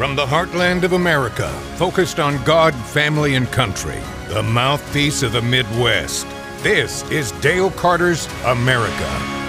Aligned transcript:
From 0.00 0.16
the 0.16 0.24
heartland 0.24 0.82
of 0.84 0.94
America, 0.94 1.50
focused 1.76 2.18
on 2.18 2.42
God, 2.44 2.74
family, 2.74 3.34
and 3.34 3.46
country, 3.52 3.98
the 4.28 4.42
mouthpiece 4.42 5.22
of 5.22 5.32
the 5.32 5.42
Midwest. 5.42 6.26
This 6.62 7.02
is 7.10 7.32
Dale 7.42 7.70
Carter's 7.72 8.26
America. 8.46 9.40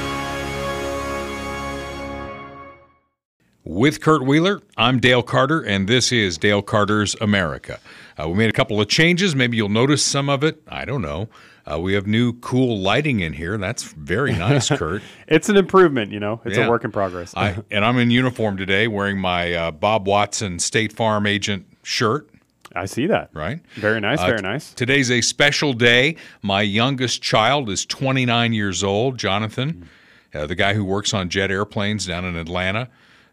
With 3.63 4.01
Kurt 4.01 4.25
Wheeler, 4.25 4.61
I'm 4.75 4.99
Dale 4.99 5.23
Carter, 5.23 5.61
and 5.61 5.87
this 5.87 6.11
is 6.11 6.37
Dale 6.37 6.61
Carter's 6.61 7.15
America. 7.21 7.79
Uh, 8.21 8.27
we 8.27 8.35
made 8.35 8.49
a 8.49 8.51
couple 8.51 8.81
of 8.81 8.89
changes. 8.89 9.33
Maybe 9.33 9.55
you'll 9.55 9.69
notice 9.69 10.03
some 10.03 10.27
of 10.27 10.43
it. 10.43 10.61
I 10.67 10.83
don't 10.83 11.01
know. 11.01 11.29
Uh, 11.71 11.79
we 11.79 11.93
have 11.93 12.07
new 12.07 12.33
cool 12.39 12.79
lighting 12.79 13.19
in 13.19 13.33
here. 13.33 13.57
That's 13.57 13.83
very 13.83 14.33
nice, 14.33 14.69
Kurt. 14.77 15.01
it's 15.27 15.47
an 15.49 15.57
improvement, 15.57 16.11
you 16.11 16.19
know. 16.19 16.41
It's 16.43 16.57
Yeah. 16.57 16.65
a 16.65 16.69
work 16.69 16.83
in 16.83 16.91
progress. 16.91 17.33
I, 17.35 17.57
and 17.71 17.85
I'm 17.85 17.97
in 17.97 18.11
uniform 18.11 18.57
today, 18.57 18.87
wearing 18.87 19.17
my 19.19 19.53
uh, 19.53 19.71
Bob 19.71 20.07
Watson 20.07 20.59
State 20.59 20.91
Farm 20.93 21.25
agent 21.25 21.65
shirt. 21.83 22.27
I 22.75 22.85
see 22.85 23.05
that. 23.07 23.29
Right. 23.33 23.59
Very 23.75 23.99
nice. 23.99 24.19
Uh, 24.19 24.27
very 24.27 24.41
nice. 24.41 24.73
Today's 24.73 25.11
a 25.11 25.21
special 25.21 25.73
day. 25.73 26.15
My 26.41 26.61
youngest 26.61 27.21
child 27.21 27.69
is 27.69 27.85
29 27.85 28.53
years 28.53 28.83
old, 28.83 29.17
Jonathan, 29.17 29.89
uh, 30.33 30.45
the 30.47 30.55
guy 30.55 30.73
who 30.73 30.83
works 30.85 31.13
on 31.13 31.29
jet 31.29 31.51
airplanes 31.51 32.05
down 32.05 32.23
in 32.25 32.35
Atlanta. 32.37 32.87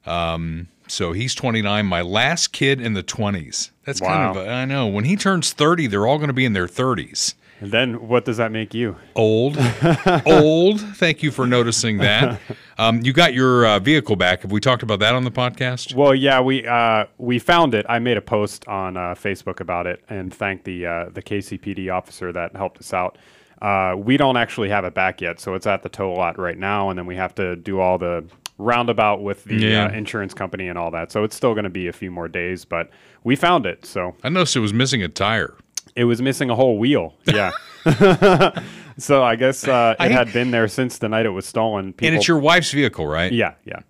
Um, 0.06 0.68
so 0.88 1.12
he's 1.12 1.34
29. 1.34 1.86
My 1.86 2.02
last 2.02 2.48
kid 2.52 2.80
in 2.80 2.94
the 2.94 3.02
20s. 3.02 3.70
That's 3.84 4.00
kind 4.00 4.36
of, 4.36 4.44
a, 4.44 4.50
I 4.50 4.64
know. 4.64 4.86
When 4.88 5.04
he 5.04 5.14
turns 5.16 5.52
30, 5.52 5.86
they're 5.86 6.06
all 6.06 6.18
going 6.18 6.28
to 6.28 6.34
be 6.34 6.44
in 6.44 6.52
their 6.52 6.66
30s. 6.66 7.34
And 7.60 7.72
then 7.72 8.06
what 8.08 8.24
does 8.24 8.36
that 8.36 8.52
make 8.52 8.72
you? 8.72 8.96
Old, 9.16 9.56
old. 10.26 10.80
Thank 10.96 11.22
you 11.22 11.30
for 11.30 11.46
noticing 11.46 11.98
that. 11.98 12.40
Um, 12.78 13.00
you 13.02 13.12
got 13.12 13.34
your 13.34 13.66
uh, 13.66 13.78
vehicle 13.80 14.16
back. 14.16 14.42
Have 14.42 14.52
we 14.52 14.60
talked 14.60 14.82
about 14.82 15.00
that 15.00 15.14
on 15.14 15.24
the 15.24 15.30
podcast? 15.30 15.94
Well, 15.94 16.14
yeah, 16.14 16.40
we 16.40 16.66
uh, 16.66 17.06
we 17.18 17.38
found 17.38 17.74
it. 17.74 17.84
I 17.88 17.98
made 17.98 18.16
a 18.16 18.22
post 18.22 18.66
on 18.68 18.96
uh, 18.96 19.14
Facebook 19.14 19.60
about 19.60 19.86
it 19.86 20.04
and 20.08 20.32
thanked 20.32 20.64
the 20.64 20.86
uh, 20.86 21.08
the 21.12 21.22
KCPD 21.22 21.92
officer 21.92 22.32
that 22.32 22.54
helped 22.54 22.78
us 22.78 22.92
out. 22.92 23.18
Uh, 23.60 23.96
we 23.98 24.16
don't 24.16 24.36
actually 24.36 24.68
have 24.68 24.84
it 24.84 24.94
back 24.94 25.20
yet, 25.20 25.40
so 25.40 25.54
it's 25.54 25.66
at 25.66 25.82
the 25.82 25.88
tow 25.88 26.12
lot 26.12 26.38
right 26.38 26.58
now, 26.58 26.90
and 26.90 26.98
then 26.98 27.06
we 27.06 27.16
have 27.16 27.34
to 27.34 27.56
do 27.56 27.80
all 27.80 27.98
the 27.98 28.24
roundabout 28.56 29.20
with 29.22 29.42
the 29.44 29.56
Yeah. 29.56 29.86
uh, 29.86 29.90
insurance 29.90 30.32
company 30.34 30.68
and 30.68 30.78
all 30.78 30.90
that. 30.92 31.10
So 31.12 31.24
it's 31.24 31.34
still 31.34 31.54
going 31.54 31.64
to 31.64 31.70
be 31.70 31.88
a 31.88 31.92
few 31.92 32.10
more 32.12 32.28
days, 32.28 32.64
but 32.64 32.90
we 33.24 33.34
found 33.36 33.66
it. 33.66 33.84
So 33.84 34.14
I 34.22 34.28
noticed 34.28 34.54
it 34.56 34.60
was 34.60 34.72
missing 34.72 35.02
a 35.02 35.08
tire. 35.08 35.54
It 35.98 36.04
was 36.04 36.22
missing 36.22 36.48
a 36.48 36.54
whole 36.54 36.78
wheel. 36.78 37.14
Yeah. 37.26 37.50
so 38.98 39.22
I 39.22 39.36
guess 39.36 39.66
uh, 39.66 39.94
it 39.98 40.02
hate- 40.04 40.12
had 40.12 40.32
been 40.32 40.50
there 40.50 40.68
since 40.68 40.98
the 40.98 41.08
night 41.08 41.26
it 41.26 41.30
was 41.30 41.46
stolen. 41.46 41.92
People, 41.92 42.08
and 42.08 42.16
it's 42.16 42.28
your 42.28 42.38
wife's 42.38 42.70
vehicle, 42.72 43.06
right? 43.06 43.32
yeah, 43.32 43.54
yeah. 43.64 43.80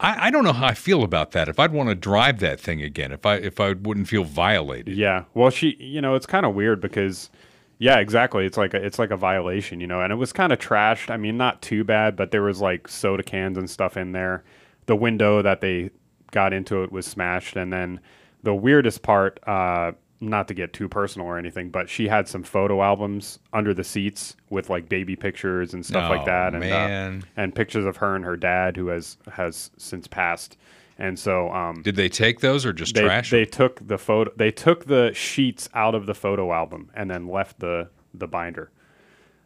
I, 0.00 0.26
I 0.26 0.30
don't 0.30 0.44
know 0.44 0.52
how 0.52 0.66
I 0.66 0.74
feel 0.74 1.02
about 1.02 1.32
that. 1.32 1.48
If 1.48 1.58
I'd 1.58 1.72
want 1.72 1.88
to 1.88 1.94
drive 1.94 2.40
that 2.40 2.60
thing 2.60 2.82
again, 2.82 3.12
if 3.12 3.24
I 3.24 3.36
if 3.36 3.60
I 3.60 3.72
wouldn't 3.72 4.08
feel 4.08 4.24
violated. 4.24 4.96
Yeah. 4.96 5.24
Well, 5.34 5.50
she, 5.50 5.76
you 5.78 6.00
know, 6.00 6.14
it's 6.14 6.26
kind 6.26 6.44
of 6.44 6.54
weird 6.54 6.80
because, 6.80 7.30
yeah, 7.78 7.98
exactly. 7.98 8.44
It's 8.46 8.56
like 8.56 8.74
a, 8.74 8.84
it's 8.84 8.98
like 8.98 9.10
a 9.10 9.16
violation, 9.16 9.80
you 9.80 9.86
know, 9.86 10.00
and 10.00 10.12
it 10.12 10.16
was 10.16 10.32
kind 10.32 10.52
of 10.52 10.58
trashed. 10.58 11.10
I 11.10 11.16
mean, 11.16 11.36
not 11.36 11.62
too 11.62 11.84
bad, 11.84 12.16
but 12.16 12.30
there 12.32 12.42
was 12.42 12.60
like 12.60 12.88
soda 12.88 13.22
cans 13.22 13.56
and 13.56 13.68
stuff 13.70 13.96
in 13.96 14.12
there. 14.12 14.44
The 14.86 14.96
window 14.96 15.42
that 15.42 15.60
they 15.60 15.90
got 16.32 16.52
into 16.52 16.82
it 16.82 16.90
was 16.90 17.06
smashed, 17.06 17.56
and 17.56 17.72
then 17.72 18.00
the 18.42 18.54
weirdest 18.54 19.02
part, 19.02 19.38
uh, 19.46 19.92
not 20.22 20.48
to 20.48 20.54
get 20.54 20.72
too 20.72 20.88
personal 20.88 21.26
or 21.26 21.36
anything, 21.36 21.68
but 21.70 21.88
she 21.88 22.08
had 22.08 22.28
some 22.28 22.42
photo 22.44 22.80
albums 22.82 23.38
under 23.52 23.74
the 23.74 23.84
seats 23.84 24.36
with 24.50 24.70
like 24.70 24.88
baby 24.88 25.16
pictures 25.16 25.74
and 25.74 25.84
stuff 25.84 26.10
Oh, 26.10 26.14
like 26.16 26.24
that, 26.26 26.54
and. 26.54 26.64
Uh, 26.64 27.26
and 27.36 27.54
pictures 27.54 27.84
of 27.84 27.96
her 27.98 28.14
and 28.16 28.24
her 28.24 28.36
dad, 28.36 28.76
who 28.76 28.86
has 28.88 29.18
has 29.32 29.70
since 29.76 30.06
passed. 30.06 30.56
And 30.98 31.18
so, 31.18 31.50
um, 31.50 31.82
Did 31.82 31.96
they 31.96 32.08
take 32.08 32.40
those 32.40 32.64
or 32.64 32.72
just 32.72 32.94
they, 32.94 33.00
trash? 33.02 33.30
they 33.30 33.44
them? 33.44 33.50
took 33.50 33.86
the 33.88 33.98
photo 33.98 34.30
they 34.36 34.50
took 34.52 34.84
the 34.86 35.12
sheets 35.14 35.68
out 35.74 35.94
of 35.94 36.06
the 36.06 36.14
photo 36.14 36.52
album 36.52 36.90
and 36.94 37.10
then 37.10 37.26
left 37.26 37.58
the 37.58 37.88
the 38.14 38.28
binder 38.28 38.70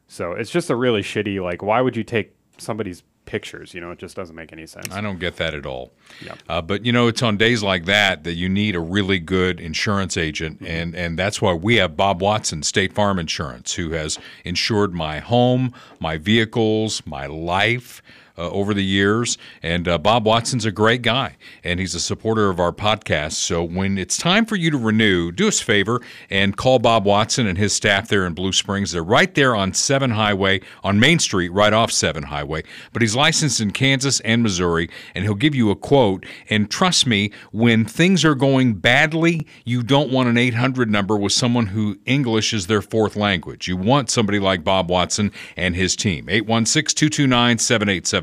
so 0.08 0.32
it's 0.32 0.50
just 0.50 0.70
a 0.70 0.76
really 0.76 1.02
shitty 1.02 1.40
like 1.42 1.62
why 1.62 1.80
would 1.80 1.96
you 1.96 2.02
take 2.04 2.34
somebody's 2.58 3.02
pictures 3.26 3.74
you 3.74 3.80
know 3.80 3.90
it 3.90 3.98
just 3.98 4.16
doesn't 4.16 4.34
make 4.36 4.52
any 4.52 4.66
sense 4.66 4.90
I 4.92 5.00
don't 5.00 5.18
get 5.18 5.36
that 5.36 5.52
at 5.54 5.66
all. 5.66 5.92
Yeah. 6.24 6.34
Uh, 6.48 6.62
but 6.62 6.86
you 6.86 6.92
know, 6.92 7.08
it's 7.08 7.22
on 7.22 7.36
days 7.36 7.62
like 7.62 7.84
that 7.86 8.24
that 8.24 8.34
you 8.34 8.48
need 8.48 8.74
a 8.76 8.80
really 8.80 9.18
good 9.18 9.60
insurance 9.60 10.16
agent, 10.16 10.56
Mm-hmm. 10.60 10.66
and 10.66 10.94
and 10.94 11.18
that's 11.18 11.42
why 11.42 11.52
we 11.52 11.76
have 11.76 11.96
Bob 11.96 12.22
Watson, 12.22 12.62
State 12.62 12.92
Farm 12.92 13.18
Insurance, 13.18 13.74
who 13.74 13.90
has 13.90 14.18
insured 14.44 14.94
my 14.94 15.18
home, 15.18 15.74
my 16.00 16.16
vehicles, 16.18 17.02
my 17.04 17.26
life. 17.26 18.00
Uh, 18.38 18.50
over 18.50 18.74
the 18.74 18.84
years, 18.84 19.38
and 19.62 19.88
uh, 19.88 19.96
Bob 19.96 20.26
Watson's 20.26 20.66
a 20.66 20.70
great 20.70 21.00
guy, 21.00 21.36
and 21.64 21.80
he's 21.80 21.94
a 21.94 22.00
supporter 22.00 22.50
of 22.50 22.60
our 22.60 22.70
podcast. 22.70 23.32
So 23.32 23.62
when 23.62 23.96
it's 23.96 24.18
time 24.18 24.44
for 24.44 24.56
you 24.56 24.70
to 24.70 24.76
renew, 24.76 25.32
do 25.32 25.48
us 25.48 25.62
a 25.62 25.64
favor 25.64 26.02
and 26.28 26.54
call 26.54 26.78
Bob 26.78 27.06
Watson 27.06 27.46
and 27.46 27.56
his 27.56 27.72
staff 27.72 28.08
there 28.08 28.26
in 28.26 28.34
Blue 28.34 28.52
Springs. 28.52 28.92
They're 28.92 29.02
right 29.02 29.34
there 29.34 29.56
on 29.56 29.72
Seven 29.72 30.10
Highway, 30.10 30.60
on 30.84 31.00
Main 31.00 31.18
Street, 31.18 31.48
right 31.50 31.72
off 31.72 31.90
Seven 31.90 32.24
Highway. 32.24 32.62
But 32.92 33.00
he's 33.00 33.16
licensed 33.16 33.60
in 33.60 33.70
Kansas 33.70 34.20
and 34.20 34.42
Missouri, 34.42 34.90
and 35.14 35.24
he'll 35.24 35.34
give 35.34 35.54
you 35.54 35.70
a 35.70 35.76
quote. 35.76 36.26
And 36.50 36.70
trust 36.70 37.06
me, 37.06 37.32
when 37.52 37.86
things 37.86 38.22
are 38.22 38.34
going 38.34 38.74
badly, 38.74 39.46
you 39.64 39.82
don't 39.82 40.12
want 40.12 40.28
an 40.28 40.36
800 40.36 40.90
number 40.90 41.16
with 41.16 41.32
someone 41.32 41.68
who 41.68 41.98
English 42.04 42.52
is 42.52 42.66
their 42.66 42.82
fourth 42.82 43.16
language. 43.16 43.66
You 43.66 43.78
want 43.78 44.10
somebody 44.10 44.38
like 44.38 44.62
Bob 44.62 44.90
Watson 44.90 45.32
and 45.56 45.74
his 45.74 45.96
team. 45.96 46.28
816 46.28 47.08
229 47.10 47.58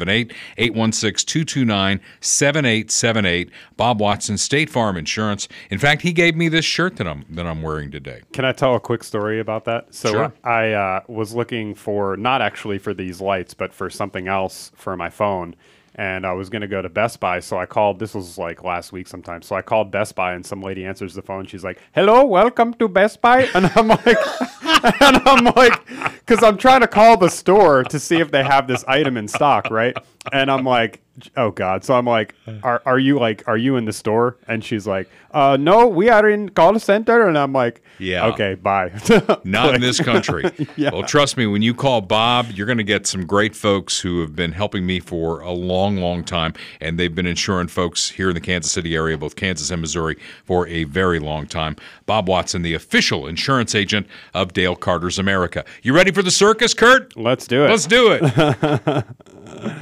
7878. 0.03 0.34
816 0.58 1.25
229 1.25 2.00
7878. 2.22 3.50
Bob 3.78 4.00
Watson, 4.00 4.38
State 4.38 4.69
Farm 4.69 4.97
Insurance. 4.97 5.47
In 5.69 5.80
fact, 5.80 6.02
he 6.02 6.14
gave 6.14 6.36
me 6.36 6.50
this 6.50 6.66
shirt 6.66 6.97
that 6.97 7.08
I'm, 7.08 7.25
that 7.30 7.46
I'm 7.46 7.62
wearing 7.62 7.91
today. 7.91 8.22
can 8.34 8.46
i 8.46 8.52
tell 8.52 8.75
a 8.75 8.80
quick 8.80 9.03
story 9.03 9.40
about 9.40 9.66
that 9.66 9.94
so 9.94 10.12
Sure. 10.12 10.34
i 10.44 10.72
uh, 10.72 11.02
was 11.08 11.34
looking 11.34 11.74
for 11.75 12.18
not 12.18 12.42
actually 12.42 12.78
for 12.78 12.94
these 12.94 13.22
lights 13.22 13.53
but 13.53 13.74
for 13.74 13.90
something 13.90 14.28
else 14.28 14.72
for 14.75 14.96
my 14.97 15.09
phone 15.09 15.56
and 15.96 16.26
I 16.26 16.34
was 16.34 16.50
going 16.50 16.62
to 16.62 16.68
go 16.68 16.81
to 16.81 16.90
Best 16.90 17.20
Buy, 17.20 17.40
so 17.40 17.58
I 17.58 17.66
called. 17.66 18.00
This 18.00 18.16
was 18.16 18.38
like 18.38 18.64
last 18.64 18.92
week 18.92 19.08
sometime. 19.08 19.42
So 19.42 19.56
I 19.56 19.62
called 19.62 19.92
Best 19.92 20.16
Buy, 20.16 20.34
and 20.34 20.46
some 20.46 20.62
lady 20.62 20.86
answers 20.86 21.14
the 21.14 21.22
phone. 21.22 21.46
She's 21.46 21.64
like, 21.64 21.80
"Hello, 21.94 22.26
welcome 22.26 22.74
to 22.76 22.88
Best 22.88 23.22
Buy," 23.22 23.44
and 23.56 23.72
I'm 23.76 23.88
like, 23.88 24.08
and 25.02 25.18
I'm 25.28 25.46
like, 25.56 25.86
because 26.20 26.44
I'm 26.44 26.58
trying 26.58 26.81
to 26.81 26.88
call 26.88 27.18
the 27.18 27.30
store 27.30 27.84
to 27.86 28.00
see 28.00 28.18
if 28.18 28.31
they 28.31 28.44
have 28.44 28.68
this 28.68 28.84
item 28.88 29.18
in 29.18 29.28
stock, 29.28 29.70
right? 29.70 29.96
And 30.31 30.50
I'm 30.50 30.64
like, 30.64 31.03
oh 31.38 31.51
god. 31.51 31.84
So 31.84 31.94
I'm 31.96 32.06
like, 32.06 32.35
are 32.63 32.81
are 32.85 33.00
you 33.00 33.19
like, 33.19 33.44
are 33.47 33.57
you 33.57 33.75
in 33.78 33.85
the 33.85 33.94
store? 33.94 34.38
And 34.47 34.63
she's 34.63 34.88
like, 34.88 35.09
uh, 35.31 35.57
no, 35.59 35.88
we 35.88 36.09
are 36.09 36.28
in 36.29 36.50
call 36.50 36.78
center. 36.79 37.28
And 37.28 37.38
I'm 37.38 37.53
like, 37.53 37.84
Yeah. 38.00 38.28
okay, 38.28 38.56
bye. 38.56 38.91
Not 39.44 39.75
in 39.75 39.81
this 39.81 40.00
country. 40.00 40.44
Yeah. 40.75 40.91
Well, 40.91 41.03
trust 41.03 41.38
me, 41.38 41.46
when 41.46 41.62
you 41.62 41.74
call 41.74 42.01
Bob, 42.01 42.47
you're 42.51 42.66
going 42.66 42.78
to 42.79 42.84
get 42.84 43.06
some 43.06 43.25
great 43.25 43.56
folks 43.56 44.00
who 44.00 44.22
have 44.22 44.35
been 44.35 44.51
helping 44.53 44.85
me 44.85 45.00
for 45.00 45.40
a 45.41 45.51
long, 45.51 45.97
long 45.97 46.24
time. 46.24 46.53
And 46.81 47.00
they've 47.00 47.13
been 47.13 47.28
insuring 47.28 47.68
folks 47.68 48.09
here 48.09 48.30
in 48.30 48.34
the 48.35 48.41
Kansas 48.41 48.72
City 48.72 48.95
area, 48.95 49.18
both 49.18 49.35
Kansas 49.35 49.69
and 49.69 49.81
Missouri, 49.81 50.18
for 50.45 50.68
a 50.68 50.85
very 50.85 51.19
long 51.19 51.45
time. 51.47 51.75
Bob 52.06 52.28
Watson, 52.28 52.62
the 52.63 52.74
official 52.74 53.28
insurance 53.28 53.75
agent 53.75 54.07
of 54.34 54.53
Dale 54.53 54.75
Carter's 54.75 55.19
America. 55.19 55.63
You 55.84 55.94
ready 55.94 56.12
for 56.12 56.24
the 56.24 56.31
circus, 56.31 56.74
Kurt? 56.74 57.16
Let's 57.16 57.45
do 57.45 57.66
it. 57.66 57.69
Let's 57.69 57.85
do 57.85 58.18
it. 58.19 59.06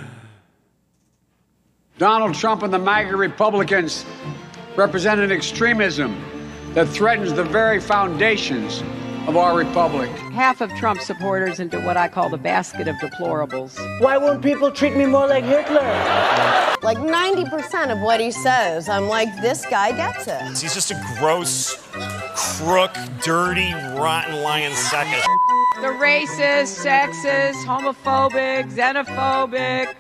Donald 2.02 2.34
Trump 2.34 2.64
and 2.64 2.74
the 2.74 2.80
MAGA 2.80 3.16
Republicans 3.16 4.08
represent 4.76 5.22
an 5.22 5.32
extremism 5.32 6.20
that 6.74 6.88
threatens 6.88 7.32
the 7.32 7.44
very 7.44 7.80
foundations 7.80 8.82
of 9.28 9.38
our 9.38 9.56
republic. 9.56 10.10
half 10.32 10.62
of 10.62 10.70
Trump 10.76 11.02
supporters 11.02 11.60
into 11.60 11.80
what 11.82 11.98
I 11.98 12.08
call 12.08 12.30
the 12.30 12.38
basket 12.38 12.88
of 12.88 12.96
deplorables. 12.98 13.78
Why 14.02 14.18
won't 14.18 14.42
people 14.42 14.72
treat 14.72 14.96
me 14.96 15.06
more 15.06 15.28
like 15.28 15.44
Hitler? 15.44 15.82
Like 16.82 16.98
90% 16.98 17.92
of 17.92 18.02
what 18.02 18.20
he 18.20 18.32
says, 18.32 18.90
I'm 18.90 19.08
like, 19.08 19.30
this 19.42 19.66
guy 19.66 19.92
gets 19.92 20.28
it. 20.28 20.42
He's 20.62 20.74
just 20.74 20.92
a 20.92 21.16
gross, 21.20 21.76
crook, 22.36 22.96
dirty, 23.24 23.72
rotten 23.74 24.42
lion 24.42 24.74
sack 24.74 25.08
of 25.16 25.24
The 25.82 25.90
racist, 25.90 26.84
sexist, 26.84 27.64
homophobic, 27.66 28.72
xenophobic, 28.72 29.94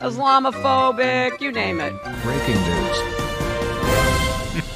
Islamophobic, 0.00 1.40
you 1.40 1.52
name 1.52 1.80
it. 1.80 1.92
Breaking 2.22 2.54
news. 2.54 3.21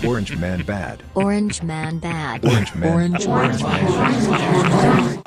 Orange 0.05 0.37
man 0.37 0.63
bad. 0.65 1.03
Orange 1.15 1.63
man 1.63 1.99
bad. 1.99 2.45
Orange 2.45 2.75
man. 2.75 3.13
Bad. 3.13 5.23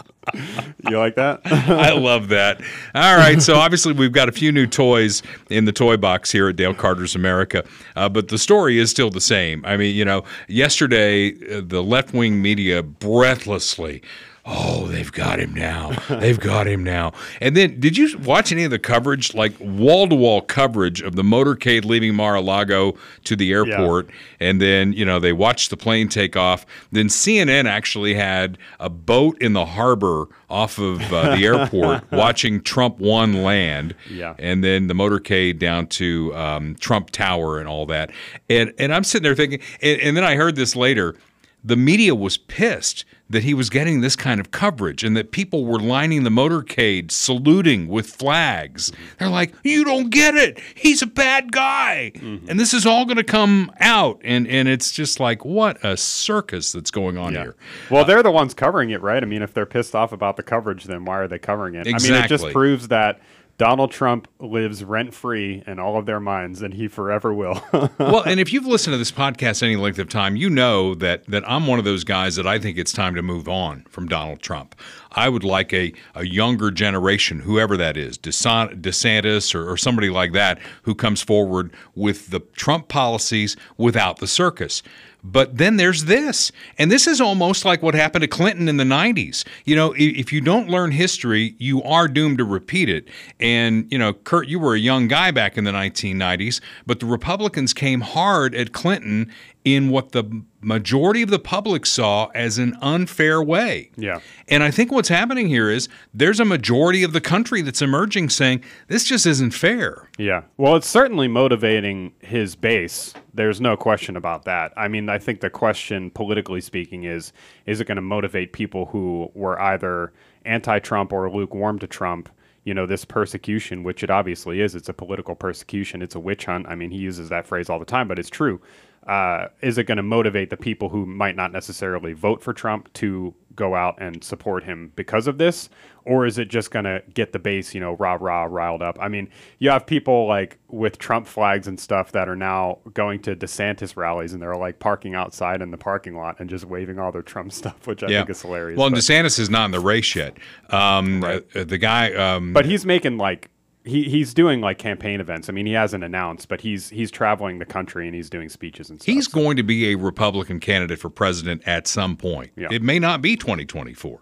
You 0.87 0.97
like 0.97 1.15
that? 1.15 1.41
I 1.45 1.93
love 1.93 2.29
that. 2.29 2.61
All 2.93 3.17
right, 3.17 3.41
so 3.41 3.55
obviously 3.55 3.93
we've 3.93 4.11
got 4.11 4.29
a 4.29 4.31
few 4.31 4.51
new 4.51 4.67
toys 4.67 5.23
in 5.49 5.65
the 5.65 5.71
toy 5.71 5.97
box 5.97 6.31
here 6.31 6.49
at 6.49 6.55
Dale 6.55 6.73
Carter's 6.73 7.15
America, 7.15 7.63
uh, 7.95 8.09
but 8.09 8.27
the 8.27 8.37
story 8.37 8.77
is 8.77 8.91
still 8.91 9.09
the 9.09 9.21
same. 9.21 9.65
I 9.65 9.75
mean, 9.75 9.95
you 9.95 10.05
know, 10.05 10.23
yesterday 10.47 11.33
uh, 11.51 11.61
the 11.65 11.83
left 11.83 12.13
wing 12.13 12.41
media 12.41 12.83
breathlessly. 12.83 14.01
Oh, 14.49 14.87
they've 14.87 15.11
got 15.11 15.39
him 15.39 15.53
now. 15.53 15.91
They've 16.09 16.39
got 16.39 16.67
him 16.67 16.83
now. 16.83 17.13
And 17.39 17.55
then, 17.55 17.79
did 17.79 17.95
you 17.95 18.17
watch 18.19 18.51
any 18.51 18.63
of 18.63 18.71
the 18.71 18.79
coverage, 18.79 19.35
like 19.35 19.53
wall 19.59 20.07
to 20.07 20.15
wall 20.15 20.41
coverage 20.41 21.01
of 21.01 21.15
the 21.15 21.21
motorcade 21.21 21.85
leaving 21.85 22.15
Mar 22.15 22.35
a 22.35 22.41
Lago 22.41 22.97
to 23.25 23.35
the 23.35 23.51
airport? 23.51 24.09
And 24.39 24.59
then, 24.59 24.93
you 24.93 25.05
know, 25.05 25.19
they 25.19 25.33
watched 25.33 25.69
the 25.69 25.77
plane 25.77 26.09
take 26.09 26.35
off. 26.35 26.65
Then 26.91 27.07
CNN 27.07 27.65
actually 27.65 28.15
had 28.15 28.57
a 28.79 28.89
boat 28.89 29.39
in 29.41 29.53
the 29.53 29.65
harbor 29.65 30.27
off 30.49 30.79
of 30.79 31.01
uh, 31.13 31.35
the 31.35 31.45
airport 31.45 32.03
watching 32.11 32.61
Trump 32.61 32.97
one 32.99 33.43
land. 33.43 33.93
Yeah. 34.09 34.33
And 34.39 34.63
then 34.63 34.87
the 34.87 34.95
motorcade 34.95 35.59
down 35.59 35.87
to 35.87 36.35
um, 36.35 36.75
Trump 36.79 37.11
Tower 37.11 37.59
and 37.59 37.67
all 37.67 37.85
that. 37.85 38.11
And, 38.49 38.73
and 38.79 38.93
I'm 38.93 39.03
sitting 39.03 39.23
there 39.23 39.35
thinking, 39.35 39.61
and, 39.81 40.01
and 40.01 40.17
then 40.17 40.23
I 40.23 40.35
heard 40.35 40.55
this 40.55 40.75
later 40.75 41.15
the 41.63 41.75
media 41.75 42.15
was 42.15 42.37
pissed 42.37 43.05
that 43.29 43.43
he 43.43 43.53
was 43.53 43.69
getting 43.69 44.01
this 44.01 44.15
kind 44.15 44.39
of 44.39 44.51
coverage 44.51 45.03
and 45.03 45.15
that 45.15 45.31
people 45.31 45.65
were 45.65 45.79
lining 45.79 46.23
the 46.23 46.29
motorcade 46.29 47.11
saluting 47.11 47.87
with 47.87 48.07
flags. 48.07 48.91
They're 49.17 49.29
like, 49.29 49.53
"You 49.63 49.83
don't 49.83 50.09
get 50.09 50.35
it. 50.35 50.59
He's 50.75 51.01
a 51.01 51.07
bad 51.07 51.51
guy." 51.51 52.11
Mm-hmm. 52.15 52.49
And 52.49 52.59
this 52.59 52.73
is 52.73 52.85
all 52.85 53.05
going 53.05 53.17
to 53.17 53.23
come 53.23 53.71
out 53.79 54.19
and 54.23 54.47
and 54.47 54.67
it's 54.67 54.91
just 54.91 55.19
like 55.19 55.45
what 55.45 55.83
a 55.83 55.95
circus 55.97 56.71
that's 56.71 56.91
going 56.91 57.17
on 57.17 57.33
here. 57.33 57.55
Well, 57.89 58.01
uh, 58.01 58.05
they're 58.05 58.23
the 58.23 58.31
ones 58.31 58.53
covering 58.53 58.89
it, 58.89 59.01
right? 59.01 59.21
I 59.21 59.25
mean, 59.25 59.41
if 59.41 59.53
they're 59.53 59.65
pissed 59.65 59.95
off 59.95 60.11
about 60.11 60.37
the 60.37 60.43
coverage, 60.43 60.85
then 60.85 61.05
why 61.05 61.19
are 61.19 61.27
they 61.27 61.39
covering 61.39 61.75
it? 61.75 61.87
I 61.87 61.97
mean, 61.99 62.13
it 62.13 62.27
just 62.27 62.47
proves 62.49 62.87
that 62.87 63.19
Donald 63.59 63.91
Trump 63.91 64.29
lives 64.39 64.85
rent 64.85 65.13
free 65.13 65.61
in 65.67 65.79
all 65.79 65.97
of 65.97 66.05
their 66.05 66.21
minds, 66.21 66.61
and 66.61 66.73
he 66.73 66.87
forever 66.87 67.33
will. 67.33 67.61
well, 67.99 68.21
and 68.21 68.39
if 68.39 68.53
you've 68.53 68.65
listened 68.65 68.93
to 68.93 68.97
this 68.97 69.11
podcast 69.11 69.61
any 69.61 69.75
length 69.75 69.99
of 69.99 70.07
time, 70.07 70.37
you 70.37 70.49
know 70.49 70.95
that 70.95 71.25
that 71.25 71.43
I'm 71.45 71.67
one 71.67 71.77
of 71.77 71.83
those 71.83 72.05
guys 72.05 72.37
that 72.37 72.47
I 72.47 72.57
think 72.57 72.77
it's 72.77 72.93
time 72.93 73.15
to 73.15 73.21
move 73.21 73.49
on 73.49 73.85
from 73.89 74.07
Donald 74.07 74.41
Trump. 74.41 74.75
I 75.11 75.27
would 75.27 75.43
like 75.43 75.73
a, 75.73 75.91
a 76.15 76.25
younger 76.25 76.71
generation, 76.71 77.41
whoever 77.41 77.75
that 77.75 77.97
is, 77.97 78.17
DeSantis 78.17 79.53
or, 79.53 79.69
or 79.69 79.75
somebody 79.75 80.09
like 80.09 80.31
that, 80.31 80.59
who 80.83 80.95
comes 80.95 81.21
forward 81.21 81.73
with 81.95 82.29
the 82.29 82.39
Trump 82.39 82.87
policies 82.87 83.57
without 83.75 84.19
the 84.19 84.27
circus. 84.27 84.81
But 85.23 85.57
then 85.57 85.77
there's 85.77 86.05
this. 86.05 86.51
And 86.77 86.91
this 86.91 87.07
is 87.07 87.19
almost 87.19 87.65
like 87.65 87.81
what 87.81 87.93
happened 87.93 88.21
to 88.21 88.27
Clinton 88.27 88.69
in 88.69 88.77
the 88.77 88.83
90s. 88.83 89.45
You 89.65 89.75
know, 89.75 89.93
if 89.97 90.31
you 90.31 90.41
don't 90.41 90.69
learn 90.69 90.91
history, 90.91 91.55
you 91.57 91.83
are 91.83 92.07
doomed 92.07 92.37
to 92.37 92.45
repeat 92.45 92.89
it. 92.89 93.07
And, 93.39 93.91
you 93.91 93.97
know, 93.97 94.13
Kurt, 94.13 94.47
you 94.47 94.59
were 94.59 94.75
a 94.75 94.79
young 94.79 95.07
guy 95.07 95.31
back 95.31 95.57
in 95.57 95.65
the 95.65 95.71
1990s, 95.71 96.61
but 96.85 96.99
the 96.99 97.05
Republicans 97.05 97.73
came 97.73 98.01
hard 98.01 98.55
at 98.55 98.71
Clinton 98.71 99.31
in 99.65 99.89
what 99.89 100.13
the 100.13 100.43
majority 100.61 101.21
of 101.21 101.29
the 101.29 101.39
public 101.39 101.85
saw 101.85 102.27
as 102.35 102.57
an 102.57 102.77
unfair 102.81 103.41
way. 103.41 103.91
Yeah. 103.95 104.19
And 104.47 104.63
I 104.63 104.71
think 104.71 104.91
what's 104.91 105.09
happening 105.09 105.47
here 105.47 105.69
is 105.69 105.87
there's 106.13 106.39
a 106.39 106.45
majority 106.45 107.03
of 107.03 107.13
the 107.13 107.21
country 107.21 107.61
that's 107.61 107.81
emerging 107.81 108.29
saying 108.29 108.63
this 108.87 109.03
just 109.03 109.25
isn't 109.25 109.51
fair. 109.51 110.09
Yeah. 110.17 110.43
Well, 110.57 110.75
it's 110.75 110.87
certainly 110.87 111.27
motivating 111.27 112.13
his 112.19 112.55
base. 112.55 113.13
There's 113.33 113.61
no 113.61 113.77
question 113.77 114.17
about 114.17 114.45
that. 114.45 114.73
I 114.75 114.87
mean, 114.87 115.09
I 115.09 115.17
think 115.17 115.39
the 115.39 115.49
question, 115.49 116.11
politically 116.11 116.61
speaking, 116.61 117.05
is 117.05 117.31
is 117.65 117.79
it 117.79 117.85
going 117.85 117.95
to 117.95 118.01
motivate 118.01 118.53
people 118.53 118.87
who 118.87 119.31
were 119.33 119.59
either 119.61 120.11
anti 120.45 120.79
Trump 120.79 121.13
or 121.13 121.29
lukewarm 121.31 121.79
to 121.79 121.87
Trump? 121.87 122.29
You 122.65 122.73
know, 122.73 122.85
this 122.85 123.05
persecution, 123.05 123.83
which 123.83 124.03
it 124.03 124.09
obviously 124.09 124.61
is, 124.61 124.75
it's 124.75 124.89
a 124.89 124.93
political 124.93 125.33
persecution, 125.33 126.01
it's 126.01 126.13
a 126.13 126.19
witch 126.19 126.45
hunt. 126.45 126.67
I 126.67 126.75
mean, 126.75 126.91
he 126.91 126.97
uses 126.97 127.29
that 127.29 127.47
phrase 127.47 127.69
all 127.69 127.79
the 127.79 127.85
time, 127.85 128.07
but 128.07 128.19
it's 128.19 128.29
true. 128.29 128.61
Uh, 129.07 129.47
is 129.61 129.77
it 129.77 129.85
going 129.85 129.97
to 129.97 130.03
motivate 130.03 130.49
the 130.49 130.57
people 130.57 130.89
who 130.89 131.05
might 131.05 131.35
not 131.35 131.51
necessarily 131.51 132.13
vote 132.13 132.43
for 132.43 132.53
Trump 132.53 132.91
to 132.93 133.33
go 133.55 133.75
out 133.75 134.01
and 134.01 134.23
support 134.23 134.63
him 134.63 134.91
because 134.95 135.27
of 135.27 135.37
this? 135.37 135.69
Or 136.05 136.25
is 136.25 136.37
it 136.37 136.49
just 136.49 136.71
going 136.71 136.85
to 136.85 137.03
get 137.13 137.33
the 137.33 137.39
base, 137.39 137.73
you 137.73 137.81
know, 137.81 137.93
rah, 137.93 138.17
rah, 138.19 138.43
riled 138.43 138.81
up? 138.81 138.97
I 139.01 139.09
mean, 139.09 139.29
you 139.59 139.69
have 139.69 139.85
people 139.85 140.27
like 140.27 140.57
with 140.69 140.97
Trump 140.97 141.27
flags 141.27 141.67
and 141.67 141.79
stuff 141.79 142.11
that 142.13 142.29
are 142.29 142.35
now 142.35 142.79
going 142.93 143.21
to 143.23 143.35
DeSantis 143.35 143.95
rallies 143.95 144.33
and 144.33 144.41
they're 144.41 144.55
like 144.55 144.79
parking 144.79 145.13
outside 145.13 145.61
in 145.61 145.71
the 145.71 145.77
parking 145.77 146.15
lot 146.15 146.39
and 146.39 146.49
just 146.49 146.65
waving 146.65 146.99
all 146.99 147.11
their 147.11 147.21
Trump 147.21 147.51
stuff, 147.53 147.85
which 147.85 148.01
I 148.01 148.07
think 148.07 148.29
is 148.29 148.41
hilarious. 148.41 148.77
Well, 148.77 148.89
but, 148.89 148.99
DeSantis 148.99 149.39
is 149.39 149.49
not 149.49 149.65
in 149.65 149.71
the 149.71 149.79
race 149.79 150.15
yet. 150.15 150.37
Um, 150.69 151.23
uh, 151.23 151.39
the 151.53 151.77
guy, 151.77 152.13
um, 152.13 152.53
but 152.53 152.65
he's 152.65 152.85
making 152.85 153.17
like, 153.17 153.49
he, 153.85 154.03
he's 154.03 154.33
doing 154.33 154.61
like 154.61 154.77
campaign 154.77 155.21
events. 155.21 155.49
I 155.49 155.53
mean, 155.53 155.65
he 155.65 155.73
hasn't 155.73 156.03
announced, 156.03 156.47
but 156.47 156.61
he's 156.61 156.89
he's 156.89 157.11
traveling 157.11 157.59
the 157.59 157.65
country 157.65 158.07
and 158.07 158.15
he's 158.15 158.29
doing 158.29 158.49
speeches 158.49 158.89
and 158.89 159.01
stuff. 159.01 159.13
he's 159.13 159.27
going 159.27 159.57
to 159.57 159.63
be 159.63 159.91
a 159.91 159.95
Republican 159.95 160.59
candidate 160.59 160.99
for 160.99 161.09
president 161.09 161.61
at 161.65 161.87
some 161.87 162.17
point. 162.17 162.51
Yeah. 162.55 162.67
It 162.71 162.81
may 162.81 162.99
not 162.99 163.21
be 163.21 163.35
2024. 163.35 164.19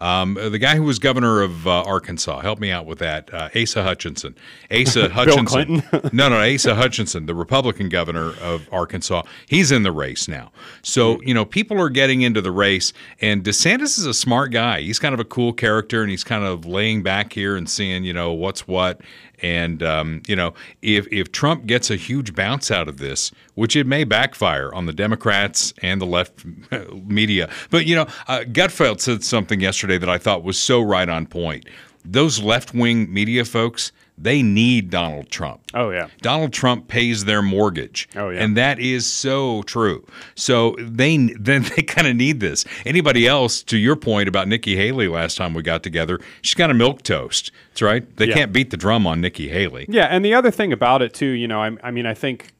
Um, 0.00 0.34
the 0.34 0.58
guy 0.58 0.76
who 0.76 0.82
was 0.82 0.98
governor 0.98 1.42
of 1.42 1.66
uh, 1.66 1.82
Arkansas, 1.82 2.40
help 2.40 2.58
me 2.58 2.70
out 2.70 2.86
with 2.86 2.98
that. 3.00 3.32
Uh, 3.32 3.48
Asa 3.54 3.82
Hutchinson. 3.82 4.34
Asa 4.70 5.08
Hutchinson. 5.12 5.82
No, 6.12 6.28
no, 6.28 6.40
Asa 6.40 6.74
Hutchinson, 6.74 7.26
the 7.26 7.34
Republican 7.34 7.88
governor 7.88 8.32
of 8.40 8.68
Arkansas. 8.72 9.22
He's 9.46 9.70
in 9.70 9.82
the 9.82 9.92
race 9.92 10.28
now. 10.28 10.50
So, 10.82 11.20
you 11.22 11.34
know, 11.34 11.44
people 11.44 11.80
are 11.80 11.88
getting 11.88 12.22
into 12.22 12.40
the 12.40 12.50
race, 12.50 12.92
and 13.20 13.44
DeSantis 13.44 13.98
is 13.98 14.06
a 14.06 14.14
smart 14.14 14.50
guy. 14.50 14.80
He's 14.80 14.98
kind 14.98 15.14
of 15.14 15.20
a 15.20 15.24
cool 15.24 15.52
character, 15.52 16.02
and 16.02 16.10
he's 16.10 16.24
kind 16.24 16.44
of 16.44 16.64
laying 16.64 17.02
back 17.02 17.32
here 17.32 17.56
and 17.56 17.68
seeing, 17.68 18.04
you 18.04 18.12
know, 18.12 18.32
what's 18.32 18.66
what. 18.66 19.00
And 19.42 19.82
um, 19.82 20.22
you 20.26 20.36
know, 20.36 20.54
if 20.82 21.06
if 21.12 21.32
Trump 21.32 21.66
gets 21.66 21.90
a 21.90 21.96
huge 21.96 22.34
bounce 22.34 22.70
out 22.70 22.88
of 22.88 22.98
this, 22.98 23.32
which 23.54 23.76
it 23.76 23.86
may 23.86 24.04
backfire 24.04 24.72
on 24.74 24.86
the 24.86 24.92
Democrats 24.92 25.72
and 25.82 26.00
the 26.00 26.06
left 26.06 26.44
media, 26.92 27.48
but 27.70 27.86
you 27.86 27.96
know, 27.96 28.06
uh, 28.28 28.40
Gutfeld 28.46 29.00
said 29.00 29.24
something 29.24 29.60
yesterday 29.60 29.98
that 29.98 30.10
I 30.10 30.18
thought 30.18 30.42
was 30.42 30.58
so 30.58 30.80
right 30.80 31.08
on 31.08 31.26
point. 31.26 31.66
Those 32.04 32.40
left 32.40 32.74
wing 32.74 33.12
media 33.12 33.44
folks, 33.44 33.92
they 34.22 34.42
need 34.42 34.90
Donald 34.90 35.30
Trump. 35.30 35.62
Oh, 35.72 35.90
yeah. 35.90 36.08
Donald 36.20 36.52
Trump 36.52 36.88
pays 36.88 37.24
their 37.24 37.40
mortgage. 37.40 38.08
Oh, 38.14 38.28
yeah. 38.28 38.42
And 38.44 38.56
that 38.56 38.78
is 38.78 39.06
so 39.06 39.62
true. 39.62 40.06
So 40.34 40.76
they 40.78 41.16
then 41.40 41.62
they 41.74 41.82
kind 41.82 42.06
of 42.06 42.16
need 42.16 42.40
this. 42.40 42.64
Anybody 42.84 43.26
else, 43.26 43.62
to 43.64 43.78
your 43.78 43.96
point 43.96 44.28
about 44.28 44.46
Nikki 44.48 44.76
Haley 44.76 45.08
last 45.08 45.36
time 45.36 45.54
we 45.54 45.62
got 45.62 45.82
together, 45.82 46.20
she's 46.42 46.54
kind 46.54 46.70
of 46.70 46.76
milk 46.76 47.02
toast. 47.02 47.50
That's 47.70 47.82
right. 47.82 48.16
They 48.16 48.26
Yeah. 48.26 48.34
can't 48.34 48.52
beat 48.52 48.70
the 48.70 48.76
drum 48.76 49.06
on 49.06 49.20
Nikki 49.20 49.48
Haley. 49.48 49.86
Yeah, 49.88 50.04
and 50.06 50.24
the 50.24 50.34
other 50.34 50.50
thing 50.50 50.72
about 50.72 51.02
it 51.02 51.14
too, 51.14 51.26
you 51.26 51.48
know, 51.48 51.62
I, 51.62 51.76
I 51.82 51.90
mean, 51.90 52.04
I 52.06 52.14
think 52.14 52.52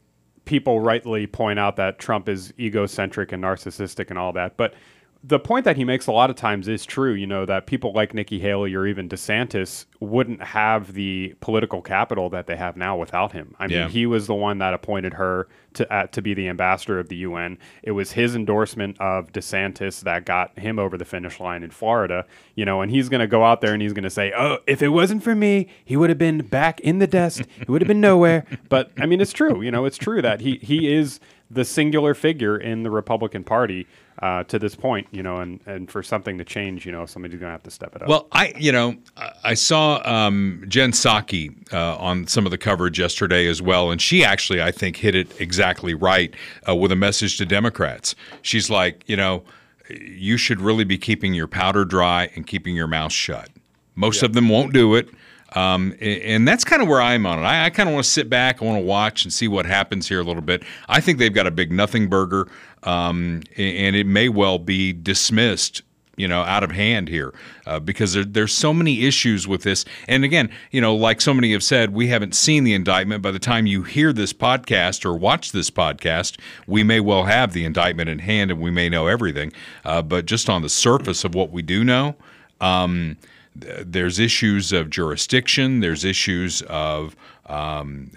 people 0.47 0.81
rightly 0.81 1.27
point 1.27 1.59
out 1.59 1.77
that 1.77 1.99
Trump 1.99 2.29
is 2.29 2.53
egocentric 2.59 3.31
and 3.33 3.45
narcissistic 3.45 4.09
and 4.11 4.19
all 4.19 4.33
that, 4.33 4.57
but 4.57 4.75
the 5.23 5.39
point 5.39 5.67
that 5.67 5.77
he 5.77 5.85
makes 5.85 6.07
a 6.07 6.13
lot 6.13 6.31
of 6.31 6.37
times 6.37 6.67
is 6.67 6.87
true. 6.87 7.13
You 7.13 7.27
know 7.27 7.45
that 7.45 7.67
people 7.67 7.93
like 7.93 8.15
Nikki 8.15 8.39
Haley 8.39 8.75
or 8.75 8.87
even 8.87 9.07
DeSantis 9.07 9.85
wouldn't 10.01 10.43
have 10.43 10.95
the 10.95 11.35
political 11.41 11.83
capital 11.83 12.31
that 12.31 12.47
they 12.47 12.57
have 12.57 12.75
now 12.77 12.97
without 12.97 13.33
him. 13.33 13.55
I 13.59 13.67
mean, 13.67 13.77
Yeah. 13.77 13.89
he 13.89 14.07
was 14.07 14.27
the 14.27 14.35
one 14.35 14.57
that 14.59 14.73
appointed 14.73 15.15
her 15.15 15.47
to 15.75 15.93
uh, 15.93 16.07
to 16.09 16.23
be 16.23 16.33
the 16.33 16.49
ambassador 16.49 16.99
of 16.99 17.09
the 17.11 17.17
UN. 17.17 17.59
It 17.83 17.91
was 17.93 18.13
his 18.13 18.35
endorsement 18.35 18.99
of 18.99 19.31
DeSantis 19.31 20.01
that 20.05 20.25
got 20.25 20.59
him 20.59 20.79
over 20.79 20.97
the 20.97 21.05
finish 21.05 21.39
line 21.39 21.63
in 21.63 21.71
Florida. 21.71 22.25
You 22.55 22.65
know, 22.65 22.81
and 22.81 22.91
he's 22.91 23.11
going 23.11 23.21
to 23.21 23.27
go 23.27 23.45
out 23.45 23.61
there 23.61 23.75
and 23.75 23.83
he's 23.83 23.93
going 23.93 24.05
to 24.05 24.11
say, 24.11 24.33
"Oh, 24.35 24.59
if 24.67 24.81
it 24.81 24.89
wasn't 24.89 25.23
for 25.23 25.35
me, 25.35 25.69
he 25.85 25.99
would 25.99 26.09
have 26.09 26.19
been 26.19 26.39
back 26.39 26.81
in 26.81 26.99
the 26.99 27.07
dust. 27.07 27.43
He 27.59 27.65
would 27.71 27.83
have 27.83 27.89
been 27.89 28.01
nowhere." 28.01 28.45
But 28.71 28.91
I 28.99 29.05
mean, 29.07 29.21
it's 29.21 29.33
true. 29.33 29.61
You 29.63 29.71
know, 29.71 29.85
it's 29.85 29.99
true 29.99 30.23
that 30.23 30.41
he 30.41 30.57
he 30.63 30.91
is 30.93 31.21
the 31.51 31.65
singular 31.65 32.15
figure 32.15 32.57
in 32.57 32.85
the 32.85 32.91
Republican 32.91 33.43
Party 33.43 33.87
uh, 34.23 34.45
to 34.45 34.59
this 34.59 34.75
point. 34.75 35.07
You 35.11 35.23
know, 35.23 35.37
and 35.37 35.61
and 35.67 35.91
for 35.91 36.03
something 36.03 36.39
to 36.39 36.45
change, 36.45 36.87
you 36.87 36.93
know, 36.93 37.07
somebody's 37.07 37.39
going 37.39 37.49
to 37.49 37.53
have 37.53 37.63
to 37.65 37.71
step 37.71 37.95
it 37.97 38.03
up. 38.03 38.09
Well, 38.09 38.29
I 38.33 38.53
you 38.57 38.73
know 38.73 38.97
I- 39.45 39.55
saw 39.55 40.01
um, 40.05 40.65
Jen 40.69 40.93
Psaki 40.93 41.73
uh, 41.73 41.97
on 41.97 42.27
some 42.27 42.47
of 42.47 42.51
the 42.51 42.59
coverage 42.59 42.99
yesterday 42.99 43.47
as 43.47 43.61
well, 43.61 43.91
and 43.91 44.01
she 44.01 44.25
actually 44.25 44.63
I 44.63 44.71
think 44.71 44.97
hit 44.97 45.15
it 45.15 45.41
exactly 45.41 45.95
right 45.95 46.35
uh, 46.69 46.75
with 46.75 46.93
a 46.93 46.97
message 46.97 47.37
to 47.39 47.47
Democrats. 47.47 48.15
She's 48.43 48.71
like, 48.71 49.05
you 49.07 49.17
know, 49.17 49.43
you 49.89 50.37
should 50.37 50.61
really 50.61 50.85
be 50.85 50.99
keeping 50.99 51.35
your 51.35 51.47
powder 51.47 51.85
dry 51.85 52.31
and 52.35 52.47
keeping 52.47 52.75
your 52.77 52.87
mouth 52.87 53.13
shut. 53.13 53.51
Most 53.95 54.23
of 54.23 54.33
them 54.33 54.49
won't 54.49 54.73
do 54.73 54.95
it. 54.95 55.11
Um, 55.57 55.95
and 56.01 56.47
that's 56.47 56.65
kind 56.65 56.81
of 56.81 56.89
where 56.89 57.01
I'm 57.01 57.27
on 57.27 57.41
it. 57.41 57.43
I, 57.43 57.67
I 57.67 57.71
kind 57.71 57.89
of 57.89 57.95
want 57.95 58.05
to 58.05 58.11
sit 58.11 58.31
back. 58.31 58.63
I 58.63 58.65
want 58.65 58.79
to 58.79 58.85
watch 58.85 59.25
and 59.25 59.33
see 59.33 59.49
what 59.49 59.67
happens 59.67 60.09
here 60.09 60.21
a 60.21 60.25
little 60.25 60.43
bit. 60.43 60.63
I 60.89 61.01
think 61.01 61.19
they've 61.19 61.35
got 61.35 61.47
a 61.47 61.51
big 61.51 61.73
nothing 61.73 62.09
burger, 62.09 62.49
um, 62.85 63.43
and 63.57 63.97
it 63.97 64.07
may 64.07 64.29
well 64.29 64.59
be 64.59 64.93
dismissed 64.93 65.83
you 66.21 66.29
know, 66.29 66.43
out 66.43 66.63
of 66.63 66.71
hand 66.71 67.09
here 67.09 67.33
uh, 67.67 67.81
because 67.81 68.13
there, 68.13 68.25
there's 68.25 68.53
so 68.53 68.75
many 68.75 69.07
issues 69.07 69.49
with 69.49 69.63
this. 69.63 69.87
And 70.07 70.23
again, 70.23 70.51
you 70.71 70.79
know, 70.79 70.95
like 70.95 71.23
so 71.23 71.33
many 71.33 71.53
have 71.53 71.63
said, 71.63 71.95
we 71.95 72.09
haven't 72.09 72.35
seen 72.35 72.65
the 72.65 72.75
indictment. 72.75 73.23
By 73.23 73.31
the 73.31 73.39
time 73.39 73.65
you 73.65 73.85
hear 73.85 74.13
this 74.13 74.35
podcast 74.35 75.07
or 75.07 75.15
watch 75.15 75.53
this 75.53 75.71
podcast, 75.71 76.39
we 76.67 76.83
may 76.85 77.01
well 77.01 77.25
have 77.25 77.55
the 77.55 77.65
indictment 77.65 78.11
in 78.11 78.19
hand 78.19 78.51
and 78.51 78.61
we 78.61 78.71
may 78.71 78.91
know 78.91 79.07
everything. 79.07 79.51
Uh, 79.83 80.03
but 80.03 80.27
just 80.27 80.51
on 80.51 80.61
the 80.61 80.69
surface 80.69 81.25
of 81.25 81.35
what 81.35 81.53
we 81.53 81.63
do 81.63 81.83
know, 81.85 82.17
um, 82.61 83.17
there's 83.55 84.19
issues 84.19 84.73
of 84.73 84.91
jurisdiction, 84.91 85.81
there's 85.81 86.05
issues 86.05 86.63
of. 86.63 87.17
Um, 87.47 88.13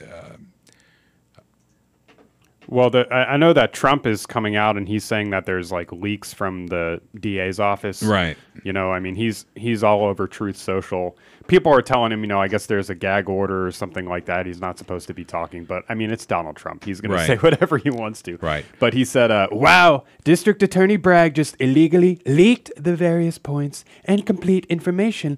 Well, 2.67 2.89
the, 2.89 3.11
I 3.13 3.37
know 3.37 3.53
that 3.53 3.73
Trump 3.73 4.07
is 4.07 4.25
coming 4.25 4.55
out 4.55 4.77
and 4.77 4.87
he's 4.87 5.03
saying 5.03 5.29
that 5.31 5.45
there's 5.45 5.71
like 5.71 5.91
leaks 5.91 6.33
from 6.33 6.67
the 6.67 7.01
DA's 7.19 7.59
office. 7.59 8.01
Right. 8.01 8.37
You 8.63 8.73
know, 8.73 8.91
I 8.91 8.99
mean, 8.99 9.15
he's 9.15 9.45
he's 9.55 9.83
all 9.83 10.05
over 10.05 10.27
Truth 10.27 10.57
Social. 10.57 11.17
People 11.47 11.71
are 11.73 11.81
telling 11.81 12.11
him, 12.11 12.21
you 12.21 12.27
know, 12.27 12.39
I 12.41 12.47
guess 12.47 12.65
there's 12.65 12.89
a 12.89 12.95
gag 12.95 13.27
order 13.29 13.67
or 13.67 13.71
something 13.71 14.05
like 14.05 14.25
that. 14.25 14.45
He's 14.45 14.61
not 14.61 14.77
supposed 14.77 15.07
to 15.07 15.13
be 15.13 15.23
talking, 15.25 15.65
but 15.65 15.83
I 15.89 15.93
mean, 15.93 16.09
it's 16.11 16.25
Donald 16.25 16.55
Trump. 16.55 16.83
He's 16.85 17.01
going 17.01 17.11
Right. 17.11 17.21
to 17.21 17.25
say 17.27 17.35
whatever 17.41 17.77
he 17.77 17.89
wants 17.89 18.21
to. 18.23 18.37
Right. 18.41 18.65
But 18.79 18.93
he 18.93 19.03
said, 19.05 19.29
uh, 19.31 19.47
"Wow, 19.51 20.05
District 20.23 20.61
Attorney 20.63 20.97
Bragg 20.97 21.35
just 21.35 21.55
illegally 21.59 22.21
leaked 22.25 22.71
the 22.77 22.95
various 22.95 23.37
points 23.37 23.83
and 24.05 24.25
complete 24.25 24.65
information 24.67 25.37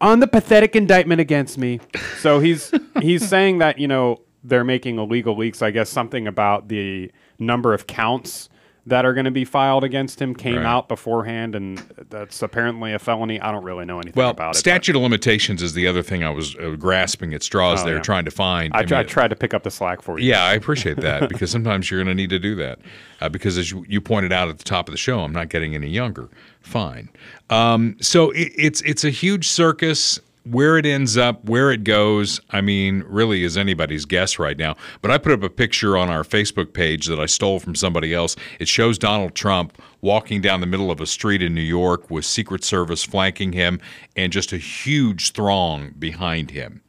on 0.00 0.20
the 0.20 0.26
pathetic 0.26 0.74
indictment 0.74 1.20
against 1.20 1.58
me." 1.58 1.80
So 2.18 2.40
he's 2.40 2.72
he's 3.00 3.28
saying 3.28 3.58
that 3.58 3.78
you 3.78 3.88
know 3.88 4.20
they're 4.44 4.64
making 4.64 4.98
illegal 4.98 5.36
leaks. 5.36 5.62
I 5.62 5.70
guess 5.70 5.88
something 5.90 6.26
about 6.26 6.68
the 6.68 7.12
number 7.38 7.74
of 7.74 7.86
counts 7.86 8.48
that 8.84 9.04
are 9.06 9.14
going 9.14 9.26
to 9.26 9.30
be 9.30 9.44
filed 9.44 9.84
against 9.84 10.20
him 10.20 10.34
came 10.34 10.56
Right. 10.56 10.66
out 10.66 10.88
beforehand, 10.88 11.54
and 11.54 11.78
that's 12.10 12.42
apparently 12.42 12.92
a 12.92 12.98
felony. 12.98 13.40
I 13.40 13.52
don't 13.52 13.62
really 13.62 13.84
know 13.84 13.98
anything 14.00 14.14
Well, 14.20 14.30
about 14.30 14.46
it. 14.46 14.52
but 14.54 14.56
statute 14.56 14.96
of 14.96 15.02
limitations 15.02 15.62
is 15.62 15.74
the 15.74 15.86
other 15.86 16.02
thing 16.02 16.24
I 16.24 16.30
was 16.30 16.56
uh, 16.56 16.70
grasping 16.70 17.32
at 17.32 17.44
straws 17.44 17.82
Oh, 17.82 17.86
there, 17.86 17.94
yeah. 17.96 18.02
trying 18.02 18.24
to 18.24 18.32
find. 18.32 18.74
I, 18.74 18.78
I 18.80 18.84
mean, 18.86 19.06
tried 19.06 19.28
to 19.28 19.36
pick 19.36 19.54
up 19.54 19.62
the 19.62 19.70
slack 19.70 20.02
for 20.02 20.18
you. 20.18 20.28
Yeah, 20.28 20.42
I 20.42 20.54
appreciate 20.54 20.96
that 20.96 21.28
because 21.28 21.50
sometimes 21.52 21.90
you're 21.90 22.00
going 22.02 22.08
to 22.16 22.20
need 22.20 22.30
to 22.30 22.40
do 22.40 22.56
that. 22.56 22.80
Uh, 23.20 23.28
because 23.28 23.56
as 23.56 23.70
you, 23.70 23.84
you 23.88 24.00
pointed 24.00 24.32
out 24.32 24.48
at 24.48 24.58
the 24.58 24.64
top 24.64 24.88
of 24.88 24.92
the 24.92 24.98
show, 24.98 25.20
I'm 25.20 25.32
not 25.32 25.48
getting 25.48 25.76
any 25.76 25.88
younger. 25.88 26.28
Fine. 26.60 27.08
Um, 27.50 27.96
so 28.00 28.30
it, 28.32 28.52
it's 28.56 28.80
it's 28.82 29.04
a 29.04 29.10
huge 29.10 29.46
circus. 29.48 30.18
Where 30.44 30.76
it 30.76 30.84
ends 30.86 31.16
up, 31.16 31.44
where 31.44 31.70
it 31.70 31.84
goes, 31.84 32.40
I 32.50 32.60
mean, 32.60 33.04
really 33.06 33.44
is 33.44 33.56
anybody's 33.56 34.04
guess 34.04 34.38
right 34.40 34.56
now. 34.56 34.74
But 35.00 35.12
I 35.12 35.18
put 35.18 35.30
up 35.32 35.42
a 35.44 35.48
picture 35.48 35.96
on 35.96 36.08
our 36.10 36.24
Facebook 36.24 36.72
page 36.72 37.06
that 37.06 37.20
I 37.20 37.26
stole 37.26 37.60
from 37.60 37.76
somebody 37.76 38.12
else. 38.12 38.34
It 38.58 38.66
shows 38.66 38.98
Donald 38.98 39.36
Trump 39.36 39.80
walking 40.00 40.40
down 40.40 40.60
the 40.60 40.66
middle 40.66 40.90
of 40.90 41.00
a 41.00 41.06
street 41.06 41.42
in 41.42 41.54
New 41.54 41.60
York 41.60 42.10
with 42.10 42.24
Secret 42.24 42.64
Service 42.64 43.04
flanking 43.04 43.52
him 43.52 43.80
and 44.16 44.32
just 44.32 44.52
a 44.52 44.56
huge 44.58 45.30
throng 45.30 45.94
behind 45.98 46.50
him. 46.50 46.82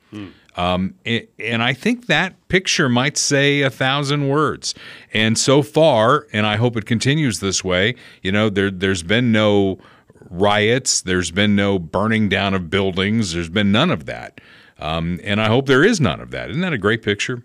Um, 0.56 0.94
a- 1.08 1.28
and 1.40 1.64
I 1.64 1.74
think 1.74 2.06
that 2.08 2.36
picture 2.48 2.88
might 2.88 3.18
say 3.18 3.62
a 3.62 3.72
thousand 3.72 4.30
words. 4.30 4.76
And 5.12 5.38
so 5.38 5.64
far, 5.64 6.28
and 6.32 6.46
I 6.46 6.58
hope 6.58 6.78
it 6.78 6.86
continues 6.86 7.40
this 7.40 7.64
way, 7.64 7.96
you 8.22 8.32
know, 8.32 8.50
there, 8.52 8.70
there's 8.70 9.02
been 9.02 9.32
no 9.32 9.80
riots, 10.34 11.02
there's 11.02 11.32
been 11.32 11.56
no 11.56 11.80
burning 11.80 12.28
down 12.30 12.54
of 12.54 12.70
buildings, 12.70 13.34
there's 13.34 13.50
been 13.50 13.72
none 13.72 13.92
of 13.92 14.06
that. 14.06 14.42
Um, 14.80 15.20
and 15.24 15.40
I 15.40 15.48
hope 15.48 15.68
there 15.68 15.84
is 15.84 16.02
none 16.02 16.20
of 16.20 16.32
that. 16.32 16.50
Isn't 16.50 16.62
that 16.62 16.74
a 16.74 16.78
great 16.78 17.04
picture? 17.04 17.44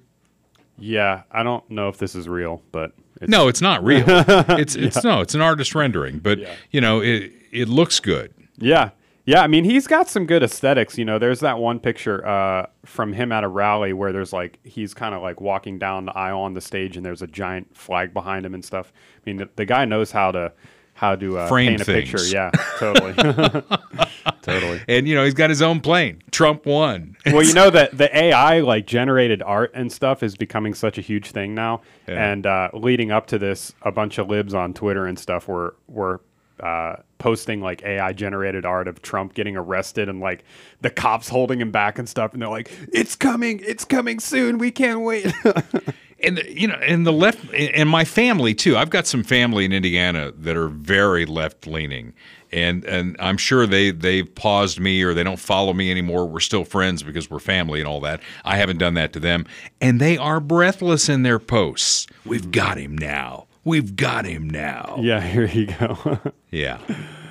Yeah, 0.79 1.23
I 1.31 1.43
don't 1.43 1.69
know 1.71 1.89
if 1.89 1.99
this 1.99 2.15
is 2.15 2.29
real, 2.29 2.63
but 2.73 2.93
it's, 3.21 3.31
No, 3.31 3.49
it's 3.49 3.61
not 3.61 3.85
real. 3.85 4.05
It's 4.09 4.75
it's 4.77 5.05
no, 5.05 5.21
it's 5.21 5.35
an 5.35 5.41
artist 5.41 5.75
rendering, 5.75 6.19
but 6.19 6.39
you 6.71 6.81
know, 6.81 7.01
it 7.01 7.33
it 7.53 7.69
looks 7.69 8.01
good. 8.01 8.33
Yeah. 8.59 8.91
Yeah, 9.25 9.43
I 9.43 9.47
mean, 9.47 9.65
he's 9.65 9.87
got 9.87 10.09
some 10.09 10.25
good 10.25 10.43
aesthetics. 10.43 10.97
You 10.97 11.05
know, 11.05 11.19
there's 11.19 11.41
that 11.41 11.59
one 11.59 11.81
picture 11.81 12.27
uh, 12.27 12.67
from 12.87 13.13
him 13.13 13.31
at 13.31 13.45
a 13.45 13.49
rally 13.49 13.93
where 13.93 14.11
there's 14.11 14.33
like, 14.33 14.59
he's 14.65 14.95
kind 14.95 15.15
of 15.15 15.21
like 15.21 15.39
walking 15.39 15.79
down 15.79 16.07
the 16.07 16.17
aisle 16.17 16.41
on 16.41 16.55
the 16.55 16.63
stage 16.63 16.97
and 16.97 17.05
there's 17.05 17.21
a 17.21 17.27
giant 17.27 17.77
flag 17.77 18.15
behind 18.15 18.47
him 18.47 18.55
and 18.55 18.65
stuff. 18.65 18.91
I 19.17 19.21
mean, 19.27 19.37
the, 19.37 19.49
the 19.57 19.67
guy 19.67 19.85
knows 19.85 20.11
how 20.11 20.33
to, 20.33 20.51
how 20.99 21.15
to 21.15 21.39
uh, 21.39 21.47
Frame 21.47 21.77
paint 21.77 21.83
a 21.83 21.85
picture. 21.85 22.27
Yeah, 22.27 22.51
totally. 22.77 23.13
totally. 24.43 24.83
And 24.89 25.07
you 25.07 25.15
know, 25.15 25.25
he's 25.25 25.33
got 25.33 25.49
his 25.49 25.63
own 25.63 25.79
plane. 25.79 26.21
Trump 26.33 26.67
won. 26.67 27.17
Well, 27.25 27.45
you 27.45 27.55
know 27.55 27.71
that 27.79 27.97
the 27.97 28.15
AI 28.17 28.59
like 28.61 28.85
generated 28.85 29.41
art 29.41 29.71
and 29.75 29.93
stuff 29.93 30.25
is 30.25 30.35
becoming 30.35 30.75
such 30.75 30.99
a 30.99 31.01
huge 31.01 31.31
thing 31.31 31.55
now. 31.55 31.83
Yeah. 32.09 32.33
And 32.33 32.47
uh, 32.47 32.71
leading 32.73 33.13
up 33.13 33.29
to 33.29 33.39
this, 33.39 33.73
a 33.83 33.93
bunch 33.93 34.19
of 34.19 34.29
libs 34.29 34.55
on 34.55 34.75
Twitter 34.75 35.07
and 35.07 35.17
stuff 35.17 35.47
were 35.47 35.77
were 35.87 36.21
uh, 36.59 36.97
posting 37.19 37.61
like 37.61 37.85
AI 37.85 38.13
generated 38.13 38.65
art 38.65 38.89
of 38.89 39.01
Trump 39.01 39.35
getting 39.35 39.57
arrested 39.57 40.09
and 40.09 40.19
like 40.19 40.45
the 40.81 40.91
cops 40.91 41.29
holding 41.29 41.61
him 41.61 41.71
back 41.71 42.01
and 42.01 42.09
stuff. 42.09 42.33
And 42.33 42.43
they're 42.43 42.49
like, 42.49 42.73
"It's 42.93 43.15
coming! 43.15 43.61
It's 43.65 43.85
coming 43.85 44.19
soon! 44.19 44.59
We 44.59 44.73
can't 44.73 45.03
wait!" 45.03 45.33
and 46.23 46.37
the- 46.39 46.53
you 46.61 46.67
know, 46.69 46.75
and 46.77 47.07
the 47.07 47.13
left, 47.13 47.39
and 47.55 47.89
my 47.89 48.05
family 48.05 48.55
too. 48.55 48.77
I've 48.77 48.91
got 48.91 49.07
some 49.07 49.23
family 49.23 49.65
in 49.65 49.73
Indiana 49.73 50.33
that 50.39 50.57
are 50.57 50.69
very 50.69 51.25
left 51.27 51.67
leaning, 51.67 52.13
and 52.53 52.85
and 52.85 53.17
I'm 53.21 53.37
sure 53.37 53.67
they 53.67 53.91
they've 53.91 54.33
paused 54.35 54.81
me 54.81 55.03
or 55.03 55.15
they 55.15 55.23
don't 55.23 55.39
follow 55.39 55.73
me 55.73 55.91
anymore. 55.91 56.27
We're 56.27 56.41
still 56.41 56.65
friends 56.65 57.03
because 57.03 57.31
we're 57.31 57.39
family 57.39 57.81
and 57.81 57.89
all 57.89 58.01
that. 58.01 58.21
I 58.45 58.57
haven't 58.57 58.79
done 58.79 58.95
that 58.95 59.13
to 59.15 59.21
them, 59.21 59.47
and 59.81 60.01
they 60.01 60.17
are 60.17 60.41
breathless 60.41 61.09
in 61.09 61.23
their 61.23 61.39
posts. 61.39 62.07
We've 62.25 62.51
got 62.51 62.79
him 62.79 62.97
now. 62.99 63.47
We've 63.65 63.95
got 63.97 64.25
him 64.25 64.49
now. 64.49 64.97
yeah, 65.01 65.21
here 65.27 65.45
you 65.47 65.67
go. 65.67 66.19
Yeah. 66.51 66.79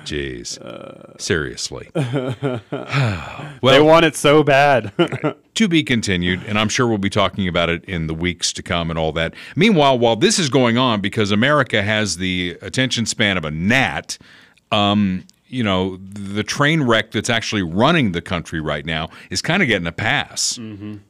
Jeez. 0.08 1.20
Seriously. 1.20 1.90
they 1.94 3.80
want 3.80 4.04
it 4.04 4.16
so 4.16 4.42
bad. 4.42 4.92
to 5.54 5.68
be 5.68 5.82
continued, 5.82 6.42
and 6.46 6.58
I'm 6.58 6.68
sure 6.68 6.86
we'll 6.86 6.98
be 6.98 7.10
talking 7.10 7.48
about 7.48 7.68
it 7.68 7.84
in 7.84 8.06
the 8.06 8.14
weeks 8.14 8.52
to 8.54 8.62
come 8.62 8.90
and 8.90 8.98
all 8.98 9.12
that. 9.12 9.34
Meanwhile, 9.56 9.98
while 9.98 10.16
this 10.16 10.38
is 10.38 10.48
going 10.48 10.78
on, 10.78 11.00
because 11.00 11.30
America 11.30 11.82
has 11.82 12.16
the 12.16 12.56
attention 12.62 13.06
span 13.06 13.36
of 13.36 13.44
a 13.44 13.50
gnat, 13.50 14.18
um, 14.70 15.24
you 15.48 15.64
know, 15.64 15.96
the 15.96 16.42
train 16.44 16.82
wreck 16.82 17.10
that's 17.10 17.30
actually 17.30 17.62
running 17.62 18.12
the 18.12 18.20
country 18.20 18.60
right 18.60 18.84
now 18.84 19.08
is 19.30 19.40
kind 19.42 19.62
of 19.62 19.68
getting 19.68 19.86
a 19.86 19.92
pass. 19.92 20.58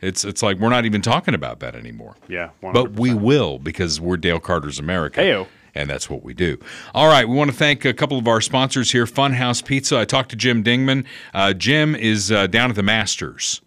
It's 0.00 0.24
it's 0.24 0.42
like 0.42 0.58
we're 0.58 0.68
not 0.70 0.84
even 0.84 1.02
talking 1.02 1.34
about 1.34 1.60
that 1.60 1.74
anymore. 1.74 2.16
yeah, 2.28 2.50
But 2.62 2.92
we 2.92 3.14
will 3.14 3.58
because 3.58 4.00
we're 4.00 4.16
Dale 4.16 4.40
Carter's 4.40 4.78
America. 4.78 5.20
Heyo. 5.20 5.46
And 5.78 5.88
that's 5.88 6.10
what 6.10 6.24
we 6.24 6.34
do. 6.34 6.58
All 6.92 7.06
right, 7.06 7.28
we 7.28 7.36
want 7.36 7.50
to 7.52 7.56
thank 7.56 7.84
a 7.84 7.94
couple 7.94 8.18
of 8.18 8.26
our 8.26 8.40
sponsors 8.40 8.90
here 8.90 9.06
Funhouse 9.06 9.64
Pizza. 9.64 9.96
I 10.00 10.04
talked 10.04 10.30
to 10.30 10.36
Jim 10.36 10.64
Dingman. 10.64 11.04
Uh, 11.32 11.52
Jim 11.52 11.94
is 11.94 12.32
uh, 12.32 12.48
down 12.48 12.70
at 12.70 12.74
the 12.76 12.82
Masters. 12.82 13.60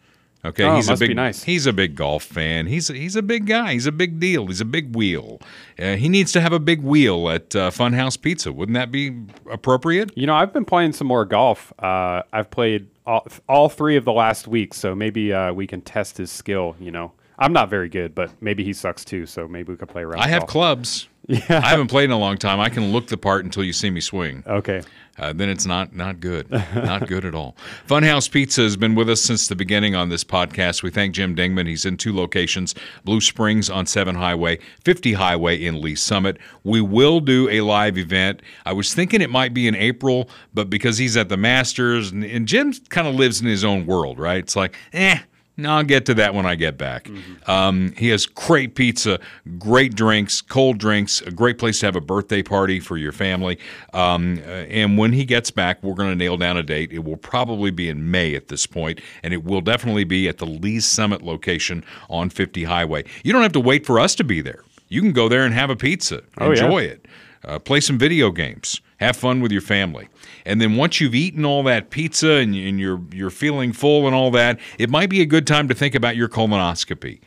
Okay, 0.44 0.66
Oh, 0.66 0.76
he's 0.76 0.90
a 0.90 0.98
big 0.98 1.16
nice. 1.16 1.44
he's 1.44 1.66
a 1.68 1.72
big 1.72 1.96
golf 1.96 2.24
fan. 2.24 2.66
He's 2.68 2.90
he's 2.90 3.16
a 3.16 3.22
big 3.22 3.46
guy. 3.46 3.74
He's 3.74 3.86
a 3.86 3.92
big 3.94 4.20
deal. 4.20 4.48
He's 4.48 4.60
a 4.60 4.66
big 4.66 4.94
wheel. 4.96 5.40
Uh, 5.80 5.96
he 5.96 6.10
needs 6.10 6.32
to 6.34 6.42
have 6.42 6.52
a 6.52 6.60
big 6.60 6.82
wheel 6.82 7.30
at 7.30 7.56
uh, 7.56 7.70
Funhouse 7.72 8.20
Pizza. 8.20 8.52
Wouldn't 8.52 8.74
that 8.74 8.92
be 8.92 9.16
appropriate? 9.50 10.12
You 10.18 10.28
know, 10.28 10.36
I've 10.36 10.52
been 10.52 10.66
playing 10.66 10.92
some 10.94 11.08
more 11.08 11.24
golf. 11.26 11.72
Uh, 11.80 12.24
I've 12.34 12.50
played 12.50 12.88
all, 13.06 13.26
all 13.48 13.70
three 13.70 13.96
of 13.96 14.04
the 14.04 14.12
last 14.14 14.48
weeks, 14.48 14.78
so 14.78 14.96
maybe 14.96 15.32
uh, 15.32 15.54
we 15.54 15.66
can 15.68 15.80
test 15.80 16.18
his 16.18 16.32
skill. 16.32 16.76
You 16.80 16.90
know, 16.92 17.12
I'm 17.40 17.54
not 17.54 17.70
very 17.70 17.88
good, 17.88 18.16
but 18.16 18.32
maybe 18.42 18.64
he 18.66 18.74
sucks 18.74 19.06
too. 19.06 19.28
So 19.28 19.48
maybe 19.48 19.72
we 19.72 19.78
could 19.78 19.90
play 19.90 20.02
around. 20.02 20.22
I 20.24 20.28
have 20.28 20.42
golf. 20.42 20.50
clubs. 20.50 21.08
I 21.50 21.62
haven't 21.70 21.88
played 21.88 22.06
in 22.06 22.12
a 22.12 22.18
long 22.20 22.38
time. 22.38 22.60
I 22.60 22.70
can 22.70 22.92
look 22.92 23.08
the 23.08 23.18
part 23.18 23.46
until 23.46 23.64
you 23.64 23.74
see 23.74 23.90
me 23.90 24.02
swing. 24.02 24.44
Okay. 24.48 24.82
uh, 25.18 25.34
then 25.34 25.50
it's 25.50 25.66
not 25.66 25.96
not 25.96 26.20
good, 26.20 26.50
not 26.76 27.08
good 27.08 27.26
at 27.26 27.36
all. 27.36 27.56
Funhouse 27.88 28.30
Pizza 28.30 28.62
has 28.62 28.76
been 28.78 28.96
with 28.96 29.10
us 29.10 29.22
since 29.22 29.48
the 29.48 29.56
beginning 29.56 29.96
on 29.96 30.10
this 30.10 30.24
podcast. 30.24 30.84
We 30.84 30.90
thank 30.90 31.14
Jim 31.14 31.36
Dingman. 31.36 31.68
He's 31.68 31.86
in 31.86 31.98
two 31.98 32.16
locations: 32.16 32.76
Blue 33.06 33.22
Springs 33.22 33.70
on 33.70 33.86
Seven 33.86 34.16
Highway, 34.16 34.60
50 34.84 35.14
Highway 35.14 35.64
in 35.64 35.82
Lee 35.82 35.96
Summit. 35.96 36.38
We 36.64 36.82
will 36.82 37.20
do 37.20 37.50
a 37.50 37.62
live 37.62 37.98
event. 37.98 38.42
I 38.66 38.74
was 38.74 38.94
thinking 38.94 39.22
it 39.22 39.30
might 39.30 39.54
be 39.54 39.68
in 39.68 39.76
April, 39.76 40.30
but 40.54 40.70
because 40.70 40.98
he's 40.98 41.16
at 41.18 41.30
the 41.30 41.38
Masters 41.38 42.12
and, 42.12 42.24
and 42.24 42.48
Jim 42.48 42.74
kind 42.90 43.08
of 43.08 43.16
lives 43.16 43.42
in 43.42 43.48
his 43.48 43.64
own 43.64 43.86
world, 43.86 44.20
right? 44.20 44.40
It's 44.40 44.56
like, 44.56 44.76
eh. 44.94 45.20
No, 45.58 45.74
I'll 45.74 45.84
get 45.84 46.06
to 46.08 46.14
that 46.16 46.34
when 46.34 46.46
I 46.46 46.56
get 46.56 46.78
back. 46.78 47.10
Um, 47.46 47.94
he 47.98 48.08
has 48.10 48.26
great 48.26 48.74
pizza, 48.74 49.20
great 49.60 49.96
drinks, 49.96 50.42
cold 50.42 50.78
drinks, 50.80 51.22
a 51.22 51.30
great 51.32 51.58
place 51.60 51.82
to 51.82 51.86
have 51.88 51.96
a 51.96 52.02
birthday 52.02 52.42
party 52.42 52.80
for 52.80 52.98
your 52.98 53.12
family. 53.12 53.60
Um, 53.94 54.40
uh, 54.46 54.50
and 54.50 54.98
when 54.98 55.14
he 55.14 55.26
gets 55.26 55.52
back, 55.52 55.84
we're 55.84 55.94
going 55.94 56.10
to 56.10 56.16
nail 56.16 56.38
down 56.38 56.58
a 56.58 56.64
date. 56.64 56.92
It 56.92 57.04
will 57.04 57.18
probably 57.18 57.70
be 57.70 57.90
in 57.90 58.10
May 58.10 58.34
at 58.34 58.48
this 58.48 58.66
point, 58.66 59.02
and 59.24 59.34
it 59.34 59.44
will 59.44 59.62
definitely 59.62 60.06
be 60.06 60.28
at 60.28 60.38
the 60.40 60.46
Lee's 60.48 60.86
Summit 60.86 61.22
location 61.22 61.84
on 62.10 62.30
50 62.30 62.64
Highway. 62.64 63.04
You 63.24 63.34
don't 63.34 63.44
have 63.44 63.54
to 63.54 63.60
wait 63.60 63.86
for 63.86 64.00
us 64.00 64.16
to 64.16 64.24
be 64.24 64.42
there. 64.42 64.64
You 64.88 65.02
can 65.02 65.12
go 65.12 65.30
there 65.30 65.44
and 65.46 65.54
have 65.54 65.70
a 65.70 65.76
pizza, 65.76 66.24
Oh, 66.40 66.46
yeah. 66.52 66.64
enjoy 66.66 66.80
it, 66.84 67.08
uh, 67.46 67.60
play 67.60 67.82
some 67.82 67.98
video 67.98 68.32
games, 68.32 68.82
have 69.02 69.18
fun 69.18 69.42
with 69.42 69.52
your 69.52 69.62
family. 69.62 70.08
And 70.46 70.62
then 70.62 70.76
once 70.76 71.02
you've 71.02 71.16
eaten 71.16 71.44
all 71.44 71.64
that 71.64 71.90
pizza 71.90 72.34
and, 72.34 72.56
and 72.56 72.80
you're 72.80 73.02
you're 73.12 73.32
feeling 73.32 73.74
full 73.74 74.06
and 74.06 74.16
all 74.16 74.32
that, 74.32 74.60
it 74.78 74.90
might 74.90 75.10
be 75.10 75.22
a 75.22 75.26
good 75.26 75.46
time 75.46 75.68
to 75.68 75.74
think 75.74 75.96
about 75.96 76.16
your 76.16 76.30
colonoscopy 76.30 77.20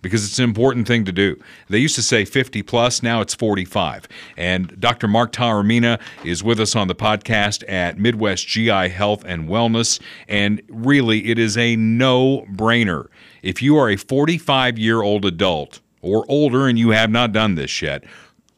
because 0.00 0.24
it's 0.24 0.38
an 0.38 0.44
important 0.44 0.86
thing 0.86 1.04
to 1.04 1.12
do. 1.12 1.38
They 1.68 1.78
used 1.78 1.96
to 1.96 2.02
say 2.02 2.24
50 2.24 2.62
plus, 2.62 3.02
now 3.02 3.20
it's 3.20 3.34
45. 3.34 4.08
And 4.36 4.80
Dr. 4.80 5.08
Mark 5.08 5.32
Taormina 5.32 6.00
is 6.24 6.42
with 6.42 6.60
us 6.60 6.76
on 6.76 6.88
the 6.88 6.94
podcast 6.94 7.62
at 7.68 7.98
Midwest 7.98 8.46
GI 8.46 8.88
Health 8.88 9.24
and 9.26 9.48
Wellness. 9.48 10.00
And 10.28 10.62
really, 10.68 11.26
it 11.30 11.38
is 11.38 11.58
a 11.58 11.76
no 11.76 12.46
brainer. 12.52 13.08
If 13.42 13.60
you 13.60 13.76
are 13.76 13.90
a 13.90 13.96
45 13.96 14.78
year 14.78 15.02
old 15.02 15.24
adult 15.24 15.80
or 16.00 16.24
older 16.28 16.68
and 16.68 16.78
you 16.78 16.90
have 16.90 17.10
not 17.10 17.32
done 17.32 17.56
this 17.56 17.82
yet, 17.82 18.04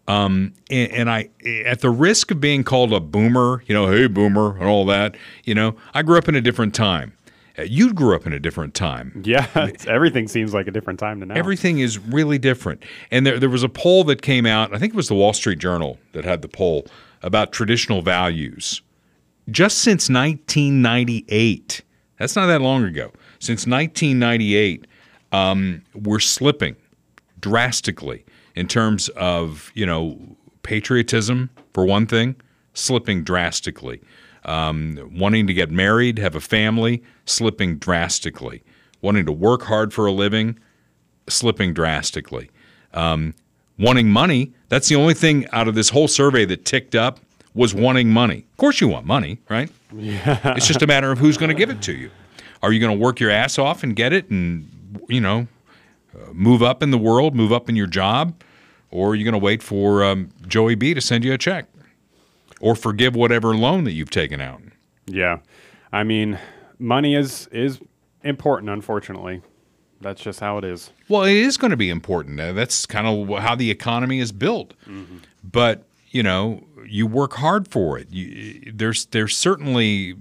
Um, 0.08 0.54
and, 0.70 0.92
and 0.92 1.10
I, 1.10 1.30
at 1.66 1.80
the 1.80 1.90
risk 1.90 2.32
of 2.32 2.42
being 2.42 2.64
called 2.64 2.92
a 2.94 3.00
boomer, 3.00 3.64
you 3.68 3.74
know, 3.74 3.90
hey 3.90 4.08
boomer 4.08 4.58
and 4.58 4.66
all 4.66 4.86
that, 4.88 5.16
you 5.46 5.56
know, 5.56 5.76
I 5.94 6.02
grew 6.02 6.18
up 6.18 6.28
in 6.28 6.36
a 6.36 6.42
different 6.42 6.76
time. 6.76 7.14
Uh, 7.58 7.64
you 7.64 7.94
grew 7.94 8.16
up 8.16 8.26
in 8.26 8.34
a 8.34 8.40
different 8.40 8.74
time. 8.74 9.22
Yeah, 9.24 9.48
everything 9.88 10.28
seems 10.28 10.54
like 10.54 10.68
a 10.68 10.72
different 10.72 11.00
time 11.00 11.20
to 11.20 11.26
now. 11.26 11.36
Everything 11.36 11.80
is 11.80 12.00
really 12.00 12.38
different. 12.38 12.84
And 13.12 13.26
there, 13.26 13.40
there 13.40 13.50
was 13.50 13.64
a 13.64 13.70
poll 13.70 14.04
that 14.06 14.22
came 14.22 14.46
out, 14.46 14.74
I 14.74 14.80
think 14.80 14.94
it 14.94 14.96
was 14.96 15.08
the 15.08 15.16
Wall 15.16 15.34
Street 15.34 15.60
Journal 15.60 16.00
that 16.14 16.26
had 16.26 16.42
the 16.42 16.48
poll 16.48 16.88
about 17.22 17.52
traditional 17.52 18.02
values. 18.02 18.82
Just 19.52 19.80
since 19.80 20.10
1998, 20.10 21.82
that's 22.18 22.36
not 22.36 22.48
that 22.48 22.62
long 22.62 22.86
ago, 22.86 23.12
since 23.40 23.68
1998, 23.68 24.88
um, 25.32 25.84
we're 25.94 26.20
slipping 26.20 26.76
drastically 27.40 28.26
in 28.56 28.68
terms 28.68 29.10
of, 29.10 29.72
you 29.74 29.86
know, 29.86 30.20
patriotism, 30.64 31.50
for 31.74 31.86
one 31.86 32.06
thing, 32.06 32.36
slipping 32.74 33.24
drastically. 33.24 34.02
Um, 34.46 35.10
wanting 35.16 35.48
to 35.48 35.54
get 35.54 35.72
married, 35.72 36.20
have 36.20 36.36
a 36.36 36.42
family, 36.42 37.02
slipping 37.26 37.78
drastically. 37.78 38.64
Wanting 39.02 39.26
to 39.26 39.32
work 39.32 39.64
hard 39.64 39.94
for 39.94 40.06
a 40.06 40.12
living, 40.12 40.60
slipping 41.28 41.74
drastically. 41.74 42.50
Um, 42.94 43.34
wanting 43.80 44.10
money, 44.10 44.54
that's 44.70 44.88
the 44.90 44.96
only 44.96 45.14
thing 45.14 45.48
out 45.52 45.68
of 45.68 45.76
this 45.76 45.90
whole 45.90 46.08
survey 46.08 46.46
that 46.46 46.66
ticked 46.66 46.96
up 46.96 47.20
was 47.54 47.74
wanting 47.74 48.10
money. 48.10 48.46
Of 48.52 48.58
course, 48.58 48.82
you 48.82 48.88
want 48.88 49.06
money, 49.06 49.40
right? 49.50 49.70
Yeah. 49.94 50.56
It's 50.56 50.68
just 50.68 50.82
a 50.82 50.88
matter 50.88 51.12
of 51.12 51.20
who's 51.20 51.38
going 51.38 51.50
to 51.50 51.56
give 51.56 51.70
it 51.70 51.82
to 51.84 51.94
you. 51.94 52.10
Are 52.62 52.72
you 52.72 52.80
going 52.80 52.98
to 52.98 53.02
work 53.02 53.20
your 53.20 53.30
ass 53.30 53.60
off 53.60 53.84
and 53.84 53.96
get 53.96 54.14
it 54.14 54.30
and, 54.30 54.70
you 55.08 55.22
know, 55.22 55.48
move 56.32 56.62
up 56.64 56.84
in 56.84 56.92
the 56.92 56.98
world, 56.98 57.36
move 57.36 57.52
up 57.52 57.70
in 57.70 57.76
your 57.76 57.88
job? 57.88 58.42
Or 58.92 59.10
are 59.12 59.16
you 59.16 59.24
going 59.24 59.34
to 59.34 59.40
wait 59.40 59.64
for 59.64 60.04
um, 60.04 60.30
Joey 60.48 60.76
B 60.76 60.94
to 60.94 61.02
send 61.02 61.24
you 61.24 61.34
a 61.34 61.38
check? 61.38 61.68
Or 62.60 62.76
forgive 62.76 63.16
whatever 63.16 63.56
loan 63.56 63.84
that 63.86 63.92
you've 63.94 64.12
taken 64.12 64.40
out? 64.40 64.62
Yeah, 65.06 65.40
I 65.92 66.04
mean, 66.04 66.40
money 66.80 67.16
is 67.16 67.48
is 67.52 67.80
important. 68.24 68.70
Unfortunately, 68.70 69.42
that's 70.00 70.22
just 70.22 70.40
how 70.40 70.58
it 70.60 70.64
is. 70.64 70.92
Well, 71.10 71.24
it 71.24 71.36
is 71.36 71.58
going 71.58 71.72
to 71.72 71.78
be 71.78 71.90
important. 71.90 72.40
Uh, 72.40 72.54
That's 72.54 72.86
kind 72.86 73.06
of 73.08 73.40
how 73.40 73.56
the 73.56 73.70
economy 73.70 74.20
is 74.20 74.32
built. 74.32 74.76
But 75.44 75.86
you 76.12 76.24
know, 76.24 76.64
you 76.88 77.08
work 77.08 77.34
hard 77.34 77.68
for 77.68 77.98
it. 77.98 78.10
You, 78.12 78.72
there's 78.74 79.08
there's 79.08 79.36
certainly 79.36 80.14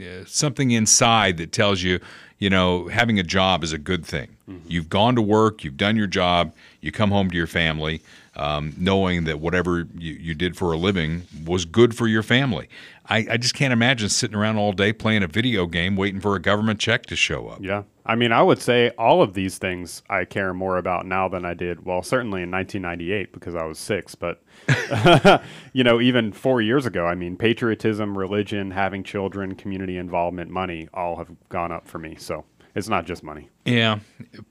uh, 0.00 0.24
something 0.26 0.70
inside 0.70 1.36
that 1.36 1.52
tells 1.52 1.82
you, 1.82 2.00
you 2.38 2.50
know, 2.50 2.88
having 2.88 3.18
a 3.18 3.22
job 3.22 3.64
is 3.64 3.72
a 3.72 3.78
good 3.78 4.04
thing. 4.04 4.28
You've 4.68 4.88
gone 4.90 5.14
to 5.14 5.22
work, 5.22 5.64
you've 5.64 5.76
done 5.76 5.96
your 5.96 6.06
job, 6.06 6.52
you 6.80 6.92
come 6.92 7.10
home 7.10 7.30
to 7.30 7.36
your 7.36 7.46
family, 7.46 8.02
um, 8.36 8.74
knowing 8.76 9.24
that 9.24 9.40
whatever 9.40 9.86
you, 9.96 10.14
you 10.14 10.34
did 10.34 10.56
for 10.56 10.72
a 10.72 10.76
living 10.76 11.22
was 11.46 11.64
good 11.64 11.96
for 11.96 12.06
your 12.06 12.22
family. 12.22 12.68
I, 13.06 13.26
I 13.32 13.36
just 13.36 13.54
can't 13.54 13.72
imagine 13.72 14.08
sitting 14.08 14.36
around 14.36 14.56
all 14.56 14.72
day 14.72 14.92
playing 14.92 15.22
a 15.22 15.26
video 15.26 15.66
game 15.66 15.94
waiting 15.94 16.20
for 16.20 16.36
a 16.36 16.40
government 16.40 16.80
check 16.80 17.04
to 17.06 17.16
show 17.16 17.48
up. 17.48 17.58
Yeah. 17.62 17.82
I 18.06 18.14
mean, 18.16 18.32
I 18.32 18.42
would 18.42 18.60
say 18.60 18.90
all 18.98 19.22
of 19.22 19.34
these 19.34 19.58
things 19.58 20.02
I 20.08 20.24
care 20.24 20.52
more 20.54 20.76
about 20.78 21.06
now 21.06 21.28
than 21.28 21.44
I 21.44 21.54
did, 21.54 21.84
well, 21.84 22.02
certainly 22.02 22.42
in 22.42 22.50
1998 22.50 23.32
because 23.32 23.54
I 23.54 23.64
was 23.64 23.78
six, 23.78 24.14
but, 24.14 24.42
you 25.72 25.84
know, 25.84 26.00
even 26.00 26.32
four 26.32 26.60
years 26.60 26.86
ago, 26.86 27.06
I 27.06 27.14
mean, 27.14 27.36
patriotism, 27.36 28.16
religion, 28.16 28.70
having 28.70 29.04
children, 29.04 29.54
community 29.54 29.96
involvement, 29.96 30.50
money 30.50 30.88
all 30.92 31.16
have 31.16 31.30
gone 31.48 31.72
up 31.72 31.86
for 31.86 31.98
me. 31.98 32.16
So 32.18 32.44
it's 32.74 32.88
not 32.88 33.06
just 33.06 33.22
money. 33.22 33.48
Yeah, 33.64 34.00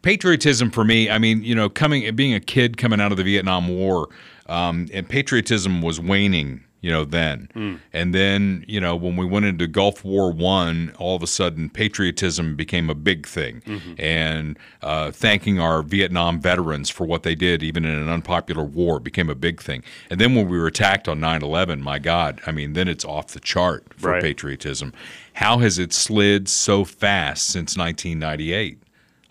patriotism 0.01 0.71
for 0.71 0.83
me. 0.83 1.09
I 1.09 1.17
mean, 1.17 1.43
you 1.43 1.55
know, 1.55 1.69
coming 1.69 2.15
being 2.15 2.33
a 2.33 2.39
kid 2.39 2.77
coming 2.77 3.01
out 3.01 3.11
of 3.11 3.17
the 3.17 3.23
Vietnam 3.23 3.67
War, 3.67 4.09
um, 4.47 4.87
and 4.93 5.07
patriotism 5.07 5.81
was 5.81 5.99
waning. 5.99 6.63
You 6.83 6.91
know, 6.91 7.05
then 7.05 7.47
and 7.93 8.13
then 8.13 8.65
you 8.67 8.79
know 8.81 8.93
when 8.95 9.15
we 9.15 9.25
went 9.25 9.45
into 9.45 9.67
Gulf 9.67 10.03
War 10.03 10.31
One, 10.33 10.91
all 10.99 11.15
of 11.15 11.23
a 11.23 11.27
sudden 11.27 11.69
patriotism 11.69 12.55
became 12.57 12.89
a 12.89 12.93
big 12.95 13.25
thing, 13.25 13.61
and 13.97 14.59
uh, 14.81 15.11
thanking 15.11 15.59
our 15.61 15.81
Vietnam 15.81 16.41
veterans 16.41 16.89
for 16.89 17.07
what 17.07 17.23
they 17.23 17.35
did, 17.35 17.63
even 17.63 17.85
in 17.85 17.95
an 17.97 18.09
unpopular 18.09 18.65
war, 18.65 18.99
became 18.99 19.29
a 19.29 19.35
big 19.35 19.61
thing. 19.61 19.81
And 20.09 20.19
then 20.19 20.35
when 20.35 20.49
we 20.49 20.57
were 20.59 20.67
attacked 20.67 21.07
on 21.07 21.21
9/11, 21.21 21.79
my 21.79 21.99
God, 21.99 22.41
I 22.45 22.51
mean, 22.51 22.73
then 22.73 22.89
it's 22.89 23.05
off 23.05 23.27
the 23.29 23.39
chart 23.39 23.85
for 23.95 24.11
Right. 24.11 24.21
patriotism. 24.21 24.91
How 25.35 25.59
has 25.59 25.79
it 25.79 25.93
slid 25.93 26.49
so 26.49 26.83
fast 26.83 27.47
since 27.47 27.77
1998? 27.77 28.77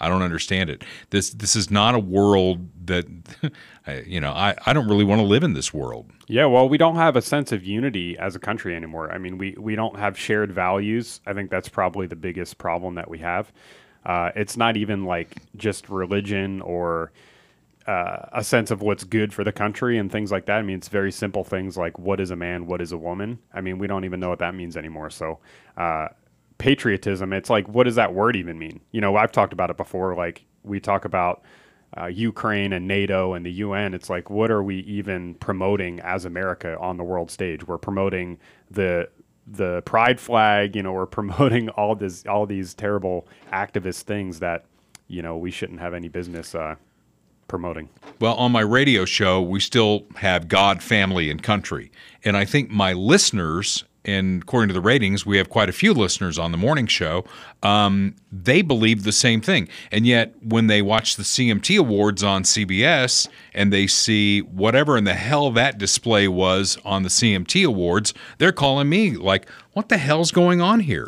I 0.02 0.08
don't 0.08 0.22
understand 0.22 0.68
it. 0.68 0.82
This 1.10 1.30
this 1.30 1.56
is 1.56 1.70
not 1.70 1.94
a 1.94 1.98
world 1.98 2.68
that 2.86 3.06
you 4.06 4.20
know. 4.20 4.32
I, 4.32 4.54
I 4.66 4.72
don't 4.72 4.88
really 4.88 5.04
want 5.04 5.20
to 5.20 5.26
live 5.26 5.44
in 5.44 5.54
this 5.54 5.72
world. 5.72 6.10
Yeah, 6.26 6.46
well, 6.46 6.68
we 6.68 6.76
don't 6.76 6.96
have 6.96 7.16
a 7.16 7.22
sense 7.22 7.52
of 7.52 7.64
unity 7.64 8.18
as 8.18 8.34
a 8.34 8.38
country 8.38 8.74
anymore. 8.74 9.12
I 9.12 9.18
mean, 9.18 9.38
we, 9.38 9.54
we 9.58 9.76
don't 9.76 9.96
have 9.98 10.18
shared 10.18 10.52
values. 10.52 11.20
I 11.26 11.32
think 11.32 11.50
that's 11.50 11.68
probably 11.68 12.06
the 12.06 12.16
biggest 12.16 12.58
problem 12.58 12.96
that 12.96 13.08
we 13.08 13.18
have. 13.18 13.52
Uh, 14.04 14.30
it's 14.34 14.56
not 14.56 14.76
even 14.76 15.04
like 15.04 15.36
just 15.56 15.88
religion 15.88 16.60
or 16.62 17.12
uh, 17.86 18.26
a 18.32 18.44
sense 18.44 18.70
of 18.70 18.82
what's 18.82 19.04
good 19.04 19.32
for 19.32 19.44
the 19.44 19.52
country 19.52 19.98
and 19.98 20.10
things 20.10 20.32
like 20.32 20.46
that. 20.46 20.58
I 20.58 20.62
mean, 20.62 20.76
it's 20.76 20.88
very 20.88 21.12
simple 21.12 21.44
things 21.44 21.76
like 21.76 21.98
what 21.98 22.20
is 22.20 22.30
a 22.30 22.36
man, 22.36 22.66
what 22.66 22.80
is 22.80 22.92
a 22.92 22.98
woman. 22.98 23.38
I 23.52 23.60
mean, 23.60 23.78
we 23.78 23.86
don't 23.86 24.04
even 24.04 24.20
know 24.20 24.28
what 24.28 24.38
that 24.40 24.54
means 24.54 24.76
anymore. 24.76 25.10
So, 25.10 25.38
uh, 25.76 26.08
patriotism, 26.62 27.32
it's 27.32 27.50
like, 27.50 27.66
what 27.66 27.84
does 27.84 27.96
that 27.96 28.14
word 28.14 28.36
even 28.36 28.56
mean? 28.56 28.80
You 28.92 29.00
know, 29.00 29.16
I've 29.16 29.32
talked 29.32 29.52
about 29.52 29.68
it 29.68 29.76
before. 29.76 30.14
Like, 30.14 30.44
we 30.62 30.78
talk 30.78 31.04
about 31.04 31.42
uh, 32.00 32.06
Ukraine 32.06 32.72
and 32.72 32.86
NATO 32.86 33.34
and 33.34 33.44
the 33.44 33.50
UN. 33.50 33.94
It's 33.94 34.08
like, 34.08 34.30
what 34.30 34.48
are 34.48 34.62
we 34.62 34.76
even 34.78 35.34
promoting 35.34 35.98
as 36.00 36.24
America 36.24 36.78
on 36.78 36.98
the 36.98 37.02
world 37.02 37.32
stage? 37.32 37.66
We're 37.66 37.78
promoting 37.78 38.38
the 38.70 39.08
the 39.44 39.82
pride 39.82 40.20
flag. 40.20 40.76
You 40.76 40.84
know, 40.84 40.92
we're 40.92 41.06
promoting 41.20 41.68
all 41.70 41.96
this 41.96 42.24
all 42.26 42.46
these 42.46 42.74
terrible 42.74 43.26
activist 43.52 44.02
things 44.02 44.38
that 44.38 44.64
you 45.08 45.20
know 45.20 45.36
we 45.36 45.50
shouldn't 45.50 45.80
have 45.80 45.94
any 45.94 46.08
business 46.08 46.54
uh, 46.54 46.76
promoting. 47.48 47.88
Well, 48.20 48.36
on 48.36 48.52
my 48.52 48.60
radio 48.60 49.04
show, 49.04 49.42
we 49.42 49.58
still 49.58 50.04
have 50.16 50.46
God, 50.46 50.80
family, 50.80 51.28
and 51.28 51.42
country, 51.42 51.90
and 52.24 52.36
I 52.36 52.44
think 52.44 52.70
my 52.70 52.92
listeners. 52.92 53.84
And 54.04 54.42
according 54.42 54.68
to 54.68 54.74
the 54.74 54.80
ratings, 54.80 55.24
we 55.24 55.36
have 55.36 55.48
quite 55.48 55.68
a 55.68 55.72
few 55.72 55.94
listeners 55.94 56.38
on 56.38 56.50
the 56.50 56.58
morning 56.58 56.86
show. 56.86 57.24
Um, 57.62 58.16
they 58.32 58.62
believe 58.62 59.04
the 59.04 59.12
same 59.12 59.40
thing. 59.40 59.68
And 59.92 60.06
yet, 60.06 60.34
when 60.42 60.66
they 60.66 60.82
watch 60.82 61.16
the 61.16 61.22
CMT 61.22 61.78
Awards 61.78 62.24
on 62.24 62.42
CBS 62.42 63.28
and 63.54 63.72
they 63.72 63.86
see 63.86 64.40
whatever 64.40 64.96
in 64.96 65.04
the 65.04 65.14
hell 65.14 65.50
that 65.52 65.78
display 65.78 66.26
was 66.26 66.78
on 66.84 67.04
the 67.04 67.08
CMT 67.08 67.64
Awards, 67.64 68.12
they're 68.38 68.52
calling 68.52 68.88
me 68.88 69.12
like, 69.12 69.48
what 69.74 69.88
the 69.88 69.96
hell's 69.96 70.30
going 70.30 70.60
on 70.60 70.80
here? 70.80 71.06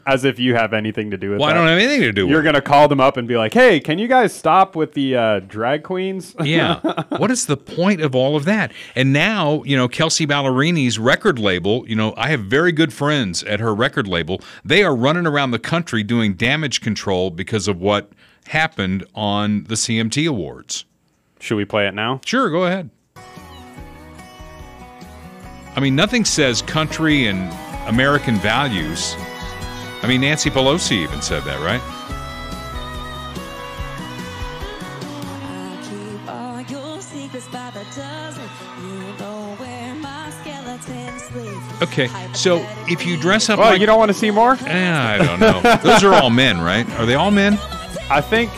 As 0.06 0.24
if 0.24 0.38
you 0.38 0.54
have 0.54 0.74
anything 0.74 1.10
to 1.12 1.16
do 1.16 1.30
with 1.30 1.38
that. 1.38 1.42
Well, 1.42 1.50
I 1.50 1.54
don't 1.54 1.66
have 1.66 1.78
anything 1.78 2.02
to 2.02 2.12
do 2.12 2.22
with 2.22 2.28
that. 2.28 2.32
You're 2.34 2.42
gonna 2.42 2.60
call 2.60 2.88
them 2.88 3.00
up 3.00 3.16
and 3.16 3.26
be 3.26 3.36
like, 3.36 3.54
"Hey, 3.54 3.80
can 3.80 3.98
you 3.98 4.06
guys 4.06 4.34
stop 4.34 4.76
with 4.76 4.92
the 4.92 5.16
uh, 5.16 5.40
drag 5.40 5.82
queens?" 5.82 6.34
yeah. 6.44 6.80
What 7.16 7.30
is 7.30 7.46
the 7.46 7.56
point 7.56 8.02
of 8.02 8.14
all 8.14 8.36
of 8.36 8.44
that? 8.44 8.72
And 8.94 9.12
now, 9.12 9.62
you 9.62 9.76
know, 9.76 9.88
Kelsea 9.88 10.26
Ballerini's 10.26 10.98
record 10.98 11.38
label, 11.38 11.88
you 11.88 11.96
know, 11.96 12.12
I 12.16 12.28
have 12.28 12.40
very 12.44 12.72
good 12.72 12.92
friends 12.92 13.42
at 13.44 13.60
her 13.60 13.74
record 13.74 14.06
label. 14.06 14.40
They 14.64 14.82
are 14.82 14.94
running 14.94 15.26
around 15.26 15.52
the 15.52 15.58
country 15.58 16.02
doing 16.02 16.34
damage 16.34 16.82
control 16.82 17.30
because 17.30 17.66
of 17.66 17.80
what 17.80 18.12
happened 18.48 19.06
on 19.14 19.64
the 19.64 19.74
CMT 19.74 20.28
Awards. 20.28 20.84
Should 21.40 21.56
we 21.56 21.64
play 21.64 21.88
it 21.88 21.94
now? 21.94 22.20
Sure, 22.24 22.50
go 22.50 22.64
ahead. 22.64 22.90
I 25.74 25.80
mean, 25.80 25.96
nothing 25.96 26.26
says 26.26 26.60
country 26.60 27.26
and 27.26 27.50
American 27.86 28.36
values 28.36 29.16
I 30.02 30.08
mean, 30.08 30.22
Nancy 30.22 30.50
Pelosi 30.50 30.92
even 31.04 31.22
said 31.22 31.44
that, 31.44 31.60
right? 31.60 31.80
Okay, 41.82 42.08
so 42.32 42.64
if 42.88 43.04
you 43.06 43.16
dress 43.16 43.48
up 43.48 43.58
Well, 43.58 43.70
like 43.70 43.80
you 43.80 43.86
don't 43.86 43.98
want 43.98 44.10
to 44.10 44.16
see 44.16 44.30
more? 44.30 44.56
Eh, 44.66 44.92
I 44.96 45.18
don't 45.18 45.40
know. 45.40 45.60
Those 45.82 46.04
are 46.04 46.14
all 46.14 46.30
men, 46.30 46.60
right? 46.60 46.88
Are 46.98 47.06
they 47.06 47.14
all 47.14 47.30
men? 47.30 47.54
I 48.10 48.20
think. 48.20 48.50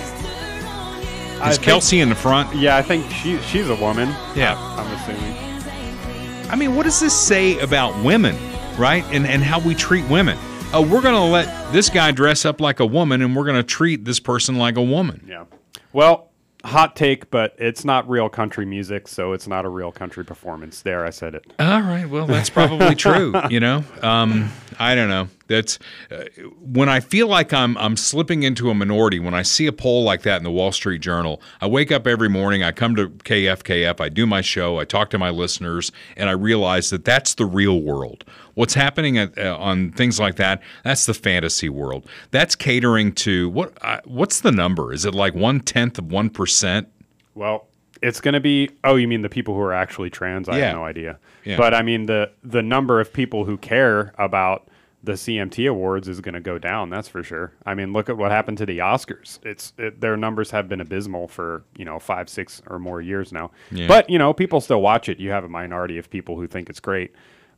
I 1.40 1.50
Is 1.50 1.56
think- 1.56 1.62
Kelsey 1.62 2.00
in 2.00 2.08
the 2.08 2.14
front? 2.14 2.54
Yeah, 2.54 2.76
I 2.76 2.82
think 2.82 3.10
she 3.10 3.38
she's 3.42 3.68
a 3.68 3.76
woman. 3.76 4.08
Yeah. 4.34 4.56
I'm 4.78 4.90
assuming. 4.92 6.50
I 6.50 6.56
mean, 6.56 6.74
what 6.76 6.84
does 6.84 7.00
this 7.00 7.14
say 7.18 7.58
about 7.60 7.96
women, 8.04 8.36
right? 8.78 9.04
And 9.12 9.26
and 9.26 9.42
how 9.42 9.60
we 9.60 9.74
treat 9.74 10.08
women? 10.08 10.38
Oh, 10.72 10.82
we're 10.82 11.02
going 11.02 11.14
to 11.14 11.20
let 11.20 11.72
this 11.72 11.88
guy 11.88 12.10
dress 12.10 12.44
up 12.44 12.60
like 12.60 12.80
a 12.80 12.86
woman, 12.86 13.22
and 13.22 13.36
we're 13.36 13.44
going 13.44 13.56
to 13.56 13.62
treat 13.62 14.04
this 14.04 14.18
person 14.18 14.56
like 14.56 14.76
a 14.76 14.82
woman. 14.82 15.24
Yeah. 15.28 15.44
Well, 15.92 16.30
hot 16.64 16.96
take, 16.96 17.30
but 17.30 17.54
it's 17.58 17.84
not 17.84 18.08
real 18.08 18.28
country 18.28 18.66
music, 18.66 19.06
so 19.06 19.32
it's 19.32 19.46
not 19.46 19.64
a 19.64 19.68
real 19.68 19.92
country 19.92 20.24
performance. 20.24 20.82
There, 20.82 21.04
I 21.04 21.10
said 21.10 21.36
it. 21.36 21.52
All 21.60 21.80
right. 21.80 22.08
Well, 22.08 22.26
that's 22.26 22.50
probably 22.50 22.96
true. 22.96 23.34
You 23.50 23.60
know, 23.60 23.84
um, 24.02 24.50
I 24.78 24.94
don't 24.96 25.08
know. 25.08 25.28
That's 25.46 25.78
uh, 26.10 26.24
when 26.60 26.88
I 26.88 27.00
feel 27.00 27.26
like 27.28 27.52
I'm 27.52 27.76
I'm 27.78 27.96
slipping 27.96 28.42
into 28.44 28.70
a 28.70 28.74
minority. 28.74 29.18
When 29.18 29.34
I 29.34 29.42
see 29.42 29.66
a 29.66 29.72
poll 29.72 30.02
like 30.04 30.22
that 30.22 30.38
in 30.38 30.42
the 30.44 30.50
Wall 30.50 30.72
Street 30.72 31.00
Journal, 31.02 31.40
I 31.60 31.66
wake 31.66 31.92
up 31.92 32.06
every 32.06 32.28
morning. 32.30 32.62
I 32.62 32.72
come 32.72 32.96
to 32.96 33.08
KFKF. 33.08 34.00
I 34.00 34.08
do 34.08 34.26
my 34.26 34.40
show. 34.40 34.78
I 34.78 34.84
talk 34.84 35.10
to 35.10 35.18
my 35.18 35.30
listeners, 35.30 35.92
and 36.16 36.28
I 36.28 36.32
realize 36.32 36.90
that 36.90 37.04
that's 37.04 37.34
the 37.34 37.44
real 37.44 37.80
world. 37.82 38.24
What's 38.54 38.74
happening 38.74 39.18
at, 39.18 39.36
uh, 39.38 39.56
on 39.58 39.90
things 39.92 40.18
like 40.20 40.36
that? 40.36 40.62
That's 40.84 41.06
the 41.06 41.14
fantasy 41.14 41.68
world. 41.68 42.06
That's 42.30 42.54
catering 42.54 43.12
to 43.16 43.50
what? 43.50 43.76
Uh, 43.82 44.00
what's 44.04 44.40
the 44.40 44.52
number? 44.52 44.92
Is 44.92 45.04
it 45.04 45.14
like 45.14 45.34
one 45.34 45.60
tenth 45.60 45.98
of 45.98 46.10
one 46.10 46.30
percent? 46.30 46.88
Well, 47.34 47.66
it's 48.00 48.20
going 48.20 48.34
to 48.34 48.40
be. 48.40 48.70
Oh, 48.84 48.96
you 48.96 49.08
mean 49.08 49.22
the 49.22 49.28
people 49.28 49.54
who 49.54 49.60
are 49.60 49.72
actually 49.74 50.08
trans? 50.10 50.48
I 50.48 50.58
Yeah. 50.58 50.66
have 50.68 50.76
no 50.76 50.84
idea. 50.84 51.18
Yeah. 51.44 51.56
But 51.58 51.74
I 51.74 51.82
mean 51.82 52.06
the 52.06 52.30
the 52.42 52.62
number 52.62 53.00
of 53.00 53.12
people 53.12 53.44
who 53.44 53.58
care 53.58 54.14
about 54.18 54.68
the 55.04 55.12
CMT 55.12 55.68
awards 55.68 56.08
is 56.08 56.20
going 56.20 56.34
to 56.34 56.40
go 56.40 56.58
down. 56.58 56.88
That's 56.88 57.08
for 57.08 57.22
sure. 57.22 57.52
I 57.66 57.74
mean, 57.74 57.92
look 57.92 58.08
at 58.08 58.16
what 58.16 58.30
happened 58.30 58.58
to 58.58 58.66
the 58.66 58.78
Oscars. 58.78 59.38
It's 59.44 59.72
it, 59.78 60.00
their 60.00 60.16
numbers 60.16 60.50
have 60.50 60.68
been 60.68 60.80
abysmal 60.80 61.28
for 61.28 61.62
you 61.76 61.84
know 61.84 61.98
five, 61.98 62.28
six 62.28 62.62
or 62.66 62.78
more 62.78 63.00
years 63.00 63.32
now. 63.32 63.50
Yeah. 63.70 63.86
But 63.86 64.08
you 64.08 64.18
know, 64.18 64.32
people 64.32 64.60
still 64.60 64.80
watch 64.80 65.08
it. 65.08 65.18
You 65.18 65.30
have 65.30 65.44
a 65.44 65.48
minority 65.48 65.98
of 65.98 66.10
people 66.10 66.36
who 66.36 66.46
think 66.46 66.70
it's 66.70 66.80
great. 66.80 67.12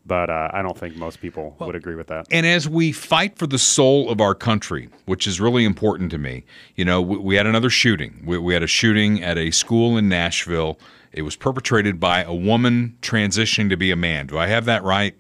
But 0.05 0.31
uh, 0.31 0.51
I 0.53 0.63
don't 0.63 0.79
think 0.79 0.95
most 0.97 1.21
people 1.21 1.57
would 1.59 1.75
agree 1.75 1.97
with 1.97 2.07
that. 2.09 2.29
And 2.31 2.47
as 2.47 2.69
we 2.69 2.93
fight 2.93 3.37
for 3.37 3.49
the 3.49 3.59
soul 3.59 4.09
of 4.09 4.21
our 4.21 4.37
country, 4.37 4.89
which 5.05 5.27
is 5.27 5.41
really 5.41 5.65
important 5.65 6.13
to 6.13 6.19
me, 6.19 6.45
you 6.77 6.85
know, 6.85 7.03
we, 7.03 7.17
we 7.17 7.35
had 7.35 7.45
another 7.45 7.71
shooting. 7.71 8.23
We, 8.25 8.39
we 8.39 8.55
had 8.55 8.63
a 8.63 8.69
shooting 8.69 9.21
at 9.21 9.37
a 9.37 9.51
school 9.51 9.97
in 9.97 10.09
Nashville. 10.09 10.79
It 11.11 11.23
was 11.23 11.35
perpetrated 11.35 11.99
by 11.99 12.23
a 12.23 12.33
woman 12.33 12.97
transitioning 13.03 13.69
to 13.71 13.77
be 13.77 13.91
a 13.91 13.97
man. 13.97 14.29
Do 14.29 14.39
I 14.39 14.47
have 14.47 14.65
that 14.67 14.85
right? 14.85 15.17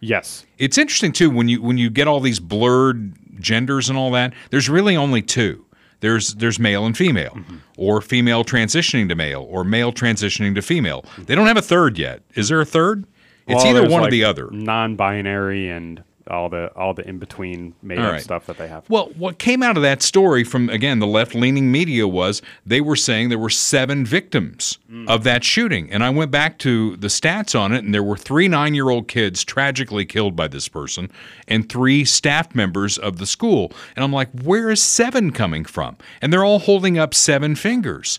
Yes. 0.00 0.46
It's 0.58 0.78
interesting 0.78 1.12
too 1.12 1.30
when 1.30 1.48
you 1.48 1.60
when 1.62 1.78
you 1.78 1.90
get 1.90 2.06
all 2.08 2.20
these 2.20 2.40
blurred 2.40 3.14
genders 3.40 3.88
and 3.88 3.98
all 3.98 4.10
that. 4.12 4.32
There's 4.50 4.68
really 4.68 4.96
only 4.96 5.22
two. 5.22 5.64
There's 6.00 6.34
there's 6.34 6.58
male 6.60 6.86
and 6.86 6.96
female, 6.96 7.32
mm-hmm. 7.32 7.56
or 7.76 8.00
female 8.00 8.44
transitioning 8.44 9.08
to 9.08 9.16
male, 9.16 9.46
or 9.48 9.64
male 9.64 9.92
transitioning 9.92 10.54
to 10.54 10.62
female. 10.62 11.04
They 11.18 11.34
don't 11.34 11.48
have 11.48 11.56
a 11.56 11.62
third 11.62 11.98
yet. 11.98 12.22
Is 12.34 12.48
there 12.48 12.60
a 12.60 12.64
third? 12.64 13.04
It's 13.48 13.64
Well, 13.64 13.76
either 13.76 13.88
one 13.88 14.06
or 14.06 14.10
the 14.10 14.24
other. 14.24 14.48
Non-binary 14.52 15.70
and 15.70 16.04
all 16.28 16.48
the 16.48 16.70
all 16.76 16.94
the 16.94 17.06
in 17.08 17.18
between 17.18 17.74
made 17.82 17.98
up 17.98 18.12
right. 18.12 18.22
stuff 18.22 18.46
that 18.46 18.58
they 18.58 18.68
have. 18.68 18.88
Well, 18.88 19.06
what 19.16 19.38
came 19.38 19.62
out 19.62 19.76
of 19.76 19.82
that 19.82 20.02
story 20.02 20.44
from 20.44 20.68
again 20.70 20.98
the 20.98 21.06
left-leaning 21.06 21.70
media 21.70 22.06
was 22.06 22.42
they 22.64 22.80
were 22.80 22.96
saying 22.96 23.28
there 23.28 23.38
were 23.38 23.50
seven 23.50 24.04
victims 24.04 24.78
mm. 24.90 25.08
of 25.08 25.24
that 25.24 25.44
shooting, 25.44 25.90
and 25.90 26.04
I 26.04 26.10
went 26.10 26.30
back 26.30 26.58
to 26.58 26.96
the 26.96 27.08
stats 27.08 27.58
on 27.58 27.72
it, 27.72 27.84
and 27.84 27.94
there 27.94 28.02
were 28.02 28.16
three 28.16 28.48
nine-year-old 28.48 29.08
kids 29.08 29.44
tragically 29.44 30.04
killed 30.04 30.36
by 30.36 30.48
this 30.48 30.68
person, 30.68 31.10
and 31.46 31.68
three 31.68 32.04
staff 32.04 32.54
members 32.54 32.98
of 32.98 33.18
the 33.18 33.26
school, 33.26 33.72
and 33.96 34.04
I'm 34.04 34.12
like, 34.12 34.30
where 34.42 34.70
is 34.70 34.82
seven 34.82 35.32
coming 35.32 35.64
from? 35.64 35.96
And 36.20 36.32
they're 36.32 36.44
all 36.44 36.60
holding 36.60 36.98
up 36.98 37.14
seven 37.14 37.54
fingers. 37.54 38.18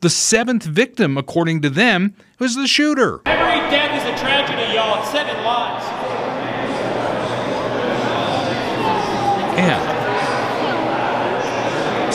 The 0.00 0.10
seventh 0.10 0.62
victim, 0.62 1.18
according 1.18 1.62
to 1.62 1.70
them, 1.70 2.14
was 2.38 2.54
the 2.54 2.68
shooter. 2.68 3.20
Every 3.26 3.58
death 3.68 4.00
is 4.00 4.04
a 4.04 4.16
tragedy, 4.22 4.74
y'all. 4.74 5.00
It's 5.02 5.10
seven 5.10 5.42
lives. 5.42 5.84
Yeah. 9.58 9.80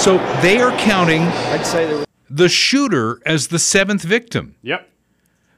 So 0.04 0.18
they 0.42 0.60
are 0.60 0.78
counting 0.78 1.22
I'd 1.22 1.66
say 1.66 1.86
there 1.86 2.04
the 2.34 2.50
shooter 2.50 3.22
as 3.26 3.50
the 3.50 3.60
seventh 3.60 4.02
victim. 4.02 4.56
Yep. 4.64 4.90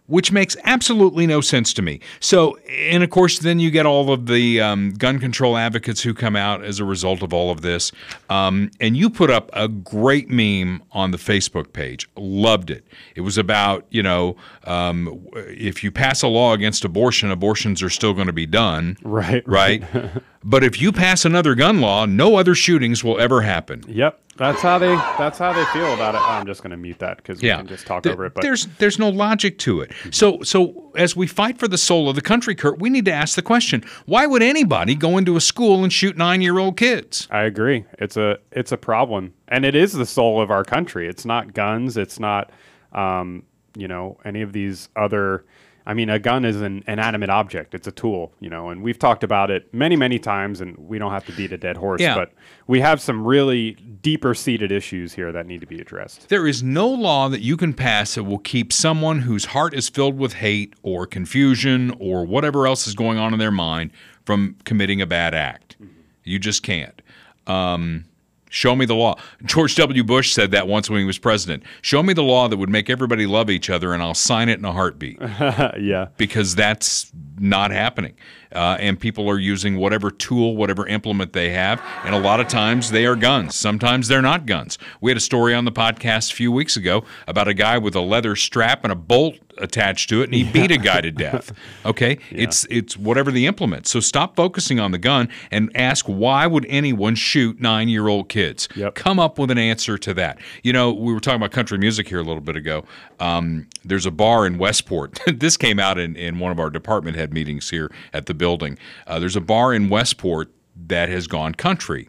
Which 0.07 0.31
makes 0.31 0.55
absolutely 0.65 1.25
no 1.25 1.41
sense 1.41 1.73
to 1.73 1.81
me. 1.81 1.99
So, 2.19 2.57
and 2.69 3.03
of 3.03 3.09
course, 3.09 3.39
then 3.39 3.59
you 3.59 3.71
get 3.71 3.87
all 3.87 4.11
of 4.11 4.27
the 4.27 4.61
um, 4.61 4.91
gun 4.91 5.17
control 5.17 5.57
advocates 5.57 6.03
who 6.03 6.13
come 6.13 6.35
out 6.35 6.63
as 6.63 6.79
a 6.79 6.85
result 6.85 7.23
of 7.23 7.33
all 7.33 7.49
of 7.49 7.61
this. 7.61 7.91
Um, 8.29 8.69
and 8.79 8.95
you 8.95 9.09
put 9.09 9.31
up 9.31 9.49
a 9.53 9.67
great 9.67 10.29
meme 10.29 10.83
on 10.91 11.09
the 11.09 11.17
Facebook 11.17 11.73
page. 11.73 12.07
Loved 12.15 12.69
it. 12.69 12.85
It 13.15 13.21
was 13.21 13.39
about, 13.39 13.87
you 13.89 14.03
know, 14.03 14.35
um, 14.65 15.25
if 15.33 15.83
you 15.83 15.91
pass 15.91 16.21
a 16.21 16.27
law 16.27 16.53
against 16.53 16.85
abortion, 16.85 17.31
abortions 17.31 17.81
are 17.81 17.89
still 17.89 18.13
going 18.13 18.27
to 18.27 18.33
be 18.33 18.45
done. 18.45 18.97
Right. 19.01 19.47
Right. 19.47 19.83
but 20.43 20.63
if 20.63 20.79
you 20.79 20.91
pass 20.91 21.25
another 21.25 21.55
gun 21.55 21.81
law, 21.81 22.05
no 22.05 22.35
other 22.35 22.53
shootings 22.53 23.03
will 23.03 23.19
ever 23.19 23.41
happen. 23.41 23.83
Yep. 23.87 24.21
That's 24.37 24.61
how 24.61 24.77
they 24.77 24.93
that's 25.17 25.37
how 25.37 25.53
they 25.53 25.63
feel 25.65 25.93
about 25.93 26.13
it. 26.15 26.21
I'm 26.21 26.45
just 26.45 26.61
going 26.61 26.71
to 26.71 26.77
mute 26.77 26.99
that 26.99 27.17
because 27.17 27.41
we 27.41 27.47
Yeah, 27.47 27.57
can 27.57 27.67
just 27.67 27.85
talk 27.85 28.03
Th- 28.03 28.13
over 28.13 28.25
it. 28.25 28.33
But 28.33 28.41
there's 28.41 28.65
there's 28.79 28.99
no 28.99 29.09
logic 29.09 29.57
to 29.59 29.79
it. 29.81 29.91
So 30.11 30.41
so 30.43 30.91
as 30.97 31.15
we 31.15 31.25
fight 31.25 31.57
for 31.57 31.67
the 31.69 31.77
soul 31.77 32.09
of 32.09 32.15
the 32.15 32.21
country, 32.21 32.53
Kurt, 32.53 32.79
we 32.79 32.89
need 32.89 33.05
to 33.05 33.13
ask 33.13 33.35
the 33.35 33.41
question: 33.41 33.83
Why 34.05 34.25
would 34.25 34.41
anybody 34.41 34.93
go 34.95 35.17
into 35.17 35.37
a 35.37 35.41
school 35.41 35.83
and 35.83 35.93
shoot 35.93 36.17
nine 36.17 36.41
year 36.41 36.59
old 36.59 36.75
kids? 36.75 37.27
I 37.31 37.43
agree. 37.43 37.85
It's 37.99 38.17
a 38.17 38.37
it's 38.51 38.73
a 38.73 38.77
problem, 38.77 39.33
and 39.47 39.63
it 39.63 39.75
is 39.75 39.93
the 39.93 40.05
soul 40.05 40.41
of 40.41 40.51
our 40.51 40.65
country. 40.65 41.07
It's 41.07 41.25
not 41.25 41.53
guns. 41.53 41.95
It's 41.95 42.19
not, 42.19 42.51
um, 42.91 43.43
you 43.77 43.87
know, 43.87 44.17
any 44.25 44.41
of 44.41 44.51
these 44.51 44.89
other. 44.97 45.45
I 45.87 45.93
mean, 45.93 46.09
a 46.09 46.17
gun 46.17 46.45
is 46.45 46.61
an 46.61 46.83
inanimate 46.87 47.29
object. 47.29 47.75
It's 47.75 47.87
a 47.87 47.91
tool, 47.91 48.33
you 48.39 48.49
know, 48.49 48.69
and 48.69 48.81
we've 48.81 48.97
talked 48.97 49.23
about 49.23 49.51
it 49.51 49.71
many, 49.73 49.95
many 49.95 50.17
times, 50.17 50.59
and 50.59 50.75
we 50.77 50.97
don't 50.97 51.11
have 51.11 51.25
to 51.27 51.31
beat 51.31 51.51
a 51.51 51.57
dead 51.57 51.77
horse. 51.77 52.01
Yeah. 52.01 52.15
But 52.15 52.31
we 52.65 52.79
have 52.81 52.99
some 52.99 53.23
really 53.23 53.73
deeper 53.73 54.33
seated 54.33 54.71
issues 54.71 55.13
here 55.13 55.31
that 55.31 55.45
need 55.45 55.61
to 55.61 55.67
be 55.67 55.79
addressed. 55.79 56.29
There 56.29 56.47
is 56.47 56.63
no 56.63 56.87
law 56.87 57.29
that 57.29 57.41
you 57.41 57.55
can 57.55 57.73
pass 57.73 58.15
that 58.15 58.23
will 58.23 58.39
keep 58.39 58.73
someone 58.73 59.19
whose 59.19 59.45
heart 59.45 59.75
is 59.75 59.87
filled 59.87 60.17
with 60.17 60.33
hate 60.33 60.73
or 60.81 61.05
confusion 61.05 61.95
or 61.99 62.25
whatever 62.25 62.65
else 62.65 62.87
is 62.87 62.95
going 62.95 63.19
on 63.19 63.33
in 63.33 63.39
their 63.39 63.51
mind 63.51 63.91
from 64.25 64.55
committing 64.63 65.01
a 65.01 65.05
bad 65.05 65.35
act. 65.35 65.77
You 66.23 66.39
just 66.39 66.63
can't. 66.63 66.99
Um, 67.45 68.05
show 68.55 68.75
me 68.75 68.85
the 68.85 68.95
law. 68.95 69.19
George 69.43 69.75
W. 69.75 70.03
Bush 70.03 70.31
said 70.31 70.51
that 70.51 70.67
once 70.67 70.89
when 70.89 70.99
he 70.99 71.05
was 71.05 71.17
president. 71.17 71.63
Show 71.81 72.01
me 72.01 72.13
the 72.13 72.23
law 72.23 72.47
that 72.47 72.57
would 72.57 72.69
make 72.69 72.89
everybody 72.89 73.25
love 73.25 73.49
each 73.49 73.69
other, 73.69 73.93
and 73.93 74.01
I'll 74.01 74.13
sign 74.13 74.47
it 74.49 74.57
in 74.57 74.65
a 74.65 74.71
heartbeat. 74.71 75.19
yeah. 75.79 76.07
because 76.17 76.55
that's 76.55 77.11
not 77.39 77.71
happening. 77.71 78.13
Uh, 78.51 78.77
and 78.79 78.99
people 78.99 79.29
are 79.29 79.37
using 79.37 79.75
whatever 79.75 80.09
tool, 80.09 80.55
whatever 80.55 80.87
implement 80.87 81.33
they 81.33 81.49
have. 81.49 81.81
And 82.05 82.15
a 82.15 82.19
lot 82.19 82.39
of 82.39 82.47
times 82.47 82.91
they 82.91 83.05
are 83.05 83.15
guns. 83.15 83.55
Sometimes 83.55 84.07
they're 84.07 84.21
not 84.21 84.45
guns. 84.45 84.77
We 85.01 85.11
had 85.11 85.17
a 85.17 85.21
story 85.21 85.53
on 85.53 85.65
the 85.65 85.71
podcast 85.71 86.31
a 86.31 86.35
few 86.35 86.51
weeks 86.51 86.77
ago 86.77 87.03
about 87.27 87.47
a 87.47 87.53
guy 87.53 87.77
with 87.77 87.95
a 87.95 88.01
leather 88.01 88.35
strap 88.35 88.83
and 88.83 88.93
a 88.93 88.95
bolt 88.95 89.35
attached 89.57 90.09
to 90.09 90.21
it, 90.21 90.25
and 90.25 90.33
he 90.33 90.43
beat 90.43 90.71
a 90.71 90.77
guy 90.77 91.01
to 91.01 91.11
death. 91.11 91.53
Okay, 91.85 92.17
it's 92.31 92.65
it's 92.69 92.97
whatever 92.97 93.31
the 93.31 93.45
implement. 93.45 93.87
So 93.87 93.99
stop 93.99 94.35
focusing 94.35 94.79
on 94.79 94.91
the 94.91 94.97
gun 94.97 95.29
and 95.51 95.71
ask 95.75 96.05
why 96.05 96.47
would 96.47 96.65
anyone 96.67 97.15
shoot 97.15 97.59
nine 97.59 97.89
year 97.89 98.07
old 98.07 98.29
kids? 98.29 98.67
Yep. 98.75 98.95
Come 98.95 99.19
up 99.19 99.39
with 99.39 99.51
an 99.51 99.57
answer 99.57 99.97
to 99.97 100.13
that. 100.15 100.39
You 100.63 100.73
know, 100.73 100.91
we 100.91 101.13
were 101.13 101.19
talking 101.19 101.37
about 101.37 101.51
country 101.51 101.77
music 101.77 102.07
here 102.07 102.19
a 102.19 102.23
little 102.23 102.41
bit 102.41 102.55
ago. 102.55 102.85
Um, 103.19 103.67
there's 103.83 104.05
a 104.05 104.11
bar 104.11 104.45
in 104.45 104.57
Westport. 104.57 105.19
this 105.33 105.57
came 105.57 105.79
out 105.79 105.97
in, 105.97 106.15
in 106.15 106.39
one 106.39 106.51
of 106.51 106.59
our 106.59 106.69
department 106.69 107.17
head 107.25 107.33
meetings 107.33 107.71
here 107.71 107.91
at 108.13 108.27
the 108.27 108.33
building. 108.35 108.77
Uh, 109.07 109.17
there's 109.19 109.35
a 109.35 109.41
bar 109.41 109.73
in 109.73 109.89
Westport 109.89 110.51
that 110.87 111.09
has 111.09 111.25
gone 111.27 111.53
country, 111.55 112.07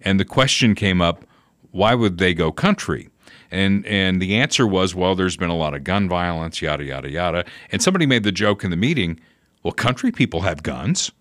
and 0.00 0.18
the 0.18 0.24
question 0.24 0.74
came 0.74 1.02
up, 1.02 1.24
why 1.72 1.94
would 1.94 2.16
they 2.18 2.32
go 2.32 2.50
country? 2.50 3.10
And 3.50 3.84
and 3.86 4.20
the 4.22 4.36
answer 4.36 4.66
was, 4.66 4.94
well, 4.94 5.14
there's 5.14 5.36
been 5.36 5.50
a 5.50 5.56
lot 5.56 5.74
of 5.74 5.84
gun 5.84 6.08
violence, 6.08 6.62
yada 6.62 6.84
yada 6.84 7.10
yada. 7.10 7.44
And 7.70 7.82
somebody 7.82 8.06
made 8.06 8.22
the 8.24 8.32
joke 8.32 8.64
in 8.64 8.70
the 8.70 8.76
meeting, 8.76 9.20
well, 9.62 9.72
country 9.72 10.10
people 10.10 10.40
have 10.40 10.62
guns. 10.62 11.12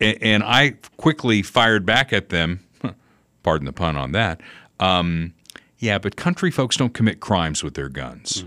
A- 0.00 0.16
And 0.24 0.42
I 0.42 0.76
quickly 0.96 1.42
fired 1.42 1.84
back 1.86 2.12
at 2.12 2.30
them, 2.30 2.60
pardon 3.42 3.66
the 3.66 3.72
pun 3.72 3.96
on 3.96 4.12
that. 4.12 4.40
Um, 4.80 5.34
yeah, 5.78 5.98
but 5.98 6.16
country 6.16 6.50
folks 6.50 6.76
don't 6.76 6.94
commit 6.94 7.20
crimes 7.20 7.62
with 7.62 7.74
their 7.74 7.88
guns. 7.90 8.44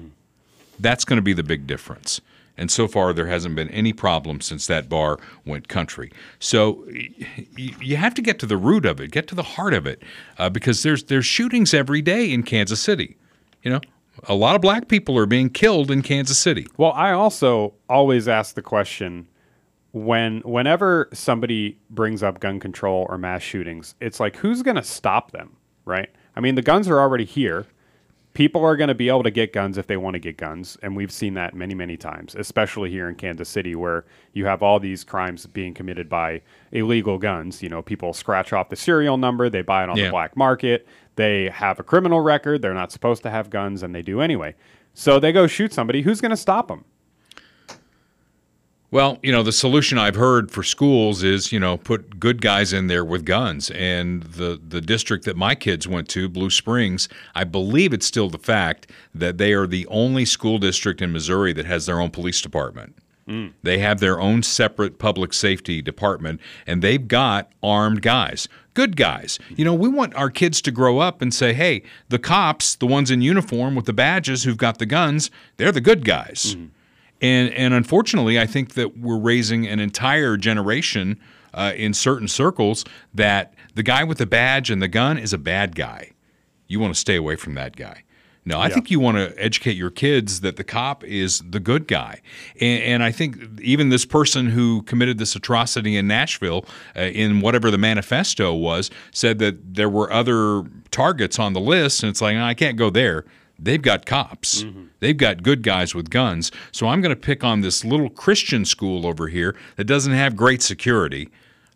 That's 0.80 1.06
going 1.06 1.18
to 1.18 1.22
be 1.24 1.34
the 1.34 1.44
big 1.44 1.68
difference. 1.68 2.22
And 2.60 2.70
so 2.70 2.90
far, 2.90 3.14
there 3.14 3.28
hasn't 3.28 3.56
been 3.56 3.70
any 3.70 3.94
problem 3.94 4.42
since 4.42 4.68
that 4.68 4.90
bar 4.90 5.18
went 5.46 5.70
country. 5.70 6.12
So 6.40 6.86
you 7.56 7.96
have 7.96 8.14
to 8.16 8.22
get 8.22 8.38
to 8.40 8.46
the 8.46 8.58
root 8.58 8.86
of 8.86 9.00
it, 9.00 9.12
get 9.12 9.28
to 9.30 9.36
the 9.36 9.44
heart 9.44 9.74
of 9.74 9.88
it, 9.88 10.04
uh, 10.38 10.50
because 10.50 10.84
there's 10.84 11.06
there's 11.06 11.26
shootings 11.26 11.74
every 11.74 12.02
day 12.02 12.30
in 12.30 12.44
Kansas 12.44 12.82
City. 12.82 13.16
You 13.64 13.72
know, 13.72 13.80
a 14.28 14.36
lot 14.36 14.56
of 14.56 14.62
black 14.62 14.90
people 14.90 15.18
are 15.18 15.26
being 15.26 15.50
killed 15.50 15.90
in 15.90 16.02
Kansas 16.02 16.38
City. 16.38 16.68
Well, 16.76 16.92
I 16.92 17.14
also 17.14 17.76
always 17.88 18.28
ask 18.28 18.56
the 18.56 18.62
question 18.62 19.30
when 19.94 20.42
whenever 20.42 21.08
somebody 21.14 21.80
brings 21.90 22.22
up 22.24 22.42
gun 22.42 22.60
control 22.60 23.08
or 23.10 23.18
mass 23.18 23.42
shootings, 23.42 23.96
it's 24.02 24.20
like 24.20 24.36
who's 24.36 24.64
going 24.64 24.76
to 24.76 24.84
stop 24.84 25.32
them, 25.32 25.56
right? 25.86 26.10
I 26.36 26.42
mean, 26.42 26.56
the 26.56 26.62
guns 26.62 26.90
are 26.90 27.00
already 27.00 27.26
here. 27.26 27.68
People 28.34 28.64
are 28.64 28.78
going 28.78 28.88
to 28.90 28.96
be 28.96 29.10
able 29.10 29.24
to 29.24 29.32
get 29.32 29.52
guns 29.54 29.78
if 29.78 29.88
they 29.88 29.98
want 29.98 30.14
to 30.14 30.20
get 30.20 30.38
guns, 30.38 30.78
and 30.84 30.96
we've 30.96 31.12
seen 31.12 31.34
that 31.34 31.56
many, 31.56 31.74
many 31.74 31.98
times, 31.98 32.36
especially 32.36 32.90
here 32.92 33.10
in 33.10 33.16
Kansas 33.16 33.50
City, 33.50 33.76
where 33.76 34.06
you 34.34 34.46
have 34.46 34.62
all 34.62 34.80
these 34.80 35.04
crimes 35.04 35.46
being 35.48 35.74
committed 35.74 36.08
by 36.08 36.42
illegal 36.72 37.18
guns. 37.18 37.62
You 37.64 37.70
know, 37.70 37.82
people 37.82 38.14
scratch 38.14 38.54
off 38.54 38.70
the 38.70 38.76
serial 38.76 39.18
number, 39.18 39.50
they 39.50 39.64
buy 39.64 39.84
it 39.84 39.90
on 39.90 39.98
Yeah. 39.98 40.06
the 40.06 40.12
black 40.12 40.38
market, 40.38 40.88
they 41.16 41.50
have 41.50 41.80
a 41.80 41.84
criminal 41.84 42.22
record, 42.22 42.62
they're 42.62 42.74
not 42.74 42.92
supposed 42.92 43.24
to 43.24 43.30
have 43.30 43.50
guns, 43.50 43.82
and 43.84 43.94
they 43.96 44.04
do 44.04 44.22
anyway. 44.22 44.54
So 44.94 45.20
they 45.20 45.32
go 45.32 45.48
shoot 45.48 45.74
somebody. 45.74 46.04
Who's 46.04 46.22
going 46.22 46.32
to 46.32 46.38
stop 46.38 46.68
them? 46.68 46.86
Well, 48.92 49.20
you 49.22 49.32
know, 49.32 49.44
the 49.44 49.52
solution 49.52 50.00
I've 50.00 50.16
heard 50.16 50.50
for 50.50 50.64
schools 50.64 51.22
is, 51.22 51.52
you 51.52 51.60
know, 51.60 51.78
put 51.78 52.20
good 52.20 52.42
guys 52.42 52.74
in 52.74 52.88
there 52.88 53.06
with 53.06 53.24
guns. 53.24 53.70
And 53.72 54.24
the 54.24 54.60
the 54.68 54.82
district 54.82 55.26
that 55.26 55.38
my 55.38 55.54
kids 55.54 55.88
went 55.88 56.10
to, 56.10 56.28
Blue 56.28 56.50
Springs, 56.50 57.08
I 57.36 57.44
believe 57.44 57.94
it's 57.94 58.08
still 58.08 58.30
the 58.30 58.40
fact 58.40 58.90
that 59.14 59.38
they 59.38 59.54
are 59.54 59.68
the 59.68 59.86
only 59.88 60.26
school 60.26 60.58
district 60.58 61.02
in 61.02 61.12
Missouri 61.12 61.54
that 61.54 61.66
has 61.66 61.86
their 61.86 62.00
own 62.00 62.10
police 62.10 62.42
department. 62.42 62.96
Hmm. 63.28 63.50
They 63.62 63.78
have 63.78 64.00
their 64.00 64.20
own 64.20 64.42
separate 64.42 64.98
public 64.98 65.34
safety 65.34 65.84
department, 65.84 66.42
and 66.66 66.82
they've 66.82 67.08
got 67.08 67.52
armed 67.62 68.02
guys, 68.02 68.48
good 68.74 68.98
guys. 68.98 69.38
You 69.56 69.66
know, 69.66 69.74
we 69.76 69.88
want 69.88 70.16
our 70.16 70.32
kids 70.32 70.64
to 70.64 70.72
grow 70.72 70.98
up 70.98 71.22
and 71.22 71.32
say, 71.32 71.54
hey, 71.54 71.84
the 72.08 72.18
cops, 72.18 72.74
the 72.74 72.88
ones 72.88 73.12
in 73.12 73.22
uniform 73.22 73.76
with 73.76 73.86
the 73.86 73.94
badges 73.94 74.46
who've 74.46 74.58
got 74.58 74.80
the 74.80 74.88
guns, 74.88 75.30
they're 75.58 75.72
the 75.72 75.80
good 75.80 76.06
guys. 76.06 76.56
Hmm. 76.58 76.66
And 77.22 77.54
and 77.54 77.74
unfortunately, 77.74 78.40
I 78.40 78.46
think 78.46 78.74
that 78.76 78.98
we're 78.98 79.20
raising 79.20 79.68
an 79.68 79.80
entire 79.80 80.38
generation 80.38 81.20
uh, 81.54 81.74
in 81.76 81.94
certain 81.94 82.28
circles 82.28 82.86
that 83.14 83.54
the 83.76 83.84
guy 83.84 84.04
with 84.04 84.18
the 84.18 84.26
badge 84.26 84.70
and 84.70 84.82
the 84.82 84.88
gun 84.88 85.18
is 85.18 85.34
a 85.34 85.38
bad 85.38 85.76
guy. 85.76 86.12
You 86.68 86.80
want 86.80 86.94
to 86.94 87.00
stay 87.00 87.16
away 87.16 87.36
from 87.36 87.56
that 87.56 87.76
guy. 87.76 88.04
No, 88.46 88.60
I 88.60 88.70
think 88.70 88.90
you 88.90 89.00
want 89.00 89.18
to 89.18 89.34
educate 89.38 89.74
your 89.74 89.92
kids 89.92 90.42
that 90.42 90.56
the 90.56 90.64
cop 90.64 91.04
is 91.04 91.44
the 91.48 91.60
good 91.60 91.88
guy. 91.88 92.22
And, 92.60 92.82
and 92.84 93.04
I 93.04 93.12
think 93.12 93.38
even 93.62 93.90
this 93.90 94.06
person 94.06 94.48
who 94.48 94.82
committed 94.84 95.20
this 95.20 95.36
atrocity 95.36 95.96
in 95.96 96.08
Nashville, 96.08 96.66
uh, 96.96 97.02
in 97.02 97.42
whatever 97.42 97.70
the 97.70 97.78
manifesto 97.78 98.54
was, 98.54 98.90
said 99.12 99.38
that 99.40 99.76
there 99.76 99.90
were 99.90 100.12
other 100.12 100.64
targets 100.90 101.38
on 101.38 101.54
the 101.54 101.60
list. 101.60 102.02
And 102.02 102.10
it's 102.10 102.22
like, 102.22 102.38
I 102.38 102.56
can't 102.56 102.78
go 102.78 102.90
there. 102.90 103.26
They've 103.62 103.82
got 103.82 104.06
cops. 104.06 104.64
They've 105.00 105.18
got 105.18 105.44
good 105.44 105.64
guys 105.64 105.94
with 105.94 106.10
guns. 106.10 106.52
So 106.72 106.88
I'm 106.88 107.02
going 107.02 107.14
to 107.14 107.20
pick 107.20 107.44
on 107.44 107.62
this 107.62 107.84
little 107.84 108.10
Christian 108.10 108.66
school 108.66 109.06
over 109.06 109.28
here 109.28 109.56
that 109.76 109.86
doesn't 109.86 110.14
have 110.14 110.36
great 110.36 110.62
security. 110.62 111.30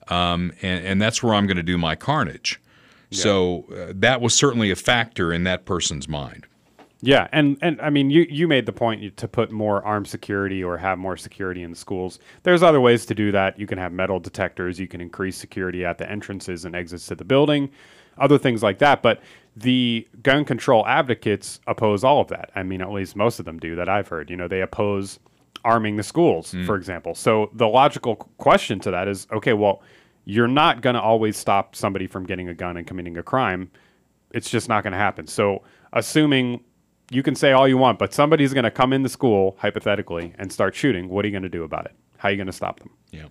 Um, 0.09 0.51
and, 0.61 0.85
and 0.85 1.01
that's 1.01 1.23
where 1.23 1.33
I'm 1.33 1.47
going 1.47 1.57
to 1.57 1.63
do 1.63 1.77
my 1.77 1.95
carnage. 1.95 2.59
So 3.11 3.65
uh, 3.71 3.93
that 3.95 4.21
was 4.21 4.33
certainly 4.33 4.71
a 4.71 4.75
factor 4.75 5.31
in 5.31 5.43
that 5.43 5.65
person's 5.65 6.07
mind. 6.07 6.47
Yeah, 7.05 7.27
and 7.33 7.57
and 7.61 7.81
I 7.81 7.89
mean, 7.89 8.09
you 8.09 8.25
you 8.29 8.47
made 8.47 8.65
the 8.65 8.71
point 8.71 9.17
to 9.17 9.27
put 9.27 9.51
more 9.51 9.83
armed 9.83 10.07
security 10.07 10.63
or 10.63 10.77
have 10.77 10.97
more 10.97 11.17
security 11.17 11.61
in 11.61 11.69
the 11.69 11.75
schools. 11.75 12.17
There's 12.43 12.63
other 12.63 12.79
ways 12.79 13.05
to 13.07 13.13
do 13.13 13.29
that. 13.33 13.59
You 13.59 13.67
can 13.67 13.77
have 13.77 13.91
metal 13.91 14.21
detectors. 14.21 14.79
You 14.79 14.87
can 14.87 15.01
increase 15.01 15.35
security 15.35 15.83
at 15.83 15.97
the 15.97 16.09
entrances 16.09 16.63
and 16.63 16.75
exits 16.77 17.05
to 17.07 17.15
the 17.15 17.25
building, 17.25 17.69
other 18.17 18.37
things 18.37 18.63
like 18.63 18.79
that. 18.79 19.01
But 19.01 19.21
the 19.55 20.07
gun 20.21 20.45
control 20.45 20.85
advocates 20.87 21.59
oppose 21.67 22.03
all 22.03 22.21
of 22.21 22.27
that. 22.29 22.51
I 22.55 22.63
mean, 22.63 22.81
at 22.81 22.91
least 22.91 23.15
most 23.15 23.39
of 23.39 23.45
them 23.45 23.59
do 23.59 23.75
that 23.75 23.87
I've 23.87 24.07
heard. 24.07 24.29
You 24.29 24.37
know, 24.37 24.47
they 24.47 24.61
oppose 24.61 25.19
arming 25.63 25.95
the 25.95 26.03
schools, 26.03 26.53
mm. 26.53 26.65
for 26.65 26.75
example. 26.75 27.15
So 27.15 27.49
the 27.53 27.67
logical 27.67 28.15
question 28.37 28.79
to 28.81 28.91
that 28.91 29.07
is, 29.07 29.27
okay, 29.31 29.53
well, 29.53 29.81
you're 30.25 30.47
not 30.47 30.81
going 30.81 30.95
to 30.95 31.01
always 31.01 31.37
stop 31.37 31.75
somebody 31.75 32.07
from 32.07 32.25
getting 32.25 32.49
a 32.49 32.53
gun 32.53 32.77
and 32.77 32.87
committing 32.87 33.17
a 33.17 33.23
crime 33.23 33.69
it's 34.33 34.49
just 34.49 34.67
not 34.67 34.83
going 34.83 34.91
to 34.91 34.99
happen. 34.99 35.27
So, 35.27 35.63
assuming 35.93 36.63
you 37.11 37.23
can 37.23 37.35
say 37.35 37.51
all 37.51 37.67
you 37.67 37.77
want, 37.77 37.99
but 37.99 38.13
somebody's 38.13 38.53
going 38.53 38.63
to 38.63 38.71
come 38.71 38.91
into 38.91 39.09
school 39.09 39.55
hypothetically 39.59 40.33
and 40.37 40.51
start 40.51 40.75
shooting, 40.75 41.07
what 41.07 41.23
are 41.23 41.27
you 41.27 41.31
going 41.31 41.43
to 41.43 41.49
do 41.49 41.63
about 41.63 41.85
it? 41.85 41.93
How 42.17 42.29
are 42.29 42.31
you 42.31 42.37
going 42.37 42.47
to 42.47 42.53
stop 42.53 42.79
them? 42.79 42.89
Yeah. 43.11 43.25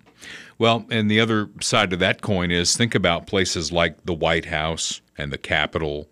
Well, 0.59 0.87
and 0.91 1.11
the 1.11 1.21
other 1.21 1.49
side 1.61 1.93
of 1.93 1.99
that 2.01 2.23
coin 2.23 2.51
is 2.51 2.77
think 2.77 2.95
about 2.95 3.27
places 3.27 3.73
like 3.73 4.05
the 4.05 4.15
White 4.15 4.47
House 4.47 5.01
and 5.19 5.33
the 5.33 5.39
Capitol, 5.39 6.09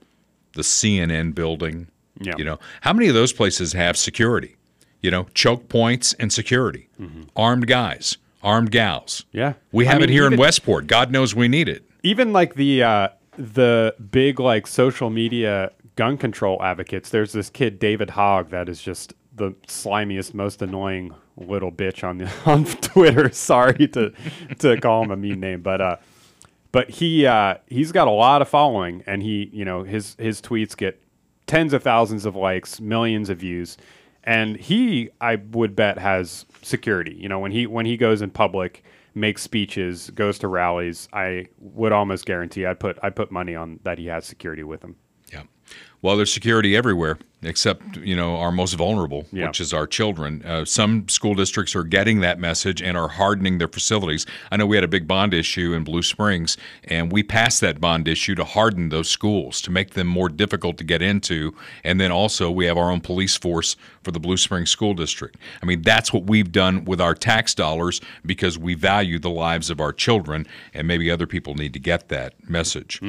the 0.54 0.62
CNN 0.62 1.34
building. 1.34 1.88
Yeah. 2.20 2.34
You 2.36 2.44
know, 2.44 2.58
how 2.82 2.92
many 2.92 3.08
of 3.08 3.14
those 3.14 3.32
places 3.32 3.72
have 3.72 3.96
security? 3.96 4.56
You 5.00 5.10
know, 5.10 5.26
choke 5.34 5.68
points 5.68 6.12
and 6.14 6.30
security, 6.30 6.90
armed 7.34 7.66
guys, 7.66 8.18
armed 8.42 8.70
gals. 8.70 9.24
Yeah. 9.32 9.54
We 9.72 9.86
I 9.86 9.92
have 9.92 10.00
mean, 10.00 10.10
it 10.10 10.12
here 10.12 10.26
in 10.26 10.36
Westport. 10.36 10.86
God 10.86 11.10
knows 11.10 11.34
we 11.34 11.48
need 11.48 11.68
it. 11.68 11.84
Even 12.02 12.32
like 12.34 12.54
the 12.54 12.82
uh, 12.82 13.08
the 13.38 13.94
big 14.10 14.38
like 14.38 14.66
social 14.66 15.08
media 15.08 15.72
gun 15.96 16.18
control 16.18 16.62
advocates. 16.62 17.10
There's 17.10 17.32
this 17.32 17.50
kid 17.50 17.78
David 17.78 18.10
Hogg 18.10 18.50
that 18.50 18.68
is 18.68 18.82
just 18.82 19.14
the 19.34 19.52
slimiest, 19.66 20.34
most 20.34 20.60
annoying 20.60 21.14
little 21.40 21.72
bitch 21.72 22.06
on 22.06 22.18
the 22.18 22.30
on 22.46 22.64
Twitter. 22.64 23.30
Sorry 23.30 23.88
to 23.88 24.12
to 24.58 24.80
call 24.80 25.04
him 25.04 25.10
a 25.10 25.16
mean 25.16 25.40
name, 25.40 25.62
but 25.62 25.80
uh, 25.80 25.96
but 26.72 26.90
he 26.90 27.26
uh, 27.26 27.56
he's 27.66 27.92
got 27.92 28.08
a 28.08 28.12
lot 28.12 28.42
of 28.42 28.48
following, 28.48 29.02
and 29.06 29.22
he 29.22 29.50
you 29.52 29.64
know 29.64 29.82
his 29.82 30.16
his 30.18 30.40
tweets 30.40 30.76
get 30.76 31.02
tens 31.46 31.72
of 31.72 31.82
thousands 31.82 32.24
of 32.24 32.36
likes, 32.36 32.80
millions 32.80 33.28
of 33.28 33.38
views, 33.38 33.76
and 34.24 34.56
he 34.56 35.10
I 35.20 35.36
would 35.36 35.74
bet 35.74 35.98
has 35.98 36.46
security. 36.62 37.14
You 37.14 37.28
know 37.28 37.38
when 37.38 37.52
he 37.52 37.66
when 37.66 37.86
he 37.86 37.96
goes 37.96 38.22
in 38.22 38.30
public, 38.30 38.84
makes 39.14 39.42
speeches, 39.42 40.10
goes 40.10 40.38
to 40.40 40.48
rallies, 40.48 41.08
I 41.12 41.46
would 41.58 41.92
almost 41.92 42.26
guarantee 42.26 42.66
I'd 42.66 42.80
put 42.80 42.98
I'd 43.02 43.16
put 43.16 43.30
money 43.30 43.54
on 43.54 43.80
that 43.82 43.98
he 43.98 44.06
has 44.06 44.24
security 44.24 44.62
with 44.62 44.82
him. 44.82 44.96
Yeah. 45.32 45.42
Well, 46.02 46.16
there's 46.16 46.32
security 46.32 46.76
everywhere 46.76 47.18
except, 47.42 47.96
you 47.96 48.14
know, 48.14 48.36
our 48.36 48.52
most 48.52 48.74
vulnerable, 48.74 49.26
Yeah. 49.32 49.46
which 49.46 49.60
is 49.62 49.72
our 49.72 49.86
children. 49.86 50.42
Uh, 50.44 50.66
some 50.66 51.08
school 51.08 51.34
districts 51.34 51.74
are 51.74 51.84
getting 51.84 52.20
that 52.20 52.38
message 52.38 52.82
and 52.82 52.98
are 52.98 53.08
hardening 53.08 53.56
their 53.56 53.66
facilities. 53.66 54.26
I 54.52 54.58
know 54.58 54.66
we 54.66 54.76
had 54.76 54.84
a 54.84 54.88
big 54.88 55.08
bond 55.08 55.32
issue 55.32 55.72
in 55.72 55.82
Blue 55.82 56.02
Springs, 56.02 56.58
and 56.84 57.10
we 57.10 57.22
passed 57.22 57.62
that 57.62 57.80
bond 57.80 58.08
issue 58.08 58.34
to 58.34 58.44
harden 58.44 58.90
those 58.90 59.08
schools 59.08 59.62
to 59.62 59.70
make 59.70 59.94
them 59.94 60.06
more 60.06 60.28
difficult 60.28 60.76
to 60.78 60.84
get 60.84 61.00
into. 61.00 61.54
And 61.82 61.98
then 61.98 62.12
also, 62.12 62.50
we 62.50 62.66
have 62.66 62.76
our 62.76 62.90
own 62.90 63.00
police 63.00 63.38
force 63.38 63.74
for 64.02 64.10
the 64.10 64.20
Blue 64.20 64.36
Springs 64.36 64.68
School 64.68 64.92
District. 64.92 65.34
I 65.62 65.66
mean, 65.66 65.80
that's 65.80 66.12
what 66.12 66.24
we've 66.24 66.52
done 66.52 66.84
with 66.84 67.00
our 67.00 67.14
tax 67.14 67.54
dollars 67.54 68.02
because 68.26 68.58
we 68.58 68.74
value 68.74 69.18
the 69.18 69.30
lives 69.30 69.70
of 69.70 69.80
our 69.80 69.94
children, 69.94 70.46
and 70.74 70.86
maybe 70.86 71.10
other 71.10 71.26
people 71.26 71.54
need 71.54 71.72
to 71.72 71.80
get 71.80 72.10
that 72.10 72.34
message. 72.46 73.00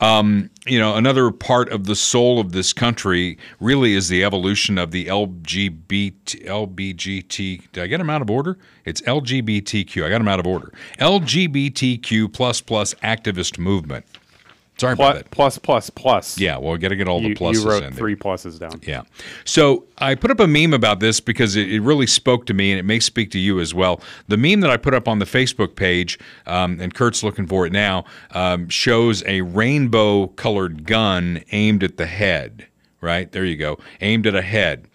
Um, 0.00 0.50
you 0.66 0.80
know, 0.80 0.96
another 0.96 1.30
part 1.30 1.68
of 1.68 1.84
the 1.86 1.94
soul 1.94 2.35
of 2.38 2.52
this 2.52 2.72
country 2.72 3.38
really 3.60 3.94
is 3.94 4.08
the 4.08 4.24
evolution 4.24 4.78
of 4.78 4.90
the 4.90 5.06
LGBT, 5.06 6.46
LBGT. 6.46 7.72
Did 7.72 7.82
I 7.82 7.86
get 7.86 7.98
them 7.98 8.10
out 8.10 8.22
of 8.22 8.30
order? 8.30 8.58
It's 8.84 9.00
LGBTQ. 9.02 10.04
I 10.04 10.08
got 10.08 10.18
them 10.18 10.28
out 10.28 10.40
of 10.40 10.46
order. 10.46 10.72
LGBTQ 10.98 12.32
plus 12.32 12.60
plus 12.60 12.94
activist 12.94 13.58
movement. 13.58 14.04
Sorry 14.78 14.92
about 14.92 15.12
Plus 15.12 15.22
that. 15.22 15.30
plus 15.30 15.58
plus 15.58 15.90
plus. 15.90 16.38
Yeah, 16.38 16.58
well, 16.58 16.76
got 16.76 16.88
to 16.88 16.96
get 16.96 17.08
all 17.08 17.22
You, 17.22 17.30
the 17.30 17.34
pluses 17.40 17.54
you 17.62 17.68
wrote 17.68 17.82
in 17.82 17.90
there. 17.90 17.98
three 17.98 18.14
pluses 18.14 18.58
down. 18.58 18.78
Yeah. 18.86 19.02
So 19.46 19.84
I 19.98 20.14
put 20.14 20.30
up 20.30 20.38
a 20.38 20.46
meme 20.46 20.74
about 20.74 21.00
this 21.00 21.18
because 21.18 21.56
it, 21.56 21.72
it 21.72 21.80
really 21.80 22.06
spoke 22.06 22.44
to 22.46 22.54
me 22.54 22.72
and 22.72 22.78
it 22.78 22.82
may 22.84 23.00
speak 23.00 23.30
to 23.30 23.38
you 23.38 23.58
as 23.58 23.72
well. 23.72 24.02
The 24.28 24.36
meme 24.36 24.60
that 24.60 24.70
I 24.70 24.76
put 24.76 24.92
up 24.92 25.08
on 25.08 25.18
the 25.18 25.24
Facebook 25.24 25.76
page, 25.76 26.18
um, 26.46 26.78
and 26.78 26.92
Kurt's 26.92 27.22
looking 27.22 27.46
for 27.46 27.64
it 27.66 27.72
now, 27.72 28.04
um, 28.32 28.68
shows 28.68 29.22
a 29.26 29.40
rainbow 29.40 30.26
colored 30.26 30.84
gun 30.84 31.42
aimed 31.52 31.82
at 31.82 31.96
the 31.96 32.06
head, 32.06 32.66
right? 33.00 33.32
There 33.32 33.46
you 33.46 33.56
go. 33.56 33.78
Aimed 34.02 34.26
at 34.26 34.34
a 34.34 34.42
head. 34.42 34.88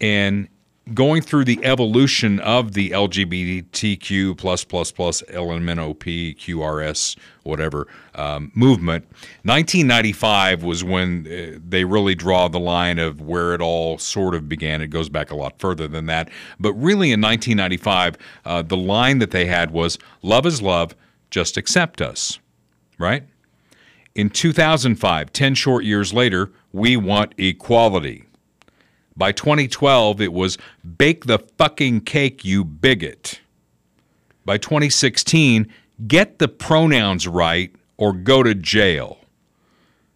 And 0.00 0.48
going 0.94 1.22
through 1.22 1.44
the 1.44 1.64
evolution 1.64 2.40
of 2.40 2.72
the 2.72 2.90
LGBTQ 2.90 4.36
plus 4.36 4.64
plus 4.64 4.90
plus 4.90 5.22
LMNOP 5.22 6.36
QRS 6.36 7.16
whatever 7.48 7.88
um, 8.14 8.52
movement. 8.54 9.04
1995 9.42 10.62
was 10.62 10.84
when 10.84 11.26
uh, 11.26 11.58
they 11.66 11.84
really 11.84 12.14
draw 12.14 12.46
the 12.46 12.60
line 12.60 12.98
of 12.98 13.20
where 13.20 13.54
it 13.54 13.60
all 13.60 13.98
sort 13.98 14.34
of 14.34 14.48
began. 14.48 14.82
It 14.82 14.88
goes 14.88 15.08
back 15.08 15.30
a 15.30 15.34
lot 15.34 15.58
further 15.58 15.88
than 15.88 16.06
that, 16.06 16.28
but 16.60 16.74
really 16.74 17.10
in 17.10 17.20
1995, 17.20 18.18
uh, 18.44 18.62
the 18.62 18.76
line 18.76 19.18
that 19.18 19.30
they 19.30 19.46
had 19.46 19.70
was 19.70 19.98
"Love 20.22 20.46
is 20.46 20.62
love, 20.62 20.94
just 21.30 21.56
accept 21.56 22.00
us," 22.00 22.38
right? 22.98 23.24
In 24.14 24.30
2005, 24.30 25.32
10 25.32 25.54
short 25.54 25.84
years 25.84 26.12
later, 26.12 26.50
we 26.72 26.96
want 26.96 27.34
equality. 27.38 28.24
By 29.18 29.32
2012, 29.32 30.20
it 30.20 30.32
was 30.32 30.58
bake 30.96 31.26
the 31.26 31.40
fucking 31.40 32.02
cake, 32.02 32.44
you 32.44 32.64
bigot. 32.64 33.40
By 34.44 34.58
2016, 34.58 35.66
get 36.06 36.38
the 36.38 36.46
pronouns 36.46 37.26
right 37.26 37.74
or 37.96 38.12
go 38.12 38.44
to 38.44 38.54
jail. 38.54 39.18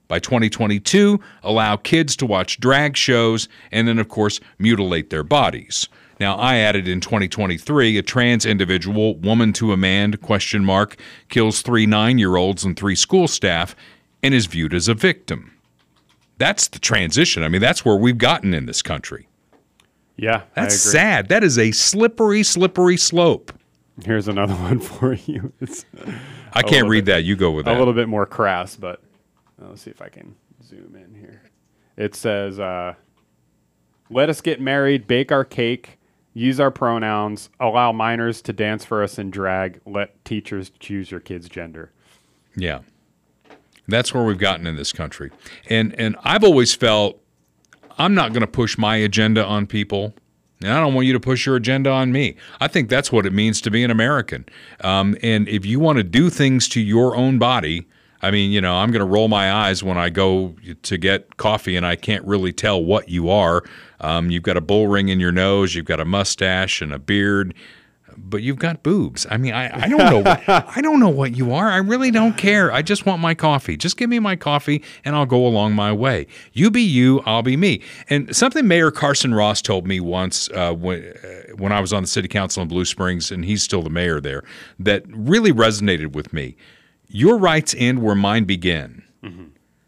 By 0.07 0.21
2022, 0.21 1.19
allow 1.43 1.77
kids 1.77 2.15
to 2.17 2.27
watch 2.27 2.61
drag 2.61 2.97
shows 2.97 3.49
and 3.73 3.89
then, 3.89 3.99
of 3.99 4.09
course, 4.09 4.39
mutilate 4.61 5.11
their 5.11 5.25
bodies. 5.25 5.89
Now, 6.21 6.37
I 6.37 6.59
added 6.59 6.87
in 6.87 7.01
2023, 7.01 7.99
a 7.99 8.03
trans 8.03 8.47
individual, 8.47 9.17
woman 9.17 9.53
to 9.55 9.73
a 9.73 9.77
man, 9.77 10.13
question 10.19 10.65
mark, 10.65 10.97
kills 11.29 11.63
three 11.63 11.87
nine-year-olds 11.87 12.63
and 12.63 12.77
three 12.77 12.95
school 12.95 13.27
staff 13.27 13.75
and 14.23 14.33
is 14.33 14.47
viewed 14.47 14.75
as 14.75 14.87
a 14.87 14.95
victim. 14.95 15.52
That's 16.43 16.67
the 16.67 16.81
transition. 16.81 17.45
I 17.45 17.49
mean, 17.49 17.61
that's 17.61 17.85
where 17.85 17.95
we've 17.95 18.19
gotten 18.19 18.53
in 18.53 18.67
this 18.67 18.83
country. 18.83 19.29
Yeah, 20.17 20.43
That's 20.55 20.75
sad. 20.75 21.29
That 21.29 21.45
is 21.45 21.57
a 21.57 21.71
slippery, 21.71 22.43
slippery 22.43 22.97
slope. 22.97 23.53
Here's 24.05 24.27
another 24.27 24.55
one 24.69 24.81
for 24.81 25.13
you. 25.13 25.53
It's 25.61 25.85
I 26.53 26.63
can't 26.63 26.89
read 26.89 27.05
bit- 27.05 27.13
that. 27.13 27.23
You 27.23 27.37
go 27.37 27.53
with 27.53 27.69
a 27.69 27.75
little 27.79 27.95
bit 27.95 28.09
more 28.09 28.27
crass, 28.27 28.75
but 28.75 29.01
uh, 29.63 29.69
let's 29.69 29.83
see 29.83 29.93
if 29.93 30.03
I 30.03 30.09
can 30.09 30.35
zoom 30.65 30.97
in 30.97 31.15
here. 31.15 31.43
It 31.97 32.17
says, 32.17 32.59
uh, 32.59 32.95
"Let 34.11 34.29
us 34.29 34.41
get 34.41 34.61
married, 34.61 35.07
bake 35.07 35.31
our 35.31 35.45
cake, 35.45 36.01
use 36.35 36.59
our 36.59 36.73
pronouns, 36.73 37.51
allow 37.61 37.93
minors 37.93 38.43
to 38.43 38.53
dance 38.53 38.85
for 38.85 39.05
us 39.05 39.17
in 39.17 39.31
drag, 39.31 39.81
let 39.87 40.25
teachers 40.25 40.73
choose 40.81 41.13
your 41.13 41.21
kid's 41.21 41.49
gender." 41.49 41.93
Yeah. 42.57 42.81
That's 43.89 44.15
where 44.15 44.23
we've 44.23 44.39
gotten 44.39 44.67
in 44.67 44.77
this 44.77 44.93
country. 44.93 45.31
And 45.69 45.95
and 45.99 46.17
I've 46.23 46.45
always 46.45 46.75
felt 46.75 47.21
I'm 47.99 48.15
not 48.15 48.33
going 48.33 48.43
to 48.43 48.47
push 48.47 48.79
my 48.79 48.97
agenda 48.97 49.45
on 49.45 49.67
people. 49.67 50.15
And 50.63 50.73
I 50.73 50.81
don't 50.81 50.95
want 50.95 51.09
you 51.09 51.13
to 51.13 51.21
push 51.21 51.45
your 51.45 51.57
agenda 51.57 51.91
on 51.91 52.13
me. 52.13 52.37
I 52.61 52.69
think 52.69 52.89
that's 52.89 53.11
what 53.11 53.27
it 53.27 53.33
means 53.33 53.61
to 53.63 53.71
be 53.71 53.83
an 53.83 53.91
American. 53.91 54.47
Um, 54.81 55.17
and 55.21 55.49
if 55.49 55.67
you 55.67 55.81
want 55.81 55.99
to 55.99 56.05
do 56.05 56.31
things 56.31 56.69
to 56.69 56.81
your 56.81 57.17
own 57.17 57.39
body, 57.39 57.89
I 58.23 58.31
mean, 58.31 58.53
you 58.53 58.61
know, 58.61 58.77
I'm 58.77 58.93
going 58.93 59.01
to 59.01 59.05
roll 59.05 59.27
my 59.27 59.53
eyes 59.53 59.83
when 59.83 59.99
I 59.99 60.09
go 60.09 60.55
to 60.83 60.97
get 60.97 61.37
coffee 61.37 61.77
and 61.77 61.85
I 61.85 61.97
can't 61.97 62.25
really 62.25 62.53
tell 62.53 62.83
what 62.83 63.09
you 63.09 63.29
are. 63.29 63.65
Um, 64.01 64.31
you've 64.31 64.45
got 64.45 64.57
a 64.57 64.61
bull 64.61 64.87
ring 64.87 65.09
in 65.09 65.19
your 65.19 65.33
nose, 65.33 65.75
you've 65.75 65.87
got 65.87 65.99
a 65.99 66.05
mustache 66.05 66.81
and 66.81 66.93
a 66.93 66.99
beard, 67.01 67.55
but 68.17 68.43
you've 68.43 68.59
got 68.59 68.83
boobs. 68.83 69.27
I 69.31 69.37
mean, 69.37 69.53
I, 69.53 69.85
I 69.85 69.89
don't 69.89 69.99
know. 69.99 70.19
What, 70.21 70.49
I 70.49 70.81
don't 70.81 71.01
know 71.01 71.09
what 71.09 71.37
you 71.37 71.53
are. 71.53 71.71
I 71.71 71.79
really 71.79 72.11
don't 72.11 72.37
care. 72.37 72.73
I 72.73 72.83
just 72.83 73.07
want 73.07 73.21
my 73.21 73.35
coffee. 73.35 73.77
Just 73.77 73.97
give 73.97 74.11
me 74.11 74.19
my 74.19 74.37
coffee, 74.37 74.83
and 75.05 75.15
I'll 75.17 75.27
go 75.27 75.47
along 75.47 75.75
my 75.75 75.93
way. 75.93 76.27
You 76.53 76.71
be 76.71 76.83
you. 76.83 77.21
I'll 77.27 77.43
be 77.43 77.57
me. 77.57 77.83
And 78.09 78.35
something 78.35 78.67
Mayor 78.67 78.91
Carson 78.91 79.35
Ross 79.35 79.63
told 79.63 79.87
me 79.87 80.01
once 80.01 80.49
uh, 80.51 80.73
when 80.73 81.03
uh, 81.03 81.57
when 81.57 81.73
I 81.73 81.81
was 81.81 81.93
on 81.93 82.03
the 82.03 82.09
city 82.09 82.29
council 82.29 82.63
in 82.63 82.69
Blue 82.69 82.85
Springs, 82.85 83.31
and 83.31 83.45
he's 83.45 83.63
still 83.63 83.83
the 83.83 83.91
mayor 83.91 84.21
there, 84.21 84.43
that 84.79 85.05
really 85.09 85.53
resonated 85.53 86.13
with 86.13 86.33
me. 86.33 86.57
Your 87.09 87.37
rights 87.39 87.75
end 87.77 88.03
where 88.03 88.15
mine 88.15 88.45
begin. 88.45 89.03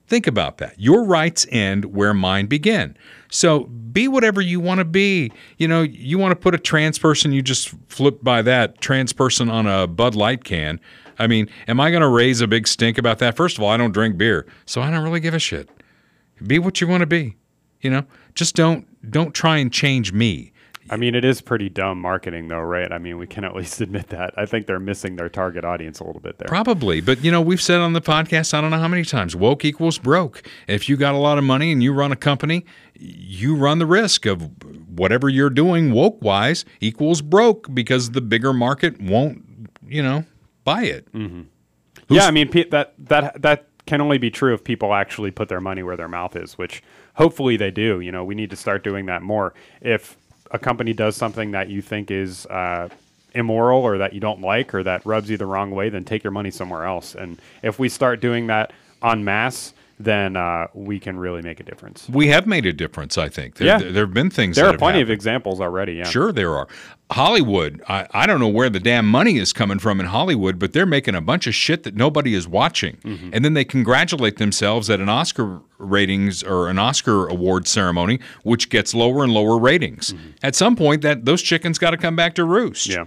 Think 0.06 0.26
about 0.26 0.58
that. 0.58 0.78
Your 0.78 1.02
rights 1.04 1.46
end 1.50 1.87
where 1.87 2.12
mine 2.12 2.46
begin. 2.46 2.96
So 3.35 3.64
be 3.64 4.07
whatever 4.07 4.40
you 4.40 4.61
want 4.61 4.79
to 4.79 4.85
be. 4.85 5.33
You 5.59 5.66
know, 5.66 5.83
you 5.83 6.18
want 6.18 6.31
to 6.31 6.37
put 6.37 6.55
a 6.55 6.59
trans 6.59 7.01
person, 7.01 7.33
you 7.33 7.42
just 7.42 7.70
flip 7.88 8.23
by 8.23 8.42
that 8.42 8.81
trans 8.81 9.12
person 9.12 9.51
on 9.51 9.66
a 9.66 9.88
Bud 9.88 10.14
Light 10.14 10.44
can. 10.44 10.79
I 11.18 11.27
mean, 11.27 11.49
am 11.66 11.81
I 11.81 11.90
going 11.90 12.03
to 12.03 12.09
raise 12.09 12.40
a 12.40 12.47
big 12.47 12.68
stink 12.68 12.97
about 12.97 13.18
that? 13.18 13.37
First 13.37 13.59
of 13.59 13.64
all, 13.64 13.70
I 13.70 13.77
don't 13.77 13.92
drink 13.92 14.16
beer, 14.16 14.47
so 14.66 14.81
I 14.81 14.90
don't 14.90 15.03
really 15.03 15.18
give 15.18 15.35
a 15.35 15.40
shit. 15.40 15.68
Be 16.47 16.61
what 16.61 16.81
you 16.81 16.87
want 16.87 17.01
to 17.01 17.07
be. 17.07 17.35
You 17.81 17.90
know, 17.90 18.05
just 18.37 18.55
don't 18.55 18.87
don't 19.11 19.35
try 19.35 19.59
and 19.59 19.73
change 19.73 20.12
me. 20.12 20.53
I 20.94 20.96
mean, 20.96 21.16
it 21.16 21.24
is 21.24 21.40
pretty 21.40 21.68
dumb 21.68 22.00
marketing, 22.00 22.46
though, 22.46 22.61
right? 22.61 22.92
I 22.92 22.98
mean, 22.98 23.18
we 23.18 23.26
can 23.26 23.42
at 23.42 23.57
least 23.57 23.80
admit 23.80 24.11
that. 24.11 24.33
I 24.37 24.46
think 24.46 24.68
they're 24.68 24.78
missing 24.78 25.16
their 25.16 25.28
target 25.28 25.64
audience 25.64 25.98
a 25.98 26.04
little 26.04 26.20
bit 26.20 26.38
there. 26.38 26.46
Probably, 26.46 27.00
but 27.00 27.24
you 27.24 27.33
know, 27.33 27.40
we've 27.40 27.61
said 27.61 27.80
on 27.80 27.94
the 27.94 28.00
podcast, 28.00 28.54
I 28.54 28.61
don't 28.61 28.70
know 28.70 28.78
how 28.78 28.87
many 28.87 29.04
times, 29.04 29.35
woke 29.35 29.64
equals 29.64 29.98
broke. 29.98 30.44
If 30.68 30.88
you 30.88 30.96
got 30.96 31.16
a 31.16 31.18
lot 31.18 31.37
of 31.37 31.42
money 31.42 31.72
and 31.72 31.83
you 31.83 31.92
run 31.92 32.12
a 32.12 32.16
company, 32.16 32.64
you 32.94 33.57
run 33.57 33.80
the 33.80 33.87
risk 33.87 34.24
of 34.24 34.48
whatever 34.88 35.28
you're 35.28 35.50
doing 35.50 35.90
woke 35.90 36.22
wise 36.22 36.64
equals 36.80 37.22
broke 37.22 37.74
because 37.74 38.12
the 38.12 38.20
bigger 38.20 38.52
market 38.52 39.00
won't, 39.00 39.44
you 39.88 40.00
know, 40.00 40.24
buy 40.62 40.85
it. 40.85 41.12
Mm-hmm. 41.12 41.42
yeah, 42.09 42.26
I 42.26 42.30
mean 42.30 42.52
that 42.70 42.94
that 42.98 43.42
that 43.42 43.66
can 43.87 44.00
only 44.00 44.18
be 44.18 44.30
true 44.30 44.54
if 44.54 44.64
people 44.64 44.94
actually 44.94 45.30
put 45.30 45.48
their 45.48 45.61
money 45.61 45.83
where 45.83 45.96
their 45.96 46.09
mouth 46.09 46.37
is, 46.37 46.57
which 46.57 46.83
hopefully 47.14 47.57
they 47.57 47.70
do. 47.70 48.00
You 48.00 48.12
know, 48.12 48.24
we 48.24 48.35
need 48.35 48.50
to 48.50 48.57
start 48.57 48.85
doing 48.85 49.07
that 49.07 49.22
more. 49.22 49.54
If 49.80 50.16
a 50.55 50.59
company 50.59 50.93
does 50.93 51.17
something 51.17 51.51
that 51.51 51.69
you 51.69 51.83
think 51.83 52.12
is 52.12 52.47
uh, 52.47 52.88
immoral 53.35 53.83
or 53.83 53.99
that 53.99 54.12
you 54.12 54.21
don't 54.21 54.40
like 54.40 54.73
or 54.73 54.85
that 54.85 55.05
rubs 55.05 55.29
you 55.29 55.37
the 55.37 55.45
wrong 55.45 55.73
way, 55.73 55.88
then 55.88 56.05
take 56.05 56.23
your 56.23 56.31
money 56.31 56.53
somewhere 56.53 56.85
else. 56.85 57.17
And 57.17 57.38
if 57.62 57.81
we 57.81 57.88
start 57.88 58.21
doing 58.21 58.47
that 58.47 58.73
en 59.03 59.25
masse, 59.25 59.75
then 59.98 60.37
uh, 60.37 60.66
we 60.74 60.98
can 60.98 61.18
really 61.18 61.42
make 61.42 61.61
a 61.61 61.62
difference. 61.62 62.09
We 62.09 62.28
have 62.28 62.46
made 62.46 62.66
a 62.66 62.72
difference, 62.72 63.16
I 63.16 63.28
think. 63.28 63.57
There, 63.57 63.66
Yeah. 63.66 63.78
there, 63.78 64.04
have 64.04 64.14
been 64.14 64.30
things 64.30 64.57
There 64.57 64.66
are 64.66 64.76
plenty 64.76 65.00
of 65.00 65.11
examples 65.11 65.61
already. 65.61 65.94
Yeah. 65.94 66.04
Sure, 66.04 66.33
there 66.33 66.54
are. 66.54 66.66
Hollywood, 67.11 67.83
I, 67.88 68.07
I 68.12 68.26
don't 68.26 68.40
know 68.40 68.48
where 68.48 68.70
the 68.70 68.80
damn 68.80 69.07
money 69.07 69.37
is 69.37 69.52
coming 69.52 69.78
from 69.78 70.00
in 70.00 70.07
Hollywood, 70.07 70.59
but 70.59 70.72
they're 70.72 70.87
making 70.87 71.14
a 71.14 71.20
bunch 71.20 71.46
of 71.46 71.54
shit 71.54 71.85
that 71.85 71.94
nobody 71.94 72.35
is 72.35 72.48
watching. 72.48 72.96
Mm-hmm. 73.04 73.30
And 73.33 73.44
then 73.44 73.54
they 73.54 73.64
congratulate 73.64 74.38
themselves 74.38 74.90
at 74.90 75.00
an 75.00 75.09
Oscar 75.09 75.61
ratings 75.78 76.42
or 76.42 76.68
an 76.68 76.78
Oscar 76.78 77.28
award 77.28 77.68
ceremony, 77.68 78.20
which 78.42 78.70
gets 78.70 78.94
lower 78.94 79.22
and 79.22 79.33
lower 79.33 79.59
ratings. 79.59 80.14
At 80.42 80.54
some 80.54 80.76
point, 80.76 81.02
that 81.02 81.24
those 81.24 81.42
chickens 81.42 81.78
got 81.78 81.90
to 81.90 81.96
come 81.96 82.16
back 82.16 82.35
to 82.37 82.44
roost. 82.44 82.88
Mm-hmm. 82.88 83.02
Yeah. 83.02 83.07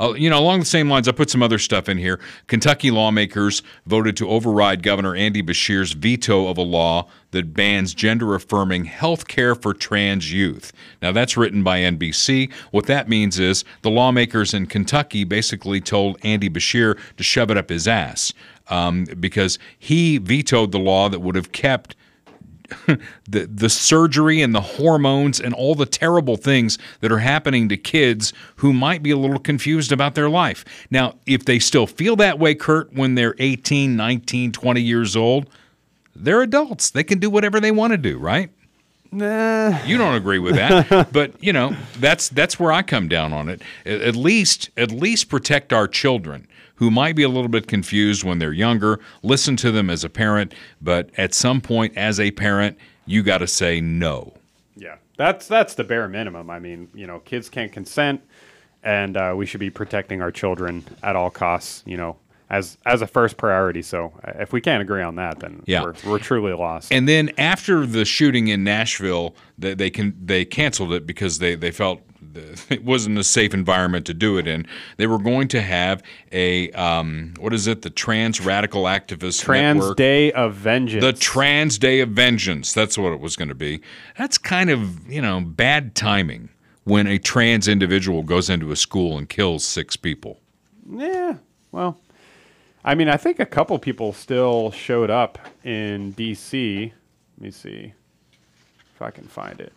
Uh, 0.00 0.14
you 0.14 0.30
know, 0.30 0.38
along 0.38 0.60
the 0.60 0.66
same 0.66 0.88
lines, 0.88 1.06
I 1.06 1.12
put 1.12 1.28
some 1.28 1.42
other 1.42 1.58
stuff 1.58 1.88
in 1.88 1.98
here. 1.98 2.18
Kentucky 2.46 2.90
lawmakers 2.90 3.62
voted 3.86 4.16
to 4.16 4.28
override 4.28 4.82
Governor 4.82 5.14
Andy 5.14 5.42
Beshear's 5.42 5.92
veto 5.92 6.48
of 6.48 6.56
a 6.56 6.62
law 6.62 7.06
that 7.32 7.52
bans 7.52 7.92
gender 7.92 8.34
affirming 8.34 8.86
health 8.86 9.28
care 9.28 9.54
for 9.54 9.74
trans 9.74 10.32
youth. 10.32 10.72
Now, 11.02 11.12
that's 11.12 11.36
written 11.36 11.62
by 11.62 11.80
NBC. 11.80 12.50
What 12.70 12.86
that 12.86 13.08
means 13.08 13.38
is 13.38 13.64
the 13.82 13.90
lawmakers 13.90 14.54
in 14.54 14.66
Kentucky 14.66 15.24
basically 15.24 15.80
told 15.80 16.16
Andy 16.22 16.48
Bashir 16.48 16.98
to 17.18 17.22
shove 17.22 17.50
it 17.50 17.58
up 17.58 17.68
his 17.68 17.86
ass 17.86 18.32
um, 18.68 19.04
because 19.18 19.58
he 19.78 20.16
vetoed 20.16 20.72
the 20.72 20.78
law 20.78 21.10
that 21.10 21.20
would 21.20 21.34
have 21.34 21.52
kept 21.52 21.94
the 23.28 23.46
the 23.46 23.68
surgery 23.68 24.42
and 24.42 24.54
the 24.54 24.60
hormones 24.60 25.40
and 25.40 25.54
all 25.54 25.74
the 25.74 25.86
terrible 25.86 26.36
things 26.36 26.78
that 27.00 27.12
are 27.12 27.18
happening 27.18 27.68
to 27.68 27.76
kids 27.76 28.32
who 28.56 28.72
might 28.72 29.02
be 29.02 29.10
a 29.10 29.16
little 29.16 29.38
confused 29.38 29.92
about 29.92 30.14
their 30.14 30.28
life. 30.28 30.64
Now, 30.90 31.14
if 31.26 31.44
they 31.44 31.58
still 31.58 31.86
feel 31.86 32.16
that 32.16 32.38
way, 32.38 32.54
Kurt, 32.54 32.92
when 32.92 33.14
they're 33.14 33.34
18, 33.38 33.96
19, 33.96 34.52
20 34.52 34.80
years 34.80 35.16
old, 35.16 35.48
they're 36.14 36.42
adults. 36.42 36.90
They 36.90 37.04
can 37.04 37.18
do 37.18 37.30
whatever 37.30 37.60
they 37.60 37.70
want 37.70 37.92
to 37.92 37.96
do, 37.96 38.18
right? 38.18 38.50
Nah. 39.12 39.82
You 39.84 39.98
don't 39.98 40.14
agree 40.14 40.38
with 40.38 40.54
that, 40.54 41.08
but 41.12 41.42
you 41.42 41.52
know 41.52 41.76
that's 41.98 42.28
that's 42.28 42.60
where 42.60 42.72
I 42.72 42.82
come 42.82 43.08
down 43.08 43.32
on 43.32 43.48
it. 43.48 43.62
At 43.84 44.00
at 44.00 44.16
least, 44.16 44.70
at 44.76 44.92
least 44.92 45.28
protect 45.28 45.72
our 45.72 45.88
children 45.88 46.46
who 46.80 46.90
might 46.90 47.14
be 47.14 47.22
a 47.22 47.28
little 47.28 47.48
bit 47.48 47.66
confused 47.68 48.24
when 48.24 48.38
they're 48.38 48.54
younger. 48.54 48.98
Listen 49.22 49.54
to 49.54 49.70
them 49.70 49.90
as 49.90 50.02
a 50.02 50.08
parent, 50.08 50.54
but 50.80 51.10
at 51.18 51.34
some 51.34 51.60
point, 51.60 51.94
as 51.96 52.18
a 52.18 52.30
parent, 52.32 52.76
you 53.04 53.22
got 53.22 53.38
to 53.38 53.46
say 53.46 53.82
no. 53.82 54.32
Yeah, 54.76 54.96
that's 55.18 55.46
that's 55.46 55.74
the 55.74 55.84
bare 55.84 56.08
minimum. 56.08 56.48
I 56.48 56.58
mean, 56.58 56.88
you 56.94 57.06
know, 57.06 57.18
kids 57.20 57.50
can't 57.50 57.70
consent, 57.70 58.22
and 58.82 59.14
uh, 59.16 59.34
we 59.36 59.44
should 59.44 59.60
be 59.60 59.68
protecting 59.70 60.22
our 60.22 60.32
children 60.32 60.82
at 61.02 61.16
all 61.16 61.28
costs. 61.28 61.82
You 61.84 61.98
know, 61.98 62.16
as 62.48 62.78
as 62.86 63.02
a 63.02 63.06
first 63.06 63.36
priority. 63.36 63.82
So 63.82 64.14
uh, 64.24 64.32
if 64.40 64.54
we 64.54 64.62
can't 64.62 64.80
agree 64.80 65.02
on 65.02 65.16
that, 65.16 65.38
then 65.40 65.62
Yeah. 65.66 65.82
we're, 65.82 65.94
we're 66.06 66.18
truly 66.18 66.54
lost. 66.54 66.90
And 66.92 67.06
then 67.06 67.30
after 67.36 67.84
the 67.84 68.06
shooting 68.06 68.48
in 68.48 68.64
Nashville, 68.64 69.34
they, 69.58 69.74
they 69.74 69.90
can 69.90 70.16
they 70.24 70.46
canceled 70.46 70.94
it 70.94 71.06
because 71.06 71.40
they 71.40 71.56
they 71.56 71.72
felt 71.72 72.00
the- 72.32 72.62
it 72.74 72.84
wasn't 72.84 73.18
a 73.18 73.24
safe 73.24 73.54
environment 73.54 74.06
to 74.06 74.14
do 74.14 74.38
it 74.38 74.46
in. 74.46 74.66
They 74.96 75.06
were 75.06 75.18
going 75.18 75.48
to 75.48 75.60
have 75.60 76.02
a 76.32 76.70
um, 76.72 77.34
what 77.38 77.52
is 77.54 77.66
it? 77.66 77.82
The 77.82 77.90
Trans 77.90 78.40
Radical 78.40 78.84
Activist 78.84 79.42
Trans 79.42 79.78
Network. 79.80 79.96
Day 79.96 80.32
of 80.32 80.54
Vengeance. 80.54 81.04
The 81.04 81.12
Trans 81.12 81.78
Day 81.78 82.00
of 82.00 82.10
Vengeance. 82.10 82.72
That's 82.72 82.96
what 82.96 83.12
it 83.12 83.20
was 83.20 83.36
going 83.36 83.48
to 83.48 83.54
be. 83.54 83.80
That's 84.18 84.38
kind 84.38 84.70
of, 84.70 85.10
you 85.10 85.22
know, 85.22 85.40
bad 85.40 85.94
timing 85.94 86.50
when 86.84 87.06
a 87.06 87.18
trans 87.18 87.68
individual 87.68 88.22
goes 88.22 88.48
into 88.50 88.72
a 88.72 88.76
school 88.76 89.18
and 89.18 89.28
kills 89.28 89.64
six 89.64 89.96
people. 89.96 90.40
Yeah. 90.90 91.36
Well, 91.72 91.98
I 92.84 92.94
mean, 92.94 93.08
I 93.08 93.16
think 93.16 93.38
a 93.38 93.46
couple 93.46 93.78
people 93.78 94.12
still 94.12 94.70
showed 94.70 95.10
up 95.10 95.38
in 95.64 96.12
D.C. 96.12 96.92
Let 97.38 97.44
me 97.44 97.50
see 97.50 97.92
if 98.94 99.02
I 99.02 99.10
can 99.10 99.24
find 99.26 99.60
it. 99.60 99.72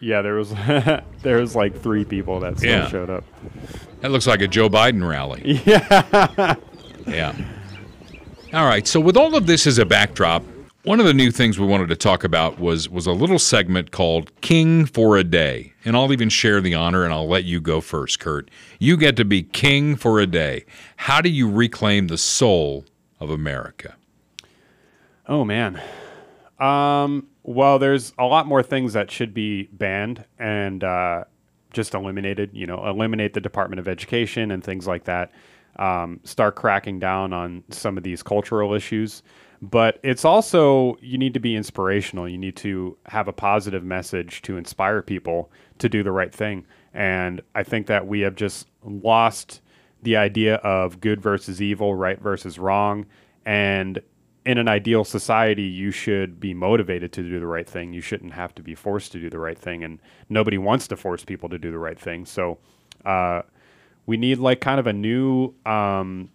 Yeah, 0.00 0.22
there 0.22 0.34
was 0.34 0.50
there 1.22 1.38
was 1.40 1.56
like 1.56 1.80
three 1.80 2.04
people 2.04 2.40
that 2.40 2.58
still 2.58 2.70
Yeah. 2.70 2.88
showed 2.88 3.10
up. 3.10 3.24
That 4.00 4.10
looks 4.12 4.26
like 4.26 4.40
a 4.40 4.48
Joe 4.48 4.68
Biden 4.68 5.06
rally. 5.08 5.60
Yeah. 5.66 6.54
Yeah. 7.06 7.34
All 8.52 8.66
right. 8.66 8.86
So, 8.86 9.00
with 9.00 9.16
all 9.16 9.34
of 9.34 9.46
this 9.46 9.66
as 9.66 9.78
a 9.78 9.84
backdrop, 9.86 10.42
One 10.84 11.00
of 11.00 11.06
the 11.06 11.12
new 11.14 11.30
things 11.30 11.58
we 11.58 11.66
wanted 11.66 11.88
to 11.88 11.96
talk 11.96 12.22
about 12.24 12.58
was 12.60 12.88
was 12.88 13.06
a 13.06 13.12
little 13.12 13.38
segment 13.38 13.90
called 13.90 14.30
King 14.40 14.86
for 14.86 15.16
a 15.18 15.24
Day. 15.24 15.72
And 15.84 15.96
I'll 15.96 16.12
even 16.12 16.28
share 16.30 16.60
the 16.60 16.74
honor 16.74 17.04
and 17.04 17.12
I'll 17.12 17.28
let 17.28 17.44
you 17.44 17.60
go 17.60 17.80
first, 17.80 18.20
Kurt. 18.20 18.50
You 18.78 18.96
get 18.96 19.16
to 19.16 19.24
be 19.24 19.42
king 19.42 19.96
for 19.96 20.20
a 20.20 20.26
day. 20.26 20.64
How 20.96 21.20
do 21.20 21.28
you 21.28 21.50
reclaim 21.50 22.06
the 22.06 22.16
soul 22.18 22.84
of 23.20 23.28
America? 23.30 23.96
Oh 25.26 25.44
man. 25.44 25.80
Um, 26.58 27.26
well, 27.48 27.78
there's 27.78 28.12
a 28.18 28.26
lot 28.26 28.46
more 28.46 28.62
things 28.62 28.92
that 28.92 29.10
should 29.10 29.32
be 29.32 29.70
banned 29.72 30.22
and 30.38 30.84
uh, 30.84 31.24
just 31.72 31.94
eliminated. 31.94 32.50
You 32.52 32.66
know, 32.66 32.86
eliminate 32.86 33.32
the 33.32 33.40
Department 33.40 33.80
of 33.80 33.88
Education 33.88 34.50
and 34.50 34.62
things 34.62 34.86
like 34.86 35.04
that. 35.04 35.32
Um, 35.76 36.20
start 36.24 36.56
cracking 36.56 36.98
down 36.98 37.32
on 37.32 37.64
some 37.70 37.96
of 37.96 38.04
these 38.04 38.22
cultural 38.22 38.74
issues. 38.74 39.22
But 39.62 39.98
it's 40.02 40.26
also 40.26 40.98
you 41.00 41.16
need 41.16 41.32
to 41.32 41.40
be 41.40 41.56
inspirational. 41.56 42.28
You 42.28 42.36
need 42.36 42.54
to 42.56 42.98
have 43.06 43.28
a 43.28 43.32
positive 43.32 43.82
message 43.82 44.42
to 44.42 44.58
inspire 44.58 45.00
people 45.00 45.50
to 45.78 45.88
do 45.88 46.02
the 46.02 46.12
right 46.12 46.34
thing. 46.34 46.66
And 46.92 47.40
I 47.54 47.62
think 47.62 47.86
that 47.86 48.06
we 48.06 48.20
have 48.20 48.34
just 48.34 48.68
lost 48.84 49.62
the 50.02 50.16
idea 50.18 50.56
of 50.56 51.00
good 51.00 51.22
versus 51.22 51.62
evil, 51.62 51.94
right 51.94 52.20
versus 52.20 52.58
wrong, 52.58 53.06
and 53.46 54.02
in 54.48 54.56
an 54.56 54.66
ideal 54.66 55.04
society, 55.04 55.64
you 55.64 55.90
should 55.90 56.40
be 56.40 56.54
motivated 56.54 57.12
to 57.12 57.22
do 57.22 57.38
the 57.38 57.46
right 57.46 57.68
thing. 57.68 57.92
You 57.92 58.00
shouldn't 58.00 58.32
have 58.32 58.54
to 58.54 58.62
be 58.62 58.74
forced 58.74 59.12
to 59.12 59.20
do 59.20 59.28
the 59.28 59.38
right 59.38 59.58
thing, 59.58 59.84
and 59.84 59.98
nobody 60.30 60.56
wants 60.56 60.88
to 60.88 60.96
force 60.96 61.22
people 61.22 61.50
to 61.50 61.58
do 61.58 61.70
the 61.70 61.78
right 61.78 62.00
thing. 62.00 62.24
So, 62.24 62.56
uh, 63.04 63.42
we 64.06 64.16
need 64.16 64.38
like 64.38 64.62
kind 64.62 64.80
of 64.80 64.86
a 64.86 64.92
new 64.94 65.52
um, 65.66 66.30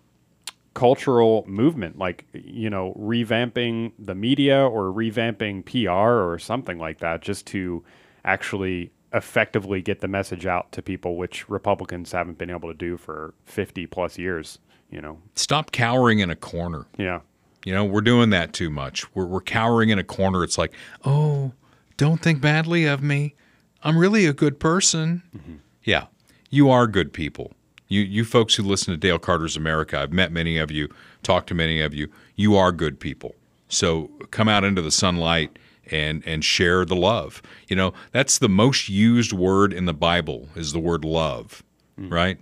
cultural 0.76 1.44
movement, 1.48 1.98
like 1.98 2.26
you 2.34 2.70
know, 2.70 2.94
revamping 3.00 3.94
the 3.98 4.14
media 4.14 4.64
or 4.64 4.94
revamping 4.94 5.66
PR 5.66 6.30
or 6.32 6.38
something 6.38 6.78
like 6.78 7.00
that, 7.00 7.24
just 7.24 7.48
to 7.48 7.84
actually 8.24 8.92
effectively 9.12 9.82
get 9.82 10.02
the 10.02 10.08
message 10.08 10.46
out 10.46 10.72
to 10.74 10.84
people, 10.84 11.18
which 11.18 11.50
Republicans 11.50 12.12
haven't 12.12 12.38
been 12.38 12.52
able 12.52 12.70
to 12.70 12.78
do 12.78 12.96
for 12.96 13.34
50 13.46 13.88
plus 13.88 14.20
years. 14.20 14.60
You 14.92 15.02
know, 15.02 15.18
stop 15.34 15.72
cowering 15.72 16.20
in 16.20 16.30
a 16.30 16.36
corner. 16.36 16.86
Yeah. 16.96 17.22
You 17.66 17.74
know, 17.74 17.86
we're 17.86 18.02
doing 18.02 18.30
that 18.32 18.54
too 18.54 18.70
much. 18.70 19.06
We're, 19.16 19.26
we're 19.26 19.42
cowering 19.42 19.90
in 19.90 20.00
a 20.00 20.04
corner. 20.04 20.44
It's 20.44 20.58
like, 20.58 20.74
oh, 21.06 21.54
don't 21.98 22.22
think 22.22 22.42
badly 22.42 22.86
of 22.86 23.02
me. 23.02 23.36
I'm 23.84 23.98
really 23.98 24.26
a 24.26 24.34
good 24.34 24.60
person. 24.60 25.24
Mm-hmm. 25.36 25.56
Yeah, 25.84 26.06
you 26.50 26.70
are 26.70 26.88
good 26.88 27.14
people. 27.14 27.54
You, 27.88 28.02
you 28.02 28.26
folks 28.26 28.56
who 28.56 28.64
listen 28.64 28.94
to 28.94 28.98
Dale 28.98 29.20
Carter's 29.20 29.56
America, 29.56 30.00
I've 30.00 30.14
met 30.14 30.32
many 30.32 30.58
of 30.58 30.72
you, 30.72 30.90
talked 31.22 31.48
to 31.50 31.54
many 31.54 31.82
of 31.82 31.94
you. 31.94 32.10
You 32.36 32.56
are 32.56 32.72
good 32.72 33.00
people. 33.00 33.36
So 33.68 34.10
come 34.32 34.48
out 34.48 34.64
into 34.64 34.82
the 34.82 34.92
sunlight 34.92 35.58
and 35.92 36.24
and 36.26 36.44
share 36.44 36.86
the 36.86 36.96
love. 36.96 37.42
You 37.68 37.76
know, 37.76 37.94
that's 38.12 38.38
the 38.38 38.50
most 38.50 38.90
used 38.90 39.34
word 39.34 39.74
in 39.74 39.86
the 39.86 39.94
Bible 39.94 40.48
is 40.56 40.72
the 40.72 40.80
word 40.80 41.04
love, 41.04 41.64
mm-hmm. 42.00 42.14
right? 42.14 42.38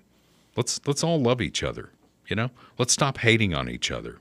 Let's 0.56 0.80
let's 0.86 1.04
all 1.04 1.20
love 1.20 1.42
each 1.42 1.64
other. 1.64 1.92
You 2.28 2.36
know, 2.36 2.52
let's 2.78 2.94
stop 2.94 3.18
hating 3.18 3.54
on 3.54 3.70
each 3.70 3.92
other. 3.92 4.20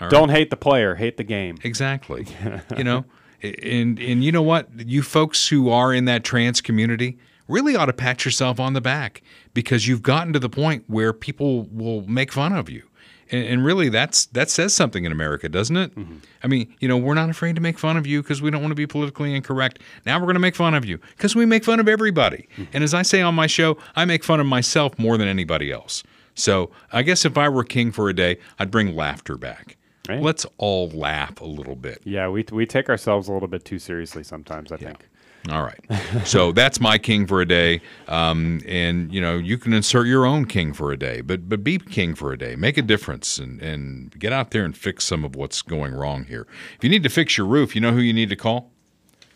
All 0.00 0.08
Don't 0.08 0.30
hate 0.30 0.50
the 0.50 0.56
player, 0.56 0.94
hate 0.94 1.16
the 1.16 1.24
game. 1.24 1.58
Exactly. 1.64 2.26
you 2.76 2.84
know, 2.84 3.04
and 3.42 3.98
and 3.98 4.24
you 4.24 4.32
know 4.32 4.42
what? 4.42 4.68
You 4.76 5.02
folks 5.02 5.48
who 5.48 5.70
are 5.70 5.92
in 5.92 6.04
that 6.06 6.24
trans 6.24 6.60
community 6.60 7.18
really 7.48 7.74
ought 7.74 7.86
to 7.86 7.92
pat 7.92 8.24
yourself 8.24 8.60
on 8.60 8.74
the 8.74 8.80
back 8.80 9.22
because 9.54 9.88
you've 9.88 10.02
gotten 10.02 10.32
to 10.32 10.38
the 10.38 10.50
point 10.50 10.84
where 10.86 11.12
people 11.12 11.64
will 11.64 12.02
make 12.02 12.30
fun 12.30 12.52
of 12.52 12.68
you. 12.68 12.84
And, 13.30 13.44
and 13.44 13.64
really, 13.64 13.88
that's 13.88 14.26
that 14.26 14.50
says 14.50 14.74
something 14.74 15.04
in 15.04 15.12
America, 15.12 15.48
doesn't 15.48 15.76
it? 15.76 15.94
Mm-hmm. 15.94 16.16
I 16.42 16.46
mean, 16.46 16.74
you 16.80 16.88
know, 16.88 16.96
we're 16.96 17.14
not 17.14 17.28
afraid 17.28 17.56
to 17.56 17.60
make 17.60 17.78
fun 17.78 17.96
of 17.96 18.06
you 18.06 18.22
because 18.22 18.40
we 18.40 18.50
don't 18.50 18.60
want 18.60 18.70
to 18.70 18.76
be 18.76 18.86
politically 18.86 19.34
incorrect. 19.34 19.80
Now 20.06 20.18
we're 20.18 20.26
going 20.26 20.34
to 20.34 20.40
make 20.40 20.56
fun 20.56 20.74
of 20.74 20.84
you 20.84 20.98
because 21.16 21.34
we 21.34 21.44
make 21.44 21.64
fun 21.64 21.80
of 21.80 21.88
everybody. 21.88 22.48
Mm-hmm. 22.52 22.64
And 22.72 22.84
as 22.84 22.94
I 22.94 23.02
say 23.02 23.20
on 23.20 23.34
my 23.34 23.46
show, 23.46 23.78
I 23.96 24.04
make 24.04 24.24
fun 24.24 24.40
of 24.40 24.46
myself 24.46 24.98
more 24.98 25.18
than 25.18 25.28
anybody 25.28 25.72
else. 25.72 26.02
So 26.34 26.70
I 26.92 27.02
guess 27.02 27.24
if 27.24 27.36
I 27.36 27.48
were 27.48 27.64
king 27.64 27.90
for 27.90 28.08
a 28.08 28.14
day, 28.14 28.38
I'd 28.58 28.70
bring 28.70 28.94
laughter 28.94 29.36
back. 29.36 29.76
Right. 30.08 30.22
Let's 30.22 30.46
all 30.56 30.88
laugh 30.90 31.40
a 31.40 31.44
little 31.44 31.76
bit. 31.76 32.00
Yeah, 32.04 32.28
we, 32.28 32.44
we 32.50 32.64
take 32.64 32.88
ourselves 32.88 33.28
a 33.28 33.32
little 33.32 33.48
bit 33.48 33.64
too 33.64 33.78
seriously 33.78 34.24
sometimes, 34.24 34.72
I 34.72 34.76
yeah. 34.76 34.88
think. 34.88 35.08
All 35.50 35.62
right. 35.62 36.26
so 36.26 36.52
that's 36.60 36.80
my 36.80 36.98
king 36.98 37.26
for 37.26 37.40
a 37.40 37.46
day. 37.46 37.80
Um, 38.08 38.60
and, 38.66 39.12
you 39.12 39.20
know, 39.20 39.36
you 39.36 39.58
can 39.58 39.72
insert 39.72 40.06
your 40.06 40.24
own 40.24 40.46
king 40.46 40.72
for 40.72 40.92
a 40.92 40.96
day, 40.96 41.20
but, 41.20 41.48
but 41.48 41.62
be 41.62 41.78
king 41.78 42.14
for 42.14 42.32
a 42.32 42.38
day. 42.38 42.56
Make 42.56 42.78
a 42.78 42.82
difference 42.82 43.38
and, 43.38 43.60
and 43.60 44.18
get 44.18 44.32
out 44.32 44.50
there 44.50 44.64
and 44.64 44.76
fix 44.76 45.04
some 45.04 45.24
of 45.24 45.36
what's 45.36 45.62
going 45.62 45.94
wrong 45.94 46.24
here. 46.24 46.46
If 46.76 46.84
you 46.84 46.90
need 46.90 47.02
to 47.02 47.10
fix 47.10 47.36
your 47.36 47.46
roof, 47.46 47.74
you 47.74 47.80
know 47.80 47.92
who 47.92 48.00
you 48.00 48.12
need 48.12 48.30
to 48.30 48.36
call? 48.36 48.70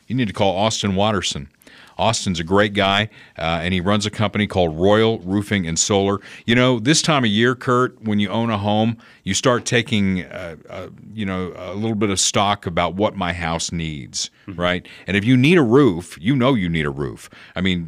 You 0.07 0.17
need 0.17 0.29
to 0.29 0.35
call 0.35 0.57
Austin 0.57 0.95
Watterson. 0.95 1.49
Austin's 1.99 2.41
a 2.41 2.45
great 2.45 2.75
guy, 2.75 3.09
uh, 3.39 3.61
and 3.63 3.75
he 3.75 3.81
runs 3.81 4.07
a 4.07 4.11
company 4.11 4.47
called 4.47 4.77
Royal 4.79 5.19
Roofing 5.21 5.67
and 5.67 5.79
Solar. 5.79 6.21
You 6.47 6.55
know, 6.55 6.79
this 6.79 7.03
time 7.03 7.25
of 7.25 7.31
year, 7.31 7.55
Kurt, 7.55 8.01
when 8.03 8.21
you 8.21 8.29
own 8.29 8.51
a 8.51 8.59
home, 8.59 8.97
you 9.25 9.35
start 9.35 9.65
taking, 9.65 10.25
uh, 10.25 10.57
uh, 10.69 10.89
you 11.13 11.27
know, 11.27 11.53
a 11.57 11.75
little 11.75 11.95
bit 11.95 12.11
of 12.11 12.19
stock 12.19 12.67
about 12.67 12.95
what 12.95 13.17
my 13.17 13.33
house 13.33 13.73
needs, 13.73 14.31
mm-hmm. 14.47 14.61
right? 14.61 14.89
And 15.07 15.17
if 15.17 15.25
you 15.25 15.37
need 15.37 15.59
a 15.59 15.63
roof, 15.63 16.19
you 16.21 16.35
know 16.35 16.55
you 16.55 16.69
need 16.69 16.87
a 16.87 16.91
roof. 16.91 17.31
I 17.55 17.61
mean, 17.61 17.87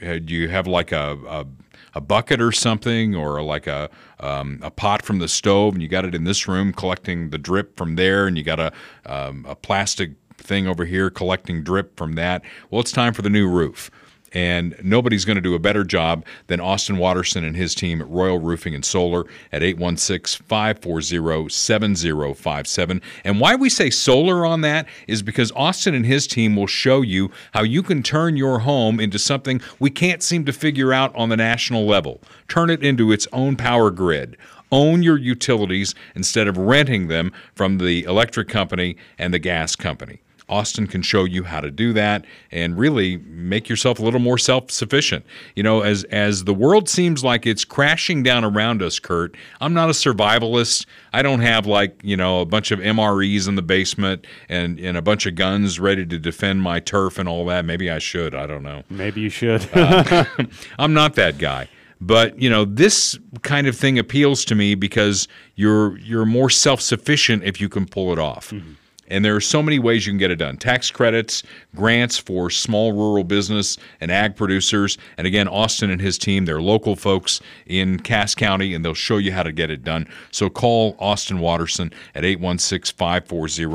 do 0.00 0.34
you 0.34 0.48
have 0.48 0.66
like 0.66 0.92
a, 0.92 1.18
a 1.28 1.46
a 1.94 2.00
bucket 2.00 2.40
or 2.40 2.52
something, 2.52 3.14
or 3.14 3.42
like 3.42 3.66
a 3.66 3.90
um, 4.20 4.60
a 4.62 4.70
pot 4.70 5.04
from 5.04 5.18
the 5.18 5.28
stove, 5.28 5.74
and 5.74 5.82
you 5.82 5.88
got 5.88 6.04
it 6.04 6.14
in 6.14 6.24
this 6.24 6.48
room 6.48 6.72
collecting 6.72 7.30
the 7.30 7.38
drip 7.38 7.76
from 7.76 7.96
there, 7.96 8.26
and 8.26 8.38
you 8.38 8.44
got 8.44 8.60
a 8.60 8.72
um, 9.04 9.44
a 9.48 9.54
plastic 9.54 10.12
thing 10.42 10.66
over 10.66 10.84
here 10.84 11.10
collecting 11.10 11.62
drip 11.62 11.96
from 11.96 12.14
that. 12.14 12.42
Well, 12.70 12.80
it's 12.80 12.92
time 12.92 13.14
for 13.14 13.22
the 13.22 13.30
new 13.30 13.48
roof. 13.48 13.90
And 14.34 14.74
nobody's 14.82 15.24
going 15.24 15.36
to 15.36 15.42
do 15.42 15.54
a 15.54 15.58
better 15.58 15.84
job 15.84 16.24
than 16.46 16.60
Austin 16.60 16.96
Watterson 16.96 17.44
and 17.44 17.54
his 17.54 17.74
team 17.74 18.00
at 18.00 18.08
Royal 18.08 18.38
Roofing 18.38 18.74
and 18.74 18.84
Solar 18.84 19.24
at 19.52 19.62
816 19.62 20.44
540 20.46 21.48
7057. 21.50 23.02
And 23.24 23.40
why 23.40 23.54
we 23.54 23.68
say 23.68 23.90
solar 23.90 24.46
on 24.46 24.62
that 24.62 24.88
is 25.06 25.22
because 25.22 25.52
Austin 25.52 25.94
and 25.94 26.06
his 26.06 26.26
team 26.26 26.56
will 26.56 26.66
show 26.66 27.02
you 27.02 27.30
how 27.52 27.62
you 27.62 27.82
can 27.82 28.02
turn 28.02 28.36
your 28.36 28.60
home 28.60 29.00
into 29.00 29.18
something 29.18 29.60
we 29.78 29.90
can't 29.90 30.22
seem 30.22 30.44
to 30.46 30.52
figure 30.52 30.92
out 30.92 31.14
on 31.14 31.28
the 31.28 31.36
national 31.36 31.84
level. 31.84 32.20
Turn 32.48 32.70
it 32.70 32.82
into 32.82 33.12
its 33.12 33.28
own 33.32 33.56
power 33.56 33.90
grid 33.90 34.36
own 34.72 35.02
your 35.02 35.18
utilities 35.18 35.94
instead 36.16 36.48
of 36.48 36.56
renting 36.56 37.08
them 37.08 37.30
from 37.54 37.76
the 37.76 38.04
electric 38.04 38.48
company 38.48 38.96
and 39.18 39.34
the 39.34 39.38
gas 39.38 39.76
company. 39.76 40.22
Austin 40.52 40.86
can 40.86 41.00
show 41.00 41.24
you 41.24 41.44
how 41.44 41.60
to 41.60 41.70
do 41.70 41.94
that 41.94 42.26
and 42.50 42.78
really 42.78 43.16
make 43.16 43.68
yourself 43.68 43.98
a 43.98 44.02
little 44.02 44.20
more 44.20 44.36
self-sufficient. 44.36 45.24
You 45.56 45.62
know, 45.62 45.80
as 45.80 46.04
as 46.04 46.44
the 46.44 46.52
world 46.52 46.88
seems 46.88 47.24
like 47.24 47.46
it's 47.46 47.64
crashing 47.64 48.22
down 48.22 48.44
around 48.44 48.82
us, 48.82 48.98
Kurt, 48.98 49.34
I'm 49.62 49.72
not 49.72 49.88
a 49.88 49.92
survivalist. 49.92 50.84
I 51.14 51.22
don't 51.22 51.40
have 51.40 51.66
like, 51.66 51.98
you 52.02 52.16
know, 52.16 52.40
a 52.40 52.44
bunch 52.44 52.70
of 52.70 52.80
MREs 52.80 53.48
in 53.48 53.54
the 53.54 53.62
basement 53.62 54.26
and, 54.48 54.78
and 54.78 54.96
a 54.96 55.02
bunch 55.02 55.24
of 55.24 55.34
guns 55.34 55.80
ready 55.80 56.04
to 56.04 56.18
defend 56.18 56.60
my 56.62 56.80
turf 56.80 57.18
and 57.18 57.28
all 57.28 57.46
that. 57.46 57.64
Maybe 57.64 57.90
I 57.90 57.98
should. 57.98 58.34
I 58.34 58.46
don't 58.46 58.62
know. 58.62 58.82
Maybe 58.90 59.22
you 59.22 59.30
should. 59.30 59.66
uh, 59.74 60.24
I'm 60.78 60.92
not 60.92 61.14
that 61.14 61.38
guy. 61.38 61.68
But 62.02 62.38
you 62.38 62.50
know, 62.50 62.64
this 62.64 63.18
kind 63.42 63.66
of 63.68 63.76
thing 63.76 63.98
appeals 63.98 64.44
to 64.46 64.54
me 64.54 64.74
because 64.74 65.28
you're 65.54 65.96
you're 65.98 66.26
more 66.26 66.50
self-sufficient 66.50 67.44
if 67.44 67.60
you 67.60 67.68
can 67.68 67.86
pull 67.86 68.12
it 68.12 68.18
off. 68.18 68.50
Mm-hmm. 68.50 68.72
And 69.12 69.22
there 69.22 69.36
are 69.36 69.40
so 69.40 69.62
many 69.62 69.78
ways 69.78 70.06
you 70.06 70.12
can 70.12 70.18
get 70.18 70.30
it 70.30 70.36
done 70.36 70.56
tax 70.56 70.90
credits, 70.90 71.42
grants 71.76 72.16
for 72.16 72.48
small 72.48 72.92
rural 72.92 73.24
business 73.24 73.76
and 74.00 74.10
ag 74.10 74.36
producers. 74.36 74.96
And 75.18 75.26
again, 75.26 75.48
Austin 75.48 75.90
and 75.90 76.00
his 76.00 76.16
team, 76.16 76.46
they're 76.46 76.62
local 76.62 76.96
folks 76.96 77.40
in 77.66 78.00
Cass 78.00 78.34
County, 78.34 78.74
and 78.74 78.82
they'll 78.82 78.94
show 78.94 79.18
you 79.18 79.32
how 79.32 79.42
to 79.42 79.52
get 79.52 79.70
it 79.70 79.84
done. 79.84 80.08
So 80.30 80.48
call 80.48 80.96
Austin 80.98 81.40
Watterson 81.40 81.92
at 82.14 82.24
816 82.24 82.96
540 82.96 83.66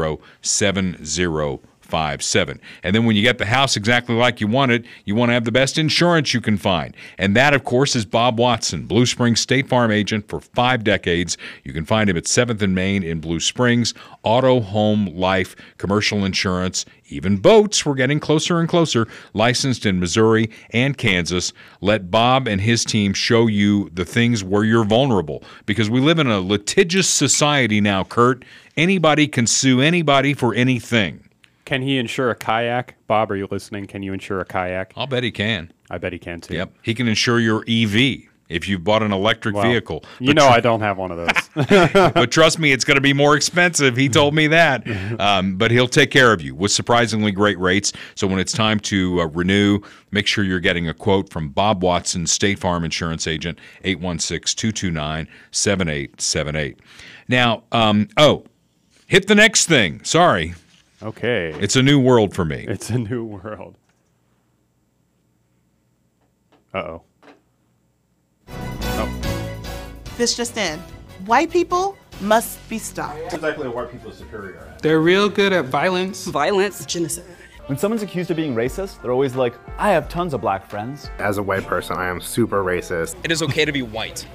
five 1.88 2.22
seven. 2.22 2.60
And 2.84 2.96
then 2.96 3.06
when 3.06 3.16
you 3.16 3.22
get 3.22 3.38
the 3.38 3.46
house 3.46 3.76
exactly 3.78 4.16
like 4.16 4.42
you 4.42 4.48
want 4.48 4.72
it, 4.72 4.86
you 5.06 5.16
want 5.16 5.30
to 5.30 5.34
have 5.34 5.46
the 5.46 5.52
best 5.52 5.78
insurance 5.78 6.34
you 6.34 6.42
can 6.42 6.58
find. 6.58 6.96
And 7.18 7.36
that, 7.36 7.54
of 7.54 7.64
course, 7.64 7.96
is 7.96 8.06
Bob 8.06 8.40
Watson, 8.40 8.86
Blue 8.86 9.06
Springs 9.06 9.40
State 9.40 9.68
Farm 9.68 9.92
agent 9.92 10.28
for 10.28 10.40
five 10.40 10.84
decades. 10.84 11.38
You 11.64 11.74
can 11.74 11.86
find 11.86 12.10
him 12.10 12.18
at 12.18 12.26
7th 12.26 12.62
and 12.62 12.76
Main 12.76 13.04
in 13.04 13.20
Blue 13.20 13.40
Springs. 13.40 13.94
Auto, 14.24 14.60
home, 14.60 15.08
life, 15.08 15.56
commercial 15.78 16.26
insurance, 16.26 16.86
even 17.10 17.38
boats. 17.38 17.86
We're 17.86 17.96
getting 17.96 18.20
closer 18.20 18.60
and 18.60 18.68
closer. 18.68 19.08
Licensed 19.34 19.86
in 19.86 20.00
Missouri 20.00 20.50
and 20.72 20.98
Kansas. 20.98 21.54
Let 21.82 22.12
Bob 22.12 22.48
and 22.48 22.62
his 22.62 22.84
team 22.84 23.14
show 23.14 23.48
you 23.48 23.90
the 23.94 24.06
things 24.06 24.44
where 24.44 24.64
you're 24.64 24.84
vulnerable 24.84 25.44
because 25.66 25.90
we 25.90 26.00
live 26.00 26.20
in 26.20 26.28
a 26.28 26.40
litigious 26.40 27.10
society 27.10 27.82
now, 27.82 28.04
Kurt. 28.04 28.44
Anybody 28.76 29.28
can 29.28 29.48
sue 29.48 29.82
anybody 29.82 30.34
for 30.34 30.54
anything. 30.54 31.27
Can 31.68 31.82
he 31.82 31.98
insure 31.98 32.30
a 32.30 32.36
kayak? 32.36 32.96
Bob, 33.08 33.30
are 33.30 33.36
you 33.36 33.46
listening? 33.52 33.88
Can 33.88 34.02
you 34.02 34.14
insure 34.14 34.40
a 34.40 34.46
kayak? 34.46 34.94
I'll 34.96 35.06
bet 35.06 35.22
he 35.24 35.32
can. 35.32 35.70
I 35.90 35.98
bet 35.98 36.14
he 36.14 36.18
can 36.18 36.40
too. 36.40 36.54
Yep. 36.54 36.74
He 36.82 36.94
can 36.94 37.10
insure 37.10 37.42
your 37.42 37.66
EV. 37.68 38.22
if 38.48 38.70
you've 38.70 38.86
bought 38.86 39.04
an 39.04 39.12
electric 39.12 39.54
Well, 39.54 39.70
vehicle. 39.70 40.06
You 40.20 40.34
know 40.34 40.48
tr- 40.48 40.54
I 40.54 40.60
don't 40.62 40.80
have 40.80 40.98
one 40.98 41.12
of 41.12 41.18
those. 41.18 41.68
but 42.14 42.32
trust 42.32 42.58
me, 42.58 42.72
it's 42.72 42.86
going 42.86 42.96
to 42.96 43.02
be 43.02 43.12
more 43.12 43.36
expensive. 43.36 43.98
He 43.98 44.08
told 44.08 44.34
me 44.34 44.48
that. 44.48 44.88
Um, 45.20 45.58
but 45.58 45.72
he'll 45.72 45.90
take 45.90 46.10
care 46.12 46.32
of 46.32 46.42
you 46.42 46.56
with 46.56 46.72
surprisingly 46.72 47.32
great 47.34 47.60
rates. 47.60 47.92
So 48.16 48.28
when 48.28 48.40
it's 48.40 48.54
time 48.54 48.80
to 48.82 49.22
uh, 49.22 49.26
renew, 49.26 49.80
make 50.12 50.26
sure 50.28 50.46
you're 50.46 50.62
getting 50.62 50.88
a 50.88 50.94
quote 50.94 51.30
from 51.30 51.50
Bob 51.50 51.84
Watson, 51.84 52.28
State 52.28 52.60
Farm 52.60 52.86
Insurance 52.86 53.28
Agent, 53.28 53.60
816 53.84 54.56
229 54.72 55.28
7878. 55.52 56.80
Now, 57.28 57.64
um, 57.74 58.08
oh, 58.16 58.46
hit 59.08 59.28
the 59.28 59.36
next 59.36 59.66
thing. 59.66 60.02
Sorry. 60.06 60.54
Okay. 61.04 61.54
It's 61.60 61.76
a 61.76 61.84
new 61.84 62.00
world 62.00 62.34
for 62.34 62.46
me. 62.46 62.66
It's 62.68 62.90
a 62.90 62.98
new 62.98 63.24
world. 63.24 63.78
Uh 66.74 66.78
oh. 66.78 67.04
This 70.18 70.36
just 70.36 70.58
in. 70.58 70.80
White 71.26 71.52
people 71.52 71.96
must 72.22 72.68
be 72.70 72.80
stopped. 72.80 73.20
Exactly 73.32 73.68
what 73.68 73.76
white 73.76 73.92
people 73.92 74.10
are 74.10 74.16
superior 74.16 74.58
at. 74.58 74.82
They're 74.82 75.00
real 75.00 75.30
good 75.30 75.54
at 75.54 75.66
violence. 75.66 76.26
Violence. 76.26 76.86
Genocide. 76.86 77.24
When 77.68 77.78
someone's 77.78 78.02
accused 78.02 78.32
of 78.32 78.38
being 78.38 78.56
racist, 78.56 79.02
they're 79.02 79.12
always 79.12 79.36
like, 79.36 79.54
I 79.78 79.92
have 79.92 80.10
tons 80.10 80.34
of 80.34 80.42
black 80.42 80.70
friends. 80.70 81.12
As 81.20 81.38
a 81.38 81.44
white 81.44 81.66
person, 81.66 81.98
I 81.98 82.08
am 82.08 82.22
super 82.22 82.64
racist. 82.64 83.16
It 83.24 83.32
is 83.32 83.44
okay 83.44 83.66
to 83.66 83.72
be 83.72 83.82
white. 83.82 84.26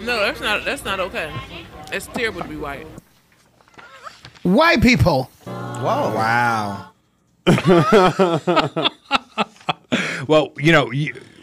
No, 0.00 0.20
that's 0.20 0.40
not 0.40 0.64
that's 0.64 0.84
not 0.84 1.00
okay. 1.00 1.32
It's 1.92 2.06
terrible 2.06 2.42
to 2.42 2.48
be 2.48 2.56
white. 2.56 2.86
White 4.54 4.82
people. 4.82 5.24
Whoa. 5.44 6.14
Wow. 6.14 6.90
Well, 10.26 10.52
you 10.58 10.72
know, 10.72 10.92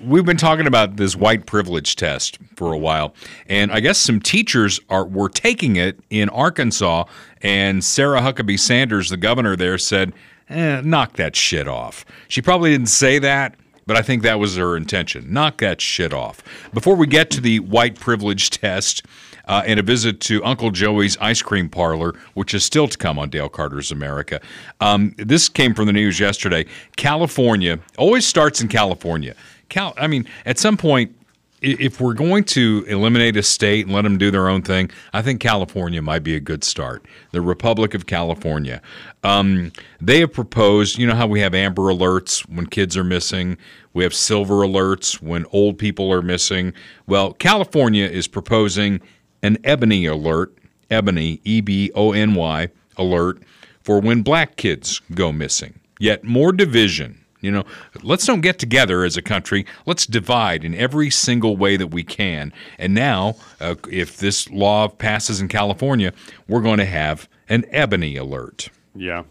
we've 0.02 0.26
been 0.26 0.38
talking 0.38 0.68
about 0.68 0.98
this 0.98 1.16
white 1.16 1.48
privilege 1.48 1.96
test 1.96 2.38
for 2.56 2.72
a 2.72 2.78
while, 2.78 3.16
and 3.48 3.72
I 3.72 3.80
guess 3.80 3.98
some 3.98 4.20
teachers 4.20 4.80
are 4.90 5.06
were 5.06 5.30
taking 5.30 5.76
it 5.76 6.00
in 6.12 6.30
Arkansas, 6.30 7.06
and 7.42 7.84
Sarah 7.84 8.22
Huckabee 8.22 8.60
Sanders, 8.60 9.10
the 9.10 9.18
governor 9.18 9.56
there, 9.56 9.80
said, 9.80 10.14
eh, 10.50 10.82
"Knock 10.84 11.14
that 11.14 11.36
shit 11.36 11.68
off." 11.68 12.06
She 12.28 12.42
probably 12.44 12.72
didn't 12.72 12.90
say 12.90 13.18
that. 13.20 13.56
But 13.88 13.98
I 13.98 14.02
think 14.02 14.24
that 14.24 14.40
was 14.40 14.58
her 14.58 14.76
intention. 14.76 15.32
Knock 15.32 15.58
that 15.60 15.80
shit 15.80 16.12
off. 16.12 16.42
Before 16.74 16.96
we 16.96 17.06
get 17.06 17.30
to 17.32 17.42
the 17.42 17.60
white 17.60 18.00
privilege 18.00 18.50
test 18.62 19.04
uh, 19.48 19.64
and 19.66 19.80
a 19.80 19.84
visit 19.84 20.20
to 20.22 20.44
Uncle 20.44 20.72
Joey's 20.72 21.18
ice 21.18 21.42
cream 21.42 21.70
parlor, 21.70 22.14
which 22.34 22.54
is 22.54 22.64
still 22.64 22.88
to 22.88 22.98
come 22.98 23.20
on 23.20 23.30
Dale 23.30 23.50
Carter's 23.50 23.92
America, 23.92 24.42
um, 24.82 25.14
this 25.18 25.50
came 25.50 25.74
from 25.74 25.86
the 25.86 25.94
news 25.94 26.20
yesterday. 26.20 26.66
California 26.96 27.80
always 27.98 28.26
starts 28.26 28.62
in 28.62 28.68
California. 28.68 29.36
Cal, 29.70 29.94
I 29.98 30.08
mean, 30.08 30.28
at 30.46 30.60
some 30.60 30.78
point, 30.78 31.16
if 31.62 32.00
we're 32.00 32.14
going 32.14 32.44
to 32.44 32.86
eliminate 32.88 33.36
a 33.38 33.44
state 33.44 33.86
and 33.86 33.96
let 33.96 34.04
them 34.04 34.18
do 34.18 34.30
their 34.30 34.48
own 34.48 34.62
thing, 34.62 34.92
I 35.14 35.22
think 35.22 35.42
California 35.42 36.02
might 36.02 36.20
be 36.20 36.36
a 36.36 36.40
good 36.40 36.64
start. 36.64 37.06
The 37.32 37.42
Republic 37.42 37.94
of 37.94 38.06
California. 38.06 38.82
Um, 39.24 39.72
they 40.00 40.20
have 40.20 40.32
proposed, 40.32 41.00
you 41.00 41.08
know 41.08 41.16
how 41.16 41.28
we 41.28 41.40
have 41.40 41.56
amber 41.56 41.84
alerts 41.84 42.42
when 42.50 42.68
kids 42.68 42.96
are 42.96 43.04
missing, 43.04 43.58
we 43.94 44.04
have 44.04 44.14
silver 44.14 44.56
alerts 44.56 45.22
when 45.22 45.46
old 45.52 45.78
people 45.78 46.12
are 46.12 46.22
missing. 46.22 46.74
Well, 47.08 47.34
California 47.34 48.06
is 48.06 48.28
proposing 48.28 49.02
an 49.46 49.60
ebony 49.64 50.08
alert, 50.08 50.58
ebony, 50.90 51.40
E 51.44 51.62
B 51.62 51.92
O 51.94 52.12
N 52.12 52.34
Y 52.34 52.70
alert, 52.98 53.42
for 53.82 54.00
when 54.00 54.24
black 54.24 54.56
kids 54.56 55.00
go 55.14 55.32
missing. 55.32 55.80
Yet 56.00 56.24
more 56.24 56.52
division. 56.52 57.22
You 57.42 57.52
know, 57.52 57.66
let's 58.02 58.26
don't 58.26 58.42
get 58.42 58.58
together 58.58 59.04
as 59.04 59.18
a 59.18 59.22
country. 59.22 59.68
Let's 59.86 60.08
divide 60.08 60.64
in 60.64 60.74
every 60.74 61.12
single 61.12 61.56
way 61.56 61.78
that 61.78 61.88
we 61.88 62.04
can. 62.04 62.52
And 62.80 62.96
now, 62.96 63.36
uh, 63.62 63.76
if 63.92 64.18
this 64.18 64.50
law 64.50 64.88
passes 64.88 65.40
in 65.40 65.48
California, 65.48 66.12
we're 66.48 66.62
going 66.62 66.80
to 66.80 66.86
have 66.86 67.30
an 67.48 67.66
ebony 67.70 68.18
alert. 68.18 68.70
Yeah. 68.96 69.26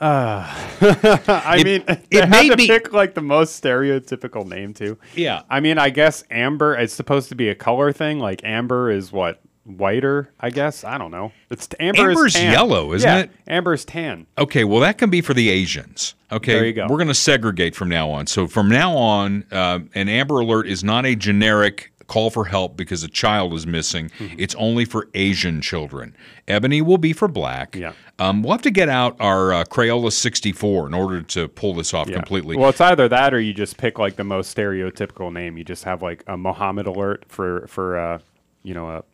Uh, 0.00 0.44
I 1.28 1.56
It- 1.60 1.64
mean, 1.64 1.84
it 1.88 2.10
they 2.10 2.26
had 2.26 2.50
to 2.50 2.56
be- 2.56 2.66
pick 2.66 2.92
like 2.92 3.14
the 3.14 3.22
most 3.22 3.62
stereotypical 3.62 4.46
name 4.46 4.74
too. 4.74 4.98
Yeah. 5.14 5.42
I 5.50 5.60
mean, 5.60 5.78
I 5.78 5.90
guess 5.90 6.24
amber. 6.30 6.74
It's 6.76 6.92
supposed 6.94 7.28
to 7.30 7.34
be 7.34 7.48
a 7.48 7.54
color 7.54 7.92
thing. 7.92 8.18
Like 8.20 8.42
amber 8.44 8.90
is 8.90 9.10
what 9.12 9.40
whiter. 9.64 10.30
I 10.40 10.50
guess 10.50 10.84
I 10.84 10.96
don't 10.98 11.10
know. 11.10 11.32
It's 11.50 11.68
amber. 11.80 12.10
Amber's 12.10 12.34
is 12.36 12.42
yellow, 12.42 12.92
isn't 12.94 13.08
Yeah, 13.08 13.18
it? 13.24 13.30
Amber's 13.46 13.84
tan. 13.84 14.26
Okay, 14.38 14.64
well, 14.64 14.80
that 14.80 14.98
can 14.98 15.10
be 15.10 15.20
for 15.20 15.34
the 15.34 15.50
Asians. 15.50 16.14
Okay, 16.30 16.52
There 16.54 16.66
you 16.66 16.72
go. 16.72 16.86
We're 16.88 16.96
going 16.96 17.08
to 17.08 17.14
segregate 17.14 17.74
from 17.74 17.88
now 17.88 18.08
on. 18.10 18.26
So 18.26 18.46
from 18.46 18.68
now 18.68 18.96
on, 18.96 19.44
uh, 19.50 19.80
an 19.94 20.08
Amber 20.08 20.40
Alert 20.40 20.66
is 20.68 20.84
not 20.84 21.04
a 21.06 21.14
generic 21.16 21.92
call 22.08 22.30
for 22.30 22.46
help 22.46 22.76
because 22.76 23.04
a 23.04 23.08
child 23.08 23.54
is 23.54 23.66
missing. 23.66 24.10
Mm-hmm. 24.18 24.34
It's 24.38 24.54
only 24.56 24.84
for 24.84 25.08
Asian 25.14 25.60
children. 25.60 26.16
Ebony 26.48 26.82
will 26.82 26.98
be 26.98 27.12
for 27.12 27.28
black. 27.28 27.76
Yeah. 27.76 27.92
Um, 28.18 28.42
we'll 28.42 28.52
have 28.52 28.62
to 28.62 28.70
get 28.72 28.88
out 28.88 29.16
our 29.20 29.52
uh, 29.52 29.64
Crayola 29.64 30.10
64 30.10 30.88
in 30.88 30.94
order 30.94 31.22
to 31.22 31.46
pull 31.48 31.74
this 31.74 31.94
off 31.94 32.08
Yeah. 32.08 32.16
completely. 32.16 32.56
Well, 32.56 32.70
it's 32.70 32.80
either 32.80 33.08
that 33.08 33.32
or 33.32 33.38
you 33.40 33.54
just 33.54 33.76
pick 33.76 33.98
like 33.98 34.16
the 34.16 34.24
most 34.24 34.56
stereotypical 34.56 35.32
name. 35.32 35.56
You 35.56 35.62
just 35.64 35.84
have 35.84 36.02
like 36.02 36.24
a 36.26 36.36
Mohammed 36.36 36.86
alert 36.88 37.24
for 37.28 37.66
for 37.68 37.96
uh, 37.98 38.18
you 38.64 38.74
know 38.74 38.90
a 38.90 39.04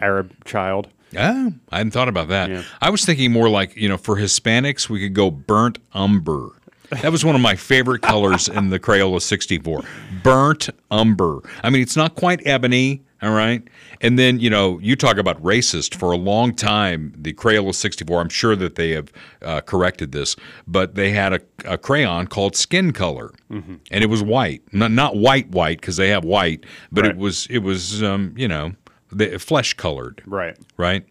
Arab 0.00 0.44
child. 0.44 0.88
Oh, 1.16 1.52
I 1.70 1.76
hadn't 1.78 1.92
thought 1.92 2.08
about 2.08 2.28
that. 2.28 2.64
I 2.82 2.90
was 2.90 3.04
thinking 3.04 3.32
more 3.32 3.48
like, 3.48 3.74
you 3.76 3.88
know, 3.88 3.96
for 3.96 4.16
Hispanics, 4.16 4.90
we 4.90 5.00
could 5.00 5.14
go 5.14 5.30
burnt 5.30 5.78
umber. 5.94 6.50
That 6.90 7.12
was 7.12 7.24
one 7.24 7.34
of 7.34 7.40
my 7.40 7.54
favorite 7.54 8.00
colors 8.02 8.48
in 8.48 8.70
the 8.70 8.78
Crayola 8.80 9.20
64. 9.20 9.82
Burnt 10.22 10.70
umber. 10.90 11.40
I 11.62 11.70
mean, 11.70 11.82
it's 11.82 11.96
not 11.96 12.14
quite 12.14 12.40
ebony, 12.46 13.02
all 13.20 13.32
right? 13.32 13.62
And 14.00 14.18
then, 14.18 14.38
you 14.40 14.48
know, 14.48 14.78
you 14.78 14.96
talk 14.96 15.18
about 15.18 15.42
racist. 15.42 15.94
For 15.94 16.12
a 16.12 16.16
long 16.16 16.54
time, 16.54 17.12
the 17.16 17.34
Crayola 17.34 17.74
64, 17.74 18.20
I'm 18.20 18.28
sure 18.30 18.56
that 18.56 18.76
they 18.76 18.90
have 18.92 19.12
uh, 19.42 19.60
corrected 19.60 20.12
this, 20.12 20.34
but 20.66 20.94
they 20.94 21.10
had 21.10 21.32
a, 21.34 21.40
a 21.66 21.76
crayon 21.76 22.26
called 22.26 22.56
skin 22.56 22.92
color. 22.92 23.32
Mhm. 23.50 23.80
And 23.90 24.02
it 24.02 24.08
was 24.08 24.22
white. 24.22 24.62
Not, 24.72 24.90
not 24.92 25.16
white, 25.16 25.50
white, 25.50 25.80
because 25.80 25.96
they 25.98 26.08
have 26.08 26.24
white, 26.24 26.64
but 26.90 27.02
Right. 27.02 27.10
it 27.10 27.16
was, 27.18 27.46
it 27.50 27.58
was 27.58 28.02
um, 28.02 28.32
you 28.36 28.48
know, 28.48 28.72
the, 29.12 29.38
flesh 29.38 29.74
colored 29.74 30.22
Right. 30.26 30.56
right? 30.76 31.04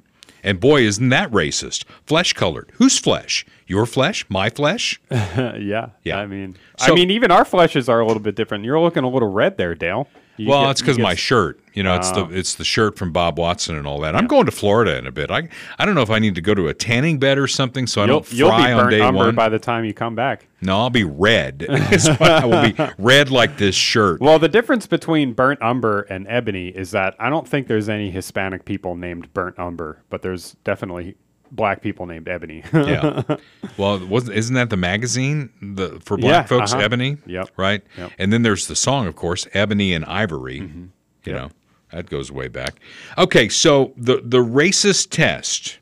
And 0.47 0.61
boy, 0.61 0.83
isn't 0.83 1.09
that 1.09 1.29
racist? 1.31 1.83
Flesh 2.05 2.31
colored. 2.31 2.71
Whose 2.75 2.97
flesh? 2.97 3.45
Your 3.67 3.85
flesh? 3.85 4.25
My 4.29 4.49
flesh? 4.49 4.97
yeah. 5.11 5.89
Yeah. 6.05 6.19
I 6.19 6.25
mean, 6.25 6.55
So- 6.79 6.93
I 6.93 6.95
mean, 6.95 7.11
even 7.11 7.31
our 7.31 7.43
fleshes 7.43 7.89
are 7.89 7.99
a 7.99 8.05
little 8.07 8.21
bit 8.21 8.35
different. 8.35 8.63
You're 8.63 8.79
looking 8.79 9.03
a 9.03 9.09
little 9.09 9.29
red 9.29 9.57
there, 9.57 9.75
Dale. 9.75 10.07
You 10.37 10.49
well, 10.49 10.63
get- 10.63 10.71
it's 10.71 10.81
because 10.81 10.99
my 10.99 11.15
shirt. 11.15 11.59
You 11.73 11.83
know, 11.83 11.95
it's 11.95 12.09
the 12.09 12.21
ah. 12.21 12.29
it's 12.31 12.55
the 12.55 12.63
shirt 12.63 12.97
from 12.97 13.11
Bob 13.11 13.37
Watson 13.37 13.75
and 13.75 13.85
all 13.85 13.99
that. 13.99 14.15
I'm 14.15 14.25
going 14.25 14.47
to 14.47 14.51
Florida 14.51 14.97
in 14.97 15.05
a 15.05 15.11
bit. 15.11 15.29
I 15.29 15.47
I 15.77 15.85
don't 15.85 15.93
know 15.93 16.01
if 16.01 16.09
I 16.09 16.17
need 16.17 16.33
to 16.33 16.41
go 16.41 16.55
to 16.55 16.69
a 16.69 16.73
tanning 16.73 17.19
bed 17.19 17.37
or 17.37 17.47
something 17.47 17.85
so 17.85 18.01
I 18.01 18.05
You'll, 18.05 18.21
don't 18.21 18.25
fry 18.25 18.73
on 18.73 18.89
day 18.89 19.07
one. 19.11 19.35
by 19.35 19.47
the 19.47 19.59
time 19.59 19.85
you 19.85 19.93
come 19.93 20.15
back. 20.15 20.47
no, 20.61 20.75
I'll 20.75 20.89
be 20.89 21.03
red. 21.03 21.67
I 21.69 22.45
will 22.45 22.71
be 22.71 22.93
red 22.97 23.29
like 23.29 23.57
this 23.57 23.75
shirt. 23.75 24.21
Well, 24.21 24.39
the 24.39 24.49
difference 24.49 24.87
between 24.87 25.33
burnt 25.33 25.61
umber 25.61 26.01
and 26.01 26.25
ebony 26.27 26.69
is 26.69 26.89
that 26.91 27.15
I 27.19 27.29
don't 27.29 27.47
think 27.47 27.67
there's 27.67 27.89
any 27.89 28.09
Hispanic 28.09 28.65
people 28.65 28.95
named 28.95 29.31
burnt 29.35 29.59
umber, 29.59 30.03
but 30.09 30.23
there's 30.23 30.53
definitely 30.63 31.15
black 31.51 31.81
people 31.81 32.05
named 32.05 32.27
ebony. 32.27 32.63
yeah. 32.73 33.23
Well, 33.77 34.03
wasn't 34.07 34.35
isn't 34.37 34.55
that 34.55 34.71
the 34.71 34.77
magazine 34.77 35.51
the 35.61 35.99
for 36.03 36.17
black 36.17 36.31
Yeah, 36.31 36.57
folks 36.57 36.73
uh-huh. 36.73 36.81
Ebony? 36.81 37.17
Yep. 37.27 37.51
Right. 37.57 37.83
Yep. 37.95 38.11
And 38.17 38.33
then 38.33 38.41
there's 38.41 38.65
the 38.67 38.75
song, 38.75 39.05
of 39.05 39.15
course, 39.15 39.47
Ebony 39.53 39.93
and 39.93 40.03
Ivory. 40.05 40.61
Mm-hmm. 40.61 40.85
You 41.25 41.33
know, 41.33 41.49
that 41.91 42.09
goes 42.09 42.31
way 42.31 42.47
back. 42.47 42.75
Okay, 43.17 43.49
so 43.49 43.93
the 43.95 44.21
the 44.23 44.39
racist 44.39 45.09
test. 45.11 45.77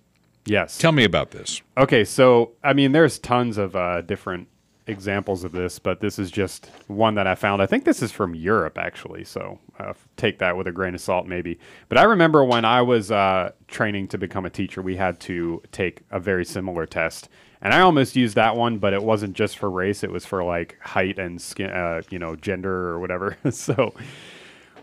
Yes. 0.46 0.78
Tell 0.78 0.92
me 0.92 1.06
about 1.06 1.32
this. 1.32 1.62
Okay, 1.78 2.04
so 2.04 2.52
I 2.64 2.74
mean, 2.74 2.92
there's 2.92 3.18
tons 3.18 3.58
of 3.58 3.76
uh, 3.76 4.02
different 4.02 4.48
examples 4.88 5.44
of 5.44 5.52
this, 5.52 5.80
but 5.80 6.00
this 6.02 6.20
is 6.20 6.30
just 6.32 6.70
one 6.88 7.16
that 7.16 7.28
I 7.28 7.36
found. 7.36 7.62
I 7.62 7.66
think 7.66 7.86
this 7.86 8.02
is 8.02 8.12
from 8.12 8.36
Europe, 8.36 8.78
actually. 8.78 9.24
So 9.24 9.60
uh, 9.80 9.94
take 10.18 10.40
that 10.40 10.58
with 10.58 10.68
a 10.68 10.72
grain 10.72 10.96
of 10.96 11.02
salt, 11.02 11.28
maybe. 11.28 11.60
But 11.90 11.98
I 11.98 12.04
remember 12.04 12.44
when 12.44 12.66
I 12.66 12.82
was 12.82 13.12
uh, 13.12 13.52
training 13.68 14.08
to 14.10 14.18
become 14.18 14.46
a 14.46 14.50
teacher, 14.50 14.82
we 14.82 14.96
had 14.96 15.20
to 15.22 15.62
take 15.72 16.02
a 16.12 16.20
very 16.20 16.46
similar 16.46 16.86
test, 16.86 17.30
and 17.62 17.74
I 17.74 17.82
almost 17.82 18.16
used 18.16 18.36
that 18.36 18.56
one, 18.56 18.78
but 18.78 18.94
it 18.94 19.04
wasn't 19.04 19.34
just 19.34 19.58
for 19.58 19.70
race; 19.70 20.04
it 20.04 20.12
was 20.12 20.26
for 20.26 20.44
like 20.44 20.78
height 20.82 21.20
and 21.20 21.42
skin, 21.42 21.72
uh, 21.72 22.02
you 22.10 22.20
know, 22.20 22.36
gender 22.36 22.90
or 22.90 23.00
whatever. 23.00 23.38
so. 23.52 23.94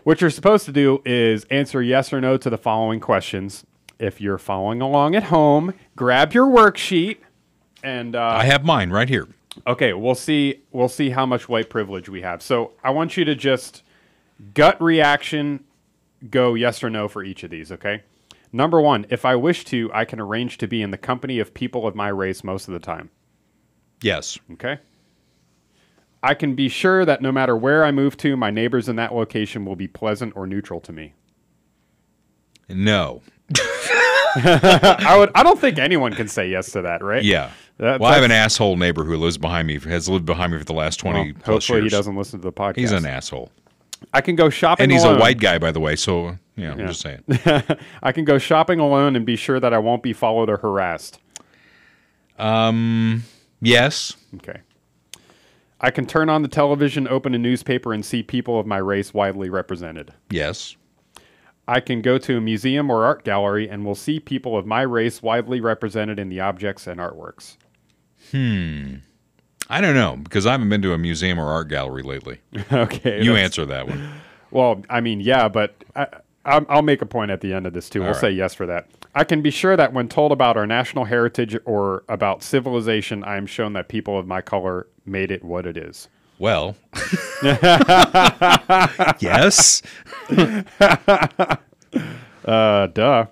What 0.03 0.19
you're 0.19 0.29
supposed 0.29 0.65
to 0.65 0.73
do 0.73 1.01
is 1.05 1.45
answer 1.45 1.81
yes 1.81 2.11
or 2.11 2.19
no 2.19 2.35
to 2.35 2.49
the 2.49 2.57
following 2.57 2.99
questions. 2.99 3.65
If 3.99 4.19
you're 4.19 4.37
following 4.37 4.81
along 4.81 5.15
at 5.15 5.23
home, 5.23 5.73
grab 5.95 6.33
your 6.33 6.45
worksheet 6.45 7.19
and 7.83 8.15
uh, 8.15 8.21
I 8.21 8.45
have 8.45 8.63
mine 8.63 8.89
right 8.89 9.09
here. 9.09 9.27
Okay, 9.67 9.93
we'll 9.93 10.15
see. 10.15 10.63
We'll 10.71 10.89
see 10.89 11.11
how 11.11 11.25
much 11.25 11.47
white 11.47 11.69
privilege 11.69 12.09
we 12.09 12.21
have. 12.21 12.41
So 12.41 12.71
I 12.83 12.89
want 12.89 13.17
you 13.17 13.25
to 13.25 13.35
just 13.35 13.83
gut 14.53 14.81
reaction, 14.81 15.63
go 16.29 16.53
yes 16.53 16.83
or 16.83 16.89
no 16.89 17.07
for 17.07 17.23
each 17.23 17.43
of 17.43 17.49
these. 17.49 17.71
Okay. 17.71 18.03
Number 18.51 18.79
one, 18.79 19.05
if 19.09 19.25
I 19.25 19.35
wish 19.35 19.65
to, 19.65 19.89
I 19.93 20.05
can 20.05 20.19
arrange 20.19 20.59
to 20.59 20.67
be 20.67 20.81
in 20.81 20.91
the 20.91 20.97
company 20.97 21.39
of 21.39 21.53
people 21.53 21.87
of 21.87 21.95
my 21.95 22.09
race 22.09 22.43
most 22.43 22.67
of 22.67 22.73
the 22.73 22.79
time. 22.79 23.09
Yes. 24.01 24.37
Okay. 24.53 24.77
I 26.21 26.33
can 26.35 26.55
be 26.55 26.69
sure 26.69 27.03
that 27.03 27.21
no 27.21 27.31
matter 27.31 27.57
where 27.57 27.83
I 27.83 27.91
move 27.91 28.15
to, 28.17 28.37
my 28.37 28.51
neighbors 28.51 28.87
in 28.87 28.95
that 28.97 29.13
location 29.13 29.65
will 29.65 29.75
be 29.75 29.87
pleasant 29.87 30.33
or 30.35 30.45
neutral 30.47 30.79
to 30.81 30.93
me. 30.93 31.13
No. 32.69 33.21
I 34.35 35.15
would. 35.17 35.31
I 35.35 35.43
don't 35.43 35.59
think 35.59 35.77
anyone 35.77 36.13
can 36.13 36.27
say 36.27 36.49
yes 36.49 36.71
to 36.71 36.81
that, 36.83 37.03
right? 37.03 37.23
Yeah. 37.23 37.51
That- 37.77 37.99
well, 37.99 38.11
I 38.11 38.15
have 38.15 38.23
an 38.23 38.31
asshole 38.31 38.77
neighbor 38.77 39.03
who 39.03 39.17
lives 39.17 39.37
behind 39.37 39.67
me, 39.67 39.79
has 39.79 40.07
lived 40.07 40.25
behind 40.25 40.53
me 40.53 40.59
for 40.59 40.65
the 40.65 40.73
last 40.73 40.97
20 40.99 41.33
Well, 41.33 41.41
hopefully 41.43 41.81
he 41.81 41.89
doesn't 41.89 42.15
listen 42.15 42.39
to 42.39 42.43
the 42.43 42.53
podcast. 42.53 42.77
He's 42.77 42.91
an 42.91 43.05
asshole. 43.05 43.51
I 44.13 44.21
can 44.21 44.35
go 44.35 44.49
shopping 44.49 44.83
And 44.83 44.91
he's 44.91 45.03
alone. 45.03 45.17
a 45.17 45.19
white 45.19 45.39
guy, 45.39 45.57
by 45.57 45.71
the 45.71 45.79
way. 45.79 45.95
So, 45.95 46.37
yeah, 46.55 46.71
I'm 46.71 46.79
Yeah. 46.79 46.87
just 46.87 47.01
saying. 47.01 47.23
I 48.03 48.11
can 48.11 48.25
go 48.25 48.37
shopping 48.37 48.79
alone 48.79 49.15
and 49.15 49.25
be 49.25 49.35
sure 49.35 49.59
that 49.59 49.73
I 49.73 49.77
won't 49.77 50.03
be 50.03 50.13
followed 50.13 50.49
or 50.49 50.57
harassed. 50.57 51.19
Um, 52.37 53.23
yes. 53.61 54.15
Okay. 54.35 54.59
I 55.79 55.91
can 55.91 56.05
turn 56.05 56.29
on 56.29 56.41
the 56.41 56.47
television, 56.47 57.07
open 57.07 57.33
a 57.35 57.37
newspaper, 57.37 57.93
and 57.93 58.05
see 58.05 58.23
people 58.23 58.59
of 58.59 58.65
my 58.65 58.77
race 58.77 59.13
widely 59.13 59.49
represented. 59.49 60.13
Yes. 60.29 60.75
I 61.67 61.79
can 61.79 62.01
go 62.01 62.17
to 62.17 62.37
a 62.37 62.41
museum 62.41 62.89
or 62.89 63.05
art 63.05 63.23
gallery 63.23 63.69
and 63.69 63.85
will 63.85 63.95
see 63.95 64.19
people 64.19 64.57
of 64.57 64.65
my 64.65 64.81
race 64.81 65.21
widely 65.21 65.59
represented 65.61 66.19
in 66.19 66.29
the 66.29 66.39
objects 66.39 66.87
and 66.87 66.99
artworks. 66.99 67.57
Hmm. 68.31 68.95
I 69.69 69.81
don't 69.81 69.95
know 69.95 70.17
because 70.17 70.45
I 70.45 70.51
haven't 70.51 70.69
been 70.69 70.81
to 70.81 70.93
a 70.93 70.97
museum 70.97 71.39
or 71.39 71.47
art 71.47 71.69
gallery 71.69 72.03
lately. 72.03 72.39
okay. 72.71 73.23
You 73.23 73.35
answer 73.35 73.65
that 73.65 73.87
one. 73.87 74.13
Well, 74.51 74.83
I 74.89 75.01
mean, 75.01 75.19
yeah, 75.19 75.47
but 75.47 75.75
I, 75.95 76.07
I'll, 76.45 76.65
I'll 76.69 76.81
make 76.81 77.01
a 77.01 77.05
point 77.05 77.31
at 77.31 77.41
the 77.41 77.53
end 77.53 77.65
of 77.65 77.73
this 77.73 77.89
too. 77.89 77.99
All 77.99 78.05
we'll 78.05 78.13
right. 78.13 78.21
say 78.21 78.31
yes 78.31 78.53
for 78.53 78.65
that. 78.67 78.87
I 79.15 79.23
can 79.23 79.41
be 79.41 79.51
sure 79.51 79.77
that 79.77 79.93
when 79.93 80.09
told 80.09 80.31
about 80.31 80.57
our 80.57 80.65
national 80.67 81.05
heritage 81.05 81.57
or 81.65 82.03
about 82.09 82.43
civilization, 82.43 83.23
I 83.23 83.37
am 83.37 83.45
shown 83.45 83.73
that 83.73 83.87
people 83.87 84.17
of 84.17 84.27
my 84.27 84.41
color 84.41 84.87
made 85.05 85.31
it 85.31 85.43
what 85.43 85.65
it 85.65 85.77
is. 85.77 86.07
Well, 86.39 86.75
yes. 89.19 89.81
uh, 92.45 92.87
duh. 92.87 93.27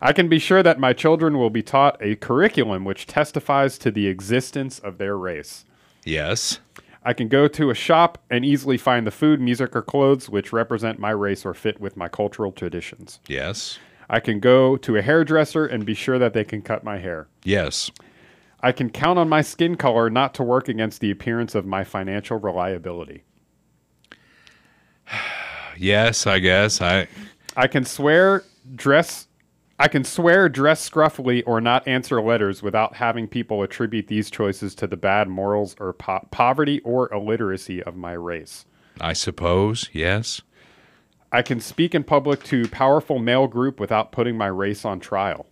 I 0.00 0.12
can 0.12 0.28
be 0.28 0.38
sure 0.38 0.62
that 0.62 0.78
my 0.78 0.92
children 0.92 1.36
will 1.38 1.50
be 1.50 1.62
taught 1.62 1.96
a 2.00 2.14
curriculum 2.16 2.84
which 2.84 3.06
testifies 3.06 3.76
to 3.78 3.90
the 3.90 4.06
existence 4.06 4.78
of 4.78 4.98
their 4.98 5.16
race. 5.16 5.64
Yes. 6.04 6.60
I 7.04 7.12
can 7.12 7.28
go 7.28 7.48
to 7.48 7.70
a 7.70 7.74
shop 7.74 8.18
and 8.30 8.44
easily 8.44 8.78
find 8.78 9.06
the 9.06 9.10
food, 9.10 9.40
music, 9.40 9.76
or 9.76 9.82
clothes 9.82 10.30
which 10.30 10.52
represent 10.52 10.98
my 10.98 11.10
race 11.10 11.44
or 11.44 11.52
fit 11.52 11.80
with 11.80 11.96
my 11.96 12.08
cultural 12.08 12.50
traditions. 12.50 13.20
Yes. 13.28 13.78
I 14.08 14.20
can 14.20 14.40
go 14.40 14.76
to 14.78 14.96
a 14.96 15.02
hairdresser 15.02 15.66
and 15.66 15.84
be 15.84 15.94
sure 15.94 16.18
that 16.18 16.32
they 16.32 16.44
can 16.44 16.62
cut 16.62 16.84
my 16.84 16.98
hair. 16.98 17.28
Yes. 17.42 17.90
I 18.60 18.72
can 18.72 18.88
count 18.88 19.18
on 19.18 19.28
my 19.28 19.42
skin 19.42 19.76
color 19.76 20.08
not 20.08 20.32
to 20.34 20.42
work 20.42 20.68
against 20.68 21.00
the 21.00 21.10
appearance 21.10 21.54
of 21.54 21.66
my 21.66 21.84
financial 21.84 22.38
reliability. 22.38 23.24
Yes, 25.76 26.24
I 26.28 26.38
guess. 26.38 26.80
I 26.80 27.08
I 27.56 27.66
can 27.66 27.84
swear 27.84 28.44
dress 28.76 29.26
I 29.84 29.88
can 29.88 30.02
swear 30.02 30.48
dress 30.48 30.88
scruffily 30.88 31.42
or 31.44 31.60
not 31.60 31.86
answer 31.86 32.18
letters 32.22 32.62
without 32.62 32.96
having 32.96 33.28
people 33.28 33.62
attribute 33.62 34.06
these 34.06 34.30
choices 34.30 34.74
to 34.76 34.86
the 34.86 34.96
bad 34.96 35.28
morals 35.28 35.76
or 35.78 35.92
po- 35.92 36.26
poverty 36.30 36.80
or 36.80 37.12
illiteracy 37.12 37.82
of 37.82 37.94
my 37.94 38.12
race. 38.12 38.64
I 38.98 39.12
suppose. 39.12 39.90
Yes. 39.92 40.40
I 41.30 41.42
can 41.42 41.60
speak 41.60 41.94
in 41.94 42.02
public 42.02 42.42
to 42.44 42.66
powerful 42.68 43.18
male 43.18 43.46
group 43.46 43.78
without 43.78 44.10
putting 44.10 44.38
my 44.38 44.46
race 44.46 44.86
on 44.86 45.00
trial. 45.00 45.44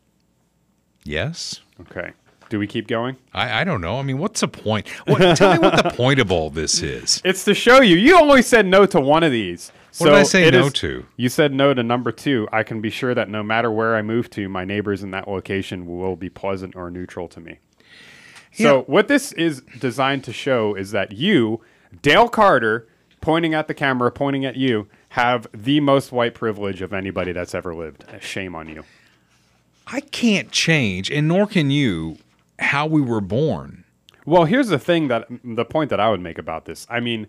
Yes. 1.05 1.61
Okay. 1.83 2.13
Do 2.49 2.59
we 2.59 2.67
keep 2.67 2.89
going? 2.89 3.19
I, 3.35 3.61
I 3.61 3.65
don't 3.65 3.83
know. 3.83 3.99
I 3.99 4.03
mean, 4.03 4.17
what's 4.17 4.41
the 4.41 4.49
point? 4.49 4.89
What, 5.07 5.37
tell 5.37 5.53
me 5.53 5.59
what 5.59 5.77
the 5.85 5.91
point 5.91 6.21
of 6.21 6.33
all 6.33 6.49
this 6.49 6.81
is. 6.81 7.21
It's 7.23 7.45
to 7.45 7.53
show 7.53 7.83
you. 7.83 7.97
You 7.97 8.19
only 8.19 8.41
said 8.41 8.65
no 8.65 8.87
to 8.87 8.99
one 8.99 9.25
of 9.25 9.31
these. 9.31 9.73
What 9.99 10.07
did 10.07 10.15
I 10.15 10.23
say 10.23 10.51
no 10.51 10.67
is- 10.67 10.73
to? 10.75 11.07
You 11.17 11.29
said 11.29 11.53
no 11.53 11.75
to 11.75 11.83
number 11.83 12.13
two. 12.13 12.49
I 12.51 12.63
can 12.63 12.81
be 12.81 12.91
sure 12.91 13.15
that 13.15 13.29
no 13.29 13.43
matter 13.43 13.71
where 13.71 13.95
I 13.95 14.03
move 14.03 14.31
to, 14.31 14.49
my 14.49 14.65
neighbors 14.65 15.03
in 15.03 15.11
that 15.11 15.29
location 15.29 15.87
will 15.87 16.17
be 16.17 16.31
pleasant 16.31 16.75
or 16.75 16.91
neutral 16.91 17.29
to 17.29 17.41
me. 17.41 17.59
So, 18.55 18.83
what 18.83 19.09
this 19.09 19.33
is 19.33 19.63
designed 19.79 20.25
to 20.25 20.33
show 20.33 20.75
is 20.75 20.91
that 20.91 21.13
you, 21.13 21.63
Dale 22.03 22.29
Carter, 22.29 22.87
pointing 23.23 23.55
at 23.55 23.67
the 23.67 23.73
camera, 23.73 24.11
pointing 24.11 24.45
at 24.45 24.57
you, 24.57 24.89
have 25.11 25.47
the 25.55 25.81
most 25.81 26.13
white 26.13 26.35
privilege 26.35 26.83
of 26.83 26.93
anybody 26.93 27.33
that's 27.33 27.55
ever 27.55 27.75
lived. 27.75 28.05
Shame 28.21 28.55
on 28.55 28.69
you. 28.69 28.85
I 29.87 30.01
can't 30.01 30.51
change, 30.51 31.11
and 31.11 31.29
nor 31.29 31.47
can 31.47 31.71
you, 31.71 32.19
how 32.59 32.87
we 32.87 33.01
were 33.01 33.21
born. 33.23 33.85
Well, 34.27 34.45
here's 34.45 34.69
the 34.69 34.79
thing 34.79 35.09
that 35.09 35.27
the 35.43 35.65
point 35.65 35.91
that 35.91 36.01
I 36.01 36.11
would 36.11 36.21
make 36.21 36.39
about 36.39 36.67
this. 36.67 36.87
I 36.91 37.01
mean, 37.01 37.27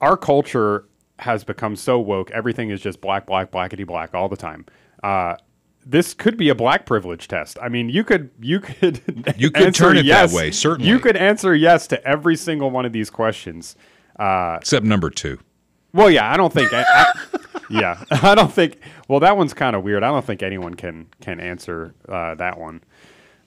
our 0.00 0.16
culture 0.16 0.84
has 1.20 1.44
become 1.44 1.76
so 1.76 1.98
woke. 1.98 2.30
Everything 2.30 2.70
is 2.70 2.80
just 2.80 3.00
black, 3.00 3.26
black, 3.26 3.50
blackety 3.50 3.86
black 3.86 4.14
all 4.14 4.28
the 4.28 4.36
time. 4.36 4.66
Uh, 5.02 5.36
this 5.84 6.14
could 6.14 6.36
be 6.36 6.48
a 6.48 6.54
black 6.54 6.84
privilege 6.84 7.28
test. 7.28 7.58
I 7.62 7.68
mean, 7.68 7.88
you 7.88 8.02
could 8.04 8.30
you 8.40 8.60
could 8.60 9.00
You 9.38 9.50
could 9.50 9.66
answer 9.66 9.84
turn 9.84 9.96
it 9.96 10.02
that 10.02 10.06
yes. 10.06 10.34
way, 10.34 10.50
certainly. 10.50 10.90
You 10.90 10.98
could 10.98 11.16
answer 11.16 11.54
yes 11.54 11.86
to 11.88 12.04
every 12.06 12.36
single 12.36 12.70
one 12.70 12.84
of 12.84 12.92
these 12.92 13.08
questions. 13.10 13.76
Uh, 14.18 14.56
Except 14.60 14.84
number 14.84 15.10
two. 15.10 15.38
well, 15.92 16.10
yeah, 16.10 16.30
I 16.30 16.36
don't 16.36 16.52
think. 16.52 16.72
I, 16.72 16.84
I- 16.88 17.12
yeah, 17.70 18.02
I 18.10 18.34
don't 18.34 18.52
think. 18.52 18.78
Well, 19.08 19.20
that 19.20 19.36
one's 19.36 19.54
kind 19.54 19.76
of 19.76 19.84
weird. 19.84 20.02
I 20.02 20.08
don't 20.08 20.24
think 20.24 20.42
anyone 20.42 20.74
can 20.74 21.06
can 21.20 21.38
answer 21.40 21.94
uh, 22.08 22.34
that 22.34 22.58
one 22.58 22.82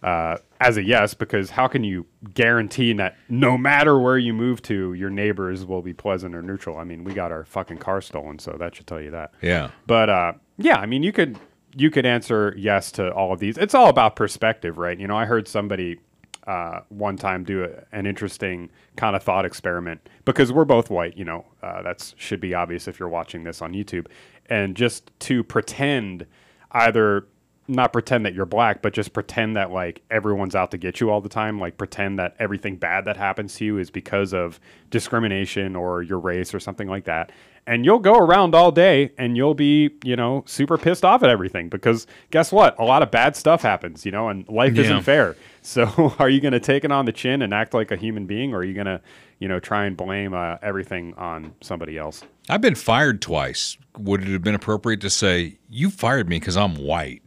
uh, 0.01 0.37
as 0.59 0.77
a 0.77 0.83
yes 0.83 1.13
because 1.13 1.51
how 1.51 1.67
can 1.67 1.83
you 1.83 2.05
guarantee 2.33 2.93
that 2.93 3.17
no 3.29 3.57
matter 3.57 3.97
where 3.99 4.17
you 4.17 4.33
move 4.33 4.61
to, 4.63 4.93
your 4.93 5.09
neighbors 5.09 5.65
will 5.65 5.81
be 5.81 5.93
pleasant 5.93 6.35
or 6.35 6.41
neutral? 6.41 6.77
I 6.77 6.83
mean, 6.83 7.03
we 7.03 7.13
got 7.13 7.31
our 7.31 7.45
fucking 7.45 7.77
car 7.77 8.01
stolen, 8.01 8.39
so 8.39 8.55
that 8.59 8.75
should 8.75 8.87
tell 8.87 9.01
you 9.01 9.11
that. 9.11 9.33
Yeah. 9.41 9.71
But 9.87 10.09
uh, 10.09 10.33
yeah, 10.57 10.77
I 10.77 10.85
mean, 10.85 11.03
you 11.03 11.11
could 11.11 11.39
you 11.75 11.89
could 11.89 12.05
answer 12.05 12.53
yes 12.57 12.91
to 12.93 13.11
all 13.13 13.31
of 13.31 13.39
these. 13.39 13.57
It's 13.57 13.73
all 13.73 13.89
about 13.89 14.15
perspective, 14.15 14.77
right? 14.77 14.99
You 14.99 15.07
know, 15.07 15.17
I 15.17 15.25
heard 15.25 15.47
somebody 15.47 15.99
uh, 16.45 16.81
one 16.89 17.15
time 17.15 17.43
do 17.43 17.63
a, 17.63 17.95
an 17.95 18.05
interesting 18.05 18.69
kind 18.95 19.15
of 19.15 19.23
thought 19.23 19.45
experiment 19.45 20.09
because 20.25 20.51
we're 20.51 20.65
both 20.65 20.89
white. 20.89 21.15
You 21.15 21.25
know, 21.25 21.45
uh, 21.63 21.83
that's 21.83 22.15
should 22.17 22.41
be 22.41 22.53
obvious 22.53 22.87
if 22.87 22.99
you're 22.99 23.09
watching 23.09 23.43
this 23.43 23.61
on 23.61 23.73
YouTube, 23.73 24.07
and 24.47 24.75
just 24.75 25.11
to 25.19 25.43
pretend 25.43 26.25
either 26.71 27.27
not 27.69 27.93
pretend 27.93 28.25
that 28.25 28.33
you're 28.33 28.45
black, 28.45 28.81
but 28.81 28.93
just 28.93 29.13
pretend 29.13 29.55
that 29.55 29.71
like 29.71 30.01
everyone's 30.09 30.55
out 30.55 30.71
to 30.71 30.77
get 30.77 30.99
you 30.99 31.09
all 31.11 31.21
the 31.21 31.29
time. 31.29 31.59
Like 31.59 31.77
pretend 31.77 32.19
that 32.19 32.35
everything 32.39 32.75
bad 32.77 33.05
that 33.05 33.15
happens 33.15 33.55
to 33.55 33.65
you 33.65 33.77
is 33.77 33.89
because 33.91 34.33
of 34.33 34.59
discrimination 34.89 35.75
or 35.75 36.01
your 36.01 36.19
race 36.19 36.53
or 36.53 36.59
something 36.59 36.87
like 36.87 37.05
that. 37.05 37.31
And 37.67 37.85
you'll 37.85 37.99
go 37.99 38.15
around 38.17 38.55
all 38.55 38.71
day 38.71 39.11
and 39.19 39.37
you'll 39.37 39.53
be, 39.53 39.91
you 40.03 40.15
know, 40.15 40.43
super 40.47 40.77
pissed 40.77 41.05
off 41.05 41.21
at 41.21 41.29
everything 41.29 41.69
because 41.69 42.07
guess 42.31 42.51
what? 42.51 42.77
A 42.79 42.83
lot 42.83 43.03
of 43.03 43.11
bad 43.11 43.35
stuff 43.35 43.61
happens, 43.61 44.05
you 44.05 44.11
know, 44.11 44.29
and 44.29 44.47
life 44.49 44.73
Yeah. 44.75 44.83
isn't 44.83 45.01
fair. 45.03 45.35
So 45.61 46.15
are 46.19 46.29
you 46.29 46.39
going 46.39 46.53
to 46.53 46.59
take 46.61 46.85
it 46.85 46.91
on 46.91 47.05
the 47.05 47.11
chin 47.11 47.41
and 47.41 47.53
act 47.53 47.73
like 47.73 47.91
a 47.91 47.97
human 47.97 48.25
being 48.25 48.53
or 48.53 48.59
are 48.59 48.63
you 48.63 48.73
going 48.73 48.87
to, 48.87 49.01
you 49.39 49.47
know, 49.49 49.59
try 49.59 49.85
and 49.85 49.95
blame 49.95 50.33
uh, 50.33 50.55
everything 50.63 51.13
on 51.15 51.53
somebody 51.61 51.97
else? 51.97 52.23
I've 52.47 52.61
been 52.61 52.75
fired 52.75 53.21
twice. 53.21 53.77
Would 53.97 54.21
it 54.23 54.29
have 54.29 54.41
been 54.41 54.55
appropriate 54.55 55.01
to 55.01 55.09
say, 55.09 55.57
you 55.69 55.89
fired 55.91 56.29
me 56.29 56.39
because 56.39 56.55
I'm 56.55 56.75
white? 56.75 57.21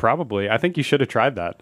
Probably. 0.00 0.48
I 0.48 0.56
think 0.56 0.78
you 0.78 0.82
should 0.82 1.00
have 1.00 1.10
tried 1.10 1.36
that. 1.36 1.60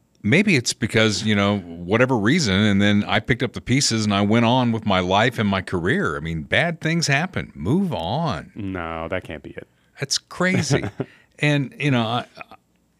Maybe 0.22 0.54
it's 0.54 0.72
because, 0.72 1.24
you 1.24 1.34
know, 1.34 1.58
whatever 1.58 2.16
reason, 2.16 2.54
and 2.54 2.80
then 2.80 3.02
I 3.08 3.18
picked 3.18 3.42
up 3.42 3.54
the 3.54 3.60
pieces 3.60 4.04
and 4.04 4.14
I 4.14 4.20
went 4.20 4.44
on 4.44 4.70
with 4.70 4.86
my 4.86 5.00
life 5.00 5.36
and 5.36 5.48
my 5.48 5.60
career. 5.60 6.16
I 6.16 6.20
mean, 6.20 6.42
bad 6.44 6.80
things 6.80 7.08
happen. 7.08 7.50
Move 7.56 7.92
on. 7.92 8.52
no, 8.54 9.08
that 9.08 9.24
can't 9.24 9.42
be 9.42 9.50
it. 9.50 9.66
That's 9.98 10.16
crazy. 10.16 10.84
and, 11.40 11.74
you 11.76 11.90
know, 11.90 12.02
I, 12.02 12.26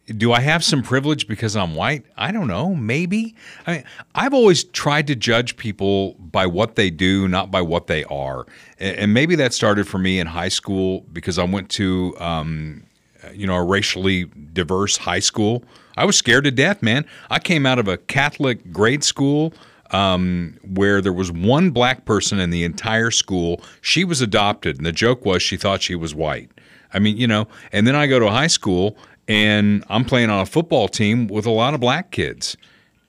do 0.07 0.33
I 0.33 0.41
have 0.41 0.65
some 0.65 0.83
privilege 0.83 1.29
because 1.29 1.55
I'm 1.55 1.73
white? 1.73 2.03
I 2.17 2.33
don't 2.33 2.47
know. 2.47 2.75
Maybe. 2.75 3.35
I 3.65 3.71
mean, 3.71 3.83
I've 4.15 4.33
always 4.33 4.65
tried 4.65 5.07
to 5.07 5.15
judge 5.15 5.55
people 5.55 6.15
by 6.15 6.45
what 6.45 6.75
they 6.75 6.89
do, 6.89 7.29
not 7.29 7.51
by 7.51 7.61
what 7.61 7.87
they 7.87 8.03
are. 8.03 8.45
And 8.79 9.13
maybe 9.13 9.35
that 9.35 9.53
started 9.53 9.87
for 9.87 9.97
me 9.97 10.19
in 10.19 10.27
high 10.27 10.49
school 10.49 11.05
because 11.13 11.39
I 11.39 11.45
went 11.45 11.69
to, 11.69 12.15
um, 12.19 12.83
you 13.33 13.47
know, 13.47 13.55
a 13.55 13.63
racially 13.63 14.25
diverse 14.53 14.97
high 14.97 15.19
school. 15.19 15.63
I 15.97 16.05
was 16.05 16.15
scared 16.15 16.45
to 16.45 16.51
death, 16.51 16.81
man. 16.81 17.05
I 17.29 17.39
came 17.39 17.65
out 17.65 17.79
of 17.79 17.87
a 17.87 17.97
Catholic 17.97 18.71
grade 18.71 19.03
school 19.03 19.53
um, 19.91 20.57
where 20.63 21.01
there 21.01 21.13
was 21.13 21.31
one 21.31 21.71
black 21.71 22.05
person 22.05 22.39
in 22.39 22.49
the 22.49 22.63
entire 22.63 23.11
school. 23.11 23.61
She 23.81 24.03
was 24.03 24.21
adopted, 24.21 24.77
and 24.77 24.85
the 24.85 24.91
joke 24.91 25.25
was 25.25 25.41
she 25.41 25.57
thought 25.57 25.81
she 25.81 25.95
was 25.95 26.15
white. 26.15 26.49
I 26.93 26.99
mean, 26.99 27.17
you 27.17 27.27
know, 27.27 27.47
and 27.71 27.87
then 27.87 27.95
I 27.95 28.07
go 28.07 28.19
to 28.19 28.29
high 28.29 28.47
school 28.47 28.97
and 29.27 29.83
I'm 29.87 30.03
playing 30.03 30.29
on 30.29 30.41
a 30.41 30.45
football 30.45 30.87
team 30.87 31.27
with 31.27 31.45
a 31.45 31.51
lot 31.51 31.73
of 31.73 31.79
black 31.79 32.11
kids. 32.11 32.57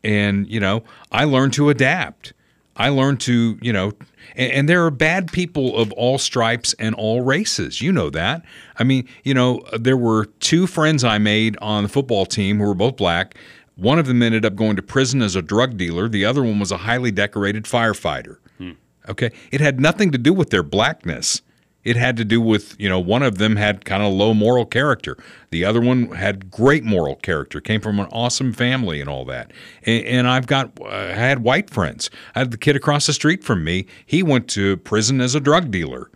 And, 0.05 0.49
you 0.49 0.61
know, 0.61 0.85
I 1.11 1.25
learned 1.25 1.53
to 1.55 1.69
adapt. 1.69 2.33
I 2.77 2.89
learned 2.89 3.21
to, 3.23 3.59
you 3.61 3.73
know, 3.73 3.93
and, 4.37 4.53
and 4.53 4.69
there 4.69 4.85
are 4.85 4.91
bad 4.91 5.33
people 5.33 5.77
of 5.77 5.93
all 5.93 6.19
stripes 6.19 6.75
and 6.79 6.95
all 6.95 7.23
races. 7.23 7.81
You 7.81 7.93
know 7.93 8.11
that. 8.11 8.43
I 8.79 8.85
mean, 8.85 9.09
you 9.25 9.35
know, 9.35 9.63
there 9.79 9.97
were 9.97 10.27
two 10.41 10.67
friends 10.67 11.05
I 11.05 11.19
made 11.19 11.57
on 11.61 11.85
the 11.85 11.89
football 11.89 12.27
team 12.27 12.59
who 12.59 12.67
were 12.67 12.75
both 12.75 12.97
black. 12.97 13.37
One 13.77 13.99
of 13.99 14.07
them 14.07 14.23
ended 14.23 14.45
up 14.45 14.55
going 14.55 14.77
to 14.77 14.83
prison 14.83 15.23
as 15.23 15.35
a 15.35 15.43
drug 15.43 15.77
dealer. 15.77 16.09
The 16.09 16.25
other 16.25 16.43
one 16.43 16.59
was 16.59 16.71
a 16.71 16.79
highly 16.79 17.11
decorated 17.11 17.65
firefighter. 17.65 18.37
Hmm. 18.59 18.73
Okay. 19.09 19.31
It 19.51 19.61
had 19.61 19.81
nothing 19.81 20.11
to 20.13 20.19
do 20.19 20.33
with 20.33 20.51
their 20.51 20.63
blackness. 20.63 21.43
It 21.85 21.97
had 21.97 22.17
to 22.19 22.25
do 22.25 22.41
with, 22.41 22.77
you 22.79 22.89
know, 22.89 23.01
one 23.01 23.23
of 23.23 23.39
them 23.39 23.57
had 23.57 23.85
kind 23.85 24.03
of 24.03 24.13
low 24.13 24.35
moral 24.35 24.65
character. 24.65 25.17
The 25.51 25.65
other 25.65 25.81
one 25.81 26.13
had 26.13 26.51
great 26.51 26.85
moral 26.85 27.17
character, 27.17 27.61
came 27.61 27.81
from 27.81 27.99
an 27.99 28.07
awesome 28.13 28.53
family 28.53 29.01
and 29.01 29.11
all 29.11 29.25
that. 29.25 29.53
And, 29.85 30.05
and 30.05 30.29
I've 30.29 30.47
got, 30.47 30.71
uh, 30.81 30.87
I 30.87 31.07
had 31.09 31.43
white 31.43 31.71
friends. 31.71 32.09
I 32.35 32.41
had 32.41 32.53
the 32.53 32.57
kid 32.57 32.77
across 32.77 33.07
the 33.07 33.13
street 33.13 33.43
from 33.43 33.65
me. 33.65 33.87
He 34.07 34.23
went 34.23 34.49
to 34.51 34.77
prison 34.79 35.21
as 35.21 35.35
a 35.35 35.41
drug 35.41 35.71
dealer 35.71 36.11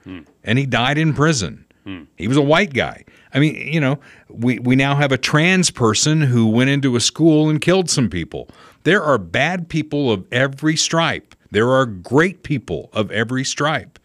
and 0.45 0.59
he 0.59 0.67
died 0.67 0.99
in 0.99 1.15
prison. 1.15 1.65
He 2.17 2.27
was 2.27 2.37
a 2.37 2.43
white 2.43 2.73
guy. 2.75 3.05
I 3.33 3.39
mean, 3.39 3.55
you 3.55 3.81
know, 3.81 3.99
we, 4.29 4.59
we 4.59 4.75
now 4.77 4.97
have 4.97 5.13
a 5.13 5.19
trans 5.19 5.71
person 5.71 6.21
who 6.23 6.47
went 6.49 6.71
into 6.71 6.97
a 6.97 7.01
school 7.01 7.49
and 7.49 7.61
killed 7.61 7.91
some 7.91 8.09
people. 8.11 8.49
There 8.85 9.03
are 9.03 9.19
bad 9.19 9.69
people 9.69 10.11
of 10.11 10.27
every 10.33 10.77
stripe. 10.77 11.35
There 11.51 11.71
are 11.71 11.87
great 11.87 12.43
people 12.43 12.89
of 12.93 13.11
every 13.13 13.45
stripe. 13.45 13.99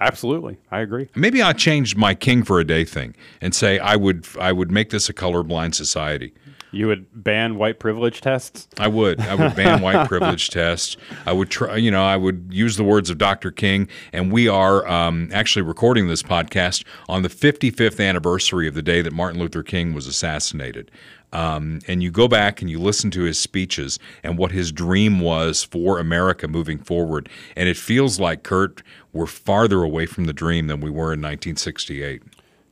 Absolutely, 0.00 0.58
I 0.70 0.80
agree. 0.80 1.08
Maybe 1.14 1.42
I'll 1.42 1.54
change 1.54 1.96
my 1.96 2.14
king 2.14 2.44
for 2.44 2.60
a 2.60 2.64
day 2.64 2.84
thing 2.84 3.16
and 3.40 3.54
say 3.54 3.78
I 3.78 3.96
would 3.96 4.26
I 4.38 4.52
would 4.52 4.70
make 4.70 4.90
this 4.90 5.08
a 5.08 5.14
colorblind 5.14 5.74
society. 5.74 6.32
You 6.70 6.86
would 6.88 7.06
ban 7.12 7.56
white 7.56 7.78
privilege 7.78 8.20
tests? 8.20 8.68
I 8.78 8.88
would. 8.88 9.20
I 9.20 9.34
would 9.34 9.56
ban 9.56 9.80
white 9.82 10.06
privilege 10.06 10.50
tests. 10.50 10.96
I 11.24 11.32
would 11.32 11.50
try, 11.50 11.76
you 11.76 11.90
know, 11.90 12.04
I 12.04 12.16
would 12.16 12.48
use 12.50 12.76
the 12.76 12.84
words 12.84 13.08
of 13.10 13.18
Dr. 13.18 13.50
King. 13.50 13.88
And 14.12 14.30
we 14.30 14.48
are 14.48 14.86
um, 14.86 15.30
actually 15.32 15.62
recording 15.62 16.08
this 16.08 16.22
podcast 16.22 16.84
on 17.08 17.22
the 17.22 17.28
55th 17.28 18.06
anniversary 18.06 18.68
of 18.68 18.74
the 18.74 18.82
day 18.82 19.00
that 19.00 19.12
Martin 19.12 19.40
Luther 19.40 19.62
King 19.62 19.94
was 19.94 20.06
assassinated. 20.06 20.90
Um, 21.32 21.80
and 21.86 22.02
you 22.02 22.10
go 22.10 22.26
back 22.26 22.62
and 22.62 22.70
you 22.70 22.78
listen 22.78 23.10
to 23.12 23.22
his 23.22 23.38
speeches 23.38 23.98
and 24.22 24.38
what 24.38 24.50
his 24.50 24.72
dream 24.72 25.20
was 25.20 25.62
for 25.62 25.98
America 25.98 26.48
moving 26.48 26.78
forward. 26.78 27.28
And 27.54 27.68
it 27.68 27.76
feels 27.76 28.18
like, 28.18 28.42
Kurt, 28.42 28.82
we're 29.18 29.26
farther 29.26 29.82
away 29.82 30.06
from 30.06 30.26
the 30.26 30.32
dream 30.32 30.68
than 30.68 30.80
we 30.80 30.90
were 30.90 31.12
in 31.12 31.20
1968. 31.20 32.22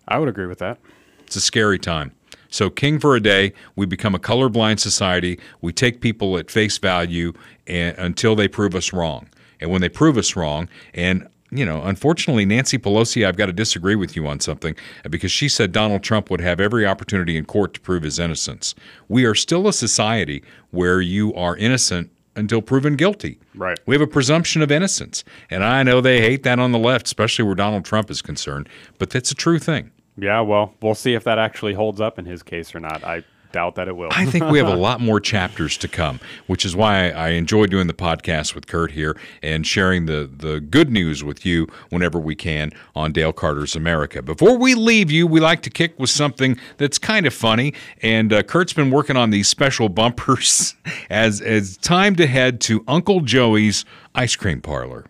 I 0.07 0.19
would 0.21 0.29
agree 0.29 0.47
with 0.47 0.59
that. 0.59 0.79
It's 1.21 1.35
a 1.35 1.41
scary 1.41 1.79
time. 1.79 2.13
So, 2.49 2.71
king 2.71 3.01
for 3.01 3.17
a 3.17 3.21
day, 3.21 3.53
we 3.75 3.85
become 3.85 4.15
a 4.15 4.21
colorblind 4.21 4.79
society. 4.79 5.41
We 5.61 5.73
take 5.73 6.01
people 6.01 6.39
at 6.39 6.49
face 6.49 6.79
value 6.79 7.33
and, 7.67 7.99
until 7.99 8.37
they 8.37 8.47
prove 8.47 8.77
us 8.77 8.93
wrong. 8.93 9.29
And 9.61 9.73
when 9.73 9.81
they 9.81 9.89
prove 9.89 10.17
us 10.17 10.37
wrong, 10.37 10.69
and 10.95 11.29
you 11.51 11.67
know, 11.67 11.83
unfortunately, 11.83 12.45
Nancy 12.45 12.79
Pelosi, 12.79 13.27
I've 13.27 13.37
got 13.37 13.47
to 13.47 13.53
disagree 13.53 13.97
with 13.97 14.15
you 14.15 14.29
on 14.29 14.39
something 14.39 14.77
because 15.11 15.33
she 15.33 15.49
said 15.49 15.73
Donald 15.73 16.05
Trump 16.05 16.31
would 16.31 16.41
have 16.41 16.61
every 16.61 16.87
opportunity 16.87 17.37
in 17.37 17.45
court 17.45 17.75
to 17.75 17.81
prove 17.81 18.05
his 18.05 18.21
innocence. 18.21 18.75
We 19.09 19.25
are 19.25 19.35
still 19.35 19.67
a 19.67 19.73
society 19.73 20.45
where 20.71 21.01
you 21.01 21.35
are 21.35 21.57
innocent 21.57 22.11
until 22.37 22.63
proven 22.63 22.97
guilty. 22.97 23.39
Right. 23.55 23.79
We 23.87 23.95
have 23.95 24.03
a 24.03 24.07
presumption 24.07 24.63
of 24.63 24.71
innocence. 24.71 25.25
And 25.51 25.65
I 25.65 25.83
know 25.83 26.01
they 26.01 26.21
hate 26.21 26.43
that 26.45 26.59
on 26.59 26.73
the 26.73 26.79
left, 26.79 27.07
especially 27.07 27.45
where 27.45 27.55
Donald 27.55 27.85
Trump 27.85 28.11
is 28.11 28.23
concerned, 28.23 28.69
but 28.99 29.11
that's 29.11 29.31
a 29.31 29.35
true 29.35 29.59
thing. 29.59 29.91
Yeah, 30.19 30.41
well, 30.41 30.75
we'll 30.81 30.95
see 30.95 31.15
if 31.15 31.25
that 31.25 31.39
actually 31.39 31.75
holds 31.75 32.01
up 32.01 32.19
in 32.19 32.25
his 32.25 32.43
case 32.43 32.75
or 32.75 32.81
not. 32.81 33.05
I 33.05 33.23
doubt 33.53 33.75
that 33.77 33.89
it 33.89 33.97
will. 33.97 34.09
I 34.11 34.27
think 34.27 34.47
we 34.47 34.59
have 34.59 34.69
a 34.69 34.77
lot 34.77 35.01
more 35.01 35.21
chapters 35.21 35.77
to 35.79 35.89
come, 35.89 36.21
which 36.47 36.65
is 36.65 36.75
why 36.77 37.11
I 37.11 37.31
enjoy 37.31 37.67
doing 37.67 37.87
the 37.87 37.95
podcast 37.95 38.55
with 38.55 38.67
Kurt 38.67 38.93
here 38.93 39.17
and 39.43 39.67
sharing 39.67 40.07
the, 40.07 40.31
the 40.33 40.61
good 40.61 40.91
news 40.91 41.25
with 41.25 41.47
you 41.47 41.67
whenever 41.91 42.19
we 42.19 42.35
can 42.35 42.71
on 42.95 43.13
Dale 43.13 43.33
Carter's 43.33 43.77
America. 43.77 44.23
Before 44.23 44.57
we 44.59 44.75
leave 44.75 45.11
you, 45.11 45.27
we 45.27 45.41
like 45.41 45.63
to 45.63 45.71
kick 45.71 45.99
with 45.99 46.11
something 46.11 46.59
that's 46.77 46.99
kind 46.99 47.27
of 47.27 47.35
funny. 47.35 47.75
And 48.03 48.33
uh, 48.33 48.43
Kurt's 48.43 48.73
been 48.73 48.91
working 48.91 49.17
on 49.17 49.31
these 49.31 49.49
special 49.49 49.89
bumpers 49.97 50.75
as, 51.11 51.41
as 51.41 51.77
time 51.77 52.17
to 52.17 52.27
head 52.27 52.61
to 52.63 52.85
Uncle 52.87 53.21
Joey's 53.21 53.85
ice 54.15 54.37
cream 54.37 54.61
parlor. 54.61 55.07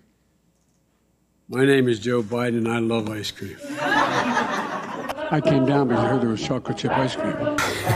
My 1.49 1.65
name 1.65 1.89
is 1.89 2.01
Joe 2.01 2.23
Biden, 2.25 2.59
and 2.59 2.69
I 2.69 2.79
love 2.81 3.09
ice 3.09 3.31
cream. 3.31 3.57
I 5.31 5.41
came 5.41 5.67
down 5.67 5.89
because 5.89 6.05
I 6.05 6.09
heard 6.09 6.21
there 6.23 6.29
was 6.29 6.43
chocolate 6.43 6.79
chip 6.79 6.93
ice 6.93 7.17
cream. 7.17 7.35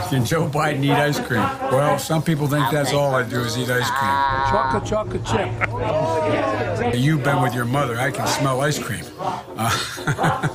Can 0.09 0.25
Joe 0.25 0.47
Biden 0.47 0.83
eat 0.83 0.91
ice 0.91 1.19
cream? 1.19 1.41
Well, 1.71 1.97
some 1.97 2.21
people 2.21 2.47
think 2.47 2.69
that's 2.71 2.93
all 2.93 3.15
I 3.15 3.23
do 3.23 3.39
is 3.41 3.57
eat 3.57 3.69
ice 3.69 3.89
cream. 3.89 4.11
Chocolate, 4.51 4.85
chocolate 4.85 5.25
chip. 5.25 6.95
You've 6.95 7.23
been 7.23 7.41
with 7.41 7.53
your 7.53 7.65
mother. 7.65 7.97
I 7.97 8.11
can 8.11 8.27
smell 8.27 8.61
ice 8.61 8.79
cream. 8.79 9.05
Uh, 9.57 10.47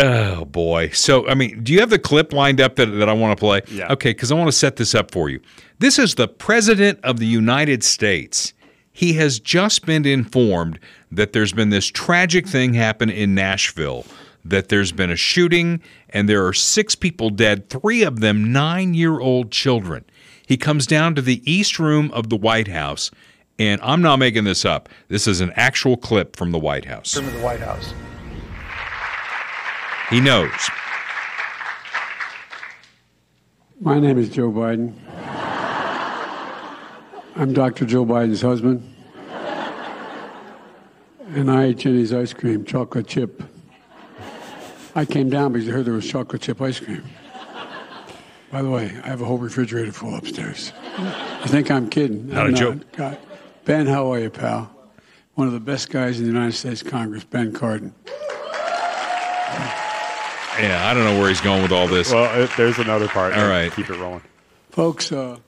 Oh 0.00 0.44
boy! 0.44 0.90
So 0.90 1.28
I 1.28 1.34
mean, 1.34 1.62
do 1.64 1.72
you 1.72 1.80
have 1.80 1.90
the 1.90 1.98
clip 1.98 2.32
lined 2.32 2.60
up 2.60 2.76
that, 2.76 2.86
that 2.86 3.08
I 3.08 3.12
want 3.12 3.36
to 3.36 3.40
play? 3.40 3.62
Yeah. 3.68 3.92
Okay, 3.92 4.10
because 4.10 4.30
I 4.30 4.36
want 4.36 4.48
to 4.48 4.56
set 4.56 4.76
this 4.76 4.94
up 4.94 5.10
for 5.10 5.28
you. 5.28 5.40
This 5.80 5.98
is 5.98 6.14
the 6.14 6.28
president 6.28 7.00
of 7.02 7.18
the 7.18 7.26
United 7.26 7.82
States. 7.82 8.54
He 8.92 9.14
has 9.14 9.38
just 9.40 9.86
been 9.86 10.06
informed 10.06 10.78
that 11.10 11.32
there's 11.32 11.52
been 11.52 11.70
this 11.70 11.86
tragic 11.86 12.46
thing 12.46 12.74
happen 12.74 13.10
in 13.10 13.34
Nashville. 13.34 14.04
That 14.44 14.68
there's 14.68 14.92
been 14.92 15.10
a 15.10 15.16
shooting 15.16 15.82
and 16.10 16.28
there 16.28 16.46
are 16.46 16.52
six 16.52 16.94
people 16.94 17.30
dead, 17.30 17.68
three 17.68 18.02
of 18.02 18.20
them 18.20 18.52
nine-year-old 18.52 19.50
children. 19.50 20.04
He 20.46 20.56
comes 20.56 20.86
down 20.86 21.14
to 21.16 21.22
the 21.22 21.42
East 21.50 21.78
Room 21.78 22.10
of 22.12 22.30
the 22.30 22.36
White 22.36 22.68
House, 22.68 23.10
and 23.58 23.80
I'm 23.82 24.00
not 24.00 24.18
making 24.18 24.44
this 24.44 24.64
up. 24.64 24.88
This 25.08 25.26
is 25.26 25.40
an 25.42 25.52
actual 25.56 25.96
clip 25.96 26.36
from 26.36 26.52
the 26.52 26.58
White 26.58 26.86
House. 26.86 27.16
Room 27.16 27.26
of 27.26 27.34
the 27.34 27.40
White 27.40 27.60
House. 27.60 27.92
He 30.08 30.20
knows. 30.20 30.50
My 33.80 34.00
name 34.00 34.18
is 34.18 34.30
Joe 34.30 34.50
Biden. 34.50 34.94
I'm 37.36 37.52
Dr. 37.52 37.84
Joe 37.84 38.06
Biden's 38.06 38.42
husband. 38.42 38.82
And 41.28 41.50
I 41.50 41.64
ate 41.66 41.78
Jeni's 41.78 42.12
ice 42.12 42.32
cream, 42.32 42.64
chocolate 42.64 43.06
chip. 43.06 43.42
I 44.94 45.04
came 45.04 45.28
down 45.28 45.52
because 45.52 45.68
I 45.68 45.72
heard 45.72 45.84
there 45.84 45.94
was 45.94 46.08
chocolate 46.08 46.42
chip 46.42 46.60
ice 46.60 46.80
cream. 46.80 47.04
By 48.50 48.62
the 48.62 48.70
way, 48.70 48.84
I 49.04 49.08
have 49.08 49.20
a 49.20 49.26
whole 49.26 49.36
refrigerator 49.36 49.92
full 49.92 50.14
upstairs. 50.16 50.72
You 50.98 51.46
think 51.46 51.70
I'm 51.70 51.90
kidding? 51.90 52.28
Not 52.28 52.46
a 52.46 52.48
I'm 52.48 52.54
joke. 52.54 52.92
God. 52.92 53.18
Ben, 53.66 53.86
how 53.86 54.10
are 54.12 54.18
you, 54.18 54.30
pal? 54.30 54.74
One 55.34 55.46
of 55.46 55.52
the 55.52 55.60
best 55.60 55.90
guys 55.90 56.18
in 56.18 56.24
the 56.24 56.32
United 56.32 56.54
States 56.54 56.82
Congress, 56.82 57.24
Ben 57.24 57.52
Cardin. 57.52 57.92
Yeah, 60.58 60.88
I 60.88 60.94
don't 60.94 61.04
know 61.04 61.20
where 61.20 61.28
he's 61.28 61.40
going 61.40 61.62
with 61.62 61.70
all 61.70 61.86
this. 61.86 62.10
Well, 62.12 62.42
it, 62.42 62.50
there's 62.56 62.78
another 62.78 63.06
part. 63.06 63.34
All 63.34 63.46
right. 63.46 63.70
Keep 63.72 63.90
it 63.90 63.98
rolling. 63.98 64.22
Folks, 64.70 65.12
uh, 65.12 65.38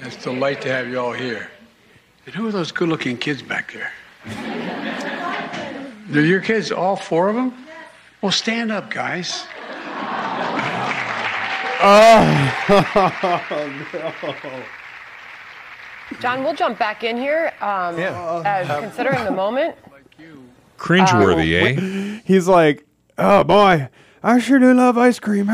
it's 0.00 0.16
a 0.16 0.20
delight 0.20 0.60
to 0.60 0.68
have 0.68 0.86
you 0.88 1.00
all 1.00 1.12
here. 1.12 1.50
And 2.26 2.34
who 2.34 2.46
are 2.46 2.52
those 2.52 2.72
good 2.72 2.88
looking 2.88 3.16
kids 3.16 3.42
back 3.42 3.72
there? 3.72 3.92
They're 6.08 6.24
your 6.24 6.40
kids, 6.40 6.70
all 6.72 6.96
four 6.96 7.28
of 7.28 7.36
them? 7.36 7.54
Well, 8.20 8.32
stand 8.32 8.70
up, 8.72 8.90
guys. 8.90 9.44
Oh, 11.82 12.66
no. 16.12 16.20
John, 16.20 16.42
we'll 16.44 16.54
jump 16.54 16.78
back 16.78 17.04
in 17.04 17.16
here. 17.16 17.52
Um, 17.60 17.96
uh, 17.98 18.80
considering 18.80 19.24
the 19.24 19.30
moment. 19.30 19.76
Cringeworthy, 20.76 21.54
Uh, 21.54 21.80
eh? 22.16 22.20
He's 22.24 22.48
like, 22.48 22.84
oh 23.18 23.44
boy, 23.44 23.88
I 24.22 24.38
sure 24.40 24.58
do 24.58 24.74
love 24.74 24.98
ice 24.98 25.18
cream. 25.18 25.46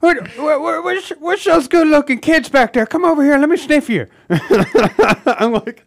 What, 0.00 0.28
what, 0.36 0.60
what, 0.60 0.84
what's, 0.84 1.08
what's 1.18 1.44
those 1.44 1.66
good 1.68 1.88
looking 1.88 2.18
kids 2.20 2.48
back 2.48 2.72
there? 2.72 2.86
Come 2.86 3.04
over 3.04 3.22
here. 3.24 3.36
Let 3.38 3.48
me 3.48 3.56
sniff 3.56 3.88
you. 3.90 4.06
I'm 4.30 5.52
like, 5.52 5.84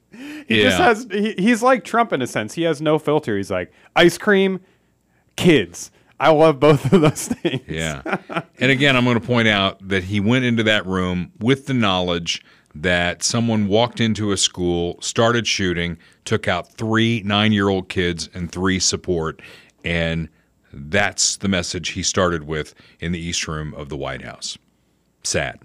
he 0.48 0.62
just 0.64 0.78
Yeah. 0.80 0.86
has, 0.86 1.08
he, 1.10 1.34
he's 1.38 1.64
like 1.64 1.84
Trump 1.84 2.12
in 2.14 2.22
a 2.22 2.28
sense. 2.28 2.54
He 2.54 2.64
has 2.64 2.82
no 2.82 3.00
filter. 3.00 3.38
He's 3.38 3.52
like, 3.52 3.72
ice 3.96 4.18
cream, 4.18 4.60
kids. 5.36 5.92
I 6.20 6.30
love 6.32 6.60
both 6.60 6.92
of 6.94 7.02
those 7.02 7.28
things. 7.30 7.62
Yeah. 7.68 8.02
and 8.60 8.72
again, 8.72 8.96
I'm 8.96 9.06
going 9.06 9.20
to 9.20 9.26
point 9.26 9.48
out 9.48 9.88
that 9.88 10.04
he 10.04 10.20
went 10.20 10.46
into 10.46 10.64
that 10.64 10.86
room 10.86 11.32
with 11.40 11.66
the 11.66 11.74
knowledge 11.74 12.44
that 12.76 13.24
someone 13.24 13.68
walked 13.68 14.00
into 14.00 14.32
a 14.32 14.38
school, 14.38 14.98
started 15.02 15.48
shooting, 15.48 15.98
took 16.24 16.48
out 16.48 16.72
three 16.72 17.22
nine 17.26 17.52
year 17.52 17.68
old 17.70 17.90
kids 17.90 18.30
and 18.34 18.52
three 18.52 18.80
support. 18.80 19.42
And 19.84 20.30
that's 20.74 21.38
the 21.38 21.48
message 21.48 21.90
he 21.90 22.04
started 22.04 22.44
with 22.44 22.74
in 23.00 23.12
the 23.12 23.20
East 23.20 23.48
Room 23.48 23.74
of 23.74 23.90
the 23.90 23.98
White 23.98 24.22
House. 24.22 24.58
Sad. 25.24 25.60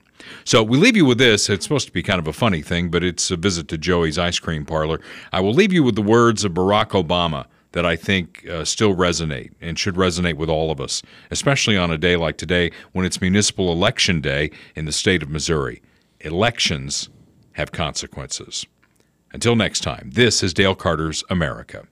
So 0.44 0.62
we 0.62 0.78
leave 0.78 0.96
you 0.96 1.04
with 1.04 1.18
this. 1.18 1.48
It's 1.48 1.64
supposed 1.64 1.86
to 1.86 1.92
be 1.92 2.02
kind 2.02 2.18
of 2.18 2.26
a 2.26 2.32
funny 2.32 2.62
thing, 2.62 2.90
but 2.90 3.04
it's 3.04 3.30
a 3.30 3.36
visit 3.36 3.68
to 3.68 3.78
Joey's 3.78 4.18
ice 4.18 4.38
cream 4.38 4.64
parlor. 4.64 5.00
I 5.32 5.40
will 5.40 5.52
leave 5.52 5.72
you 5.72 5.82
with 5.82 5.94
the 5.94 6.02
words 6.02 6.44
of 6.44 6.52
Barack 6.52 6.90
Obama 6.90 7.46
that 7.72 7.84
I 7.84 7.96
think 7.96 8.46
uh, 8.48 8.64
still 8.64 8.94
resonate 8.94 9.52
and 9.60 9.78
should 9.78 9.96
resonate 9.96 10.36
with 10.36 10.48
all 10.48 10.70
of 10.70 10.80
us, 10.80 11.02
especially 11.30 11.76
on 11.76 11.90
a 11.90 11.98
day 11.98 12.16
like 12.16 12.38
today 12.38 12.70
when 12.92 13.04
it's 13.04 13.20
municipal 13.20 13.70
election 13.70 14.20
day 14.20 14.50
in 14.74 14.86
the 14.86 14.92
state 14.92 15.22
of 15.22 15.28
Missouri. 15.28 15.82
Elections 16.20 17.10
have 17.52 17.72
consequences. 17.72 18.64
Until 19.32 19.56
next 19.56 19.80
time, 19.80 20.10
this 20.14 20.42
is 20.42 20.54
Dale 20.54 20.74
Carter's 20.74 21.22
America. 21.28 21.86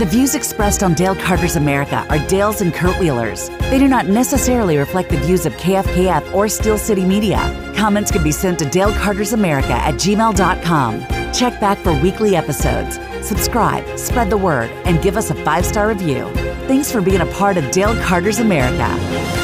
The 0.00 0.06
views 0.06 0.34
expressed 0.34 0.82
on 0.82 0.94
Dale 0.94 1.14
Carter's 1.14 1.56
America 1.56 2.06
are 2.08 2.26
Dale's 2.26 2.62
and 2.62 2.72
Kurt 2.72 2.98
Wheeler's. 2.98 3.50
They 3.68 3.78
do 3.78 3.86
not 3.86 4.06
necessarily 4.06 4.78
reflect 4.78 5.10
the 5.10 5.18
views 5.18 5.44
of 5.44 5.52
KFKF 5.58 6.32
or 6.32 6.48
Steel 6.48 6.78
City 6.78 7.04
Media. 7.04 7.36
Comments 7.76 8.10
can 8.10 8.22
be 8.22 8.32
sent 8.32 8.58
to 8.60 8.64
Dale 8.64 8.94
Carter's 8.94 9.34
America 9.34 9.74
at 9.74 9.96
gmail.com. 9.96 11.34
Check 11.34 11.60
back 11.60 11.76
for 11.76 11.92
weekly 12.00 12.34
episodes. 12.34 12.98
Subscribe, 13.20 13.98
spread 13.98 14.30
the 14.30 14.38
word, 14.38 14.70
and 14.86 15.02
give 15.02 15.18
us 15.18 15.28
a 15.28 15.34
five 15.44 15.66
star 15.66 15.88
review. 15.88 16.24
Thanks 16.66 16.90
for 16.90 17.02
being 17.02 17.20
a 17.20 17.26
part 17.26 17.58
of 17.58 17.70
Dale 17.70 17.94
Carter's 18.02 18.38
America. 18.38 19.39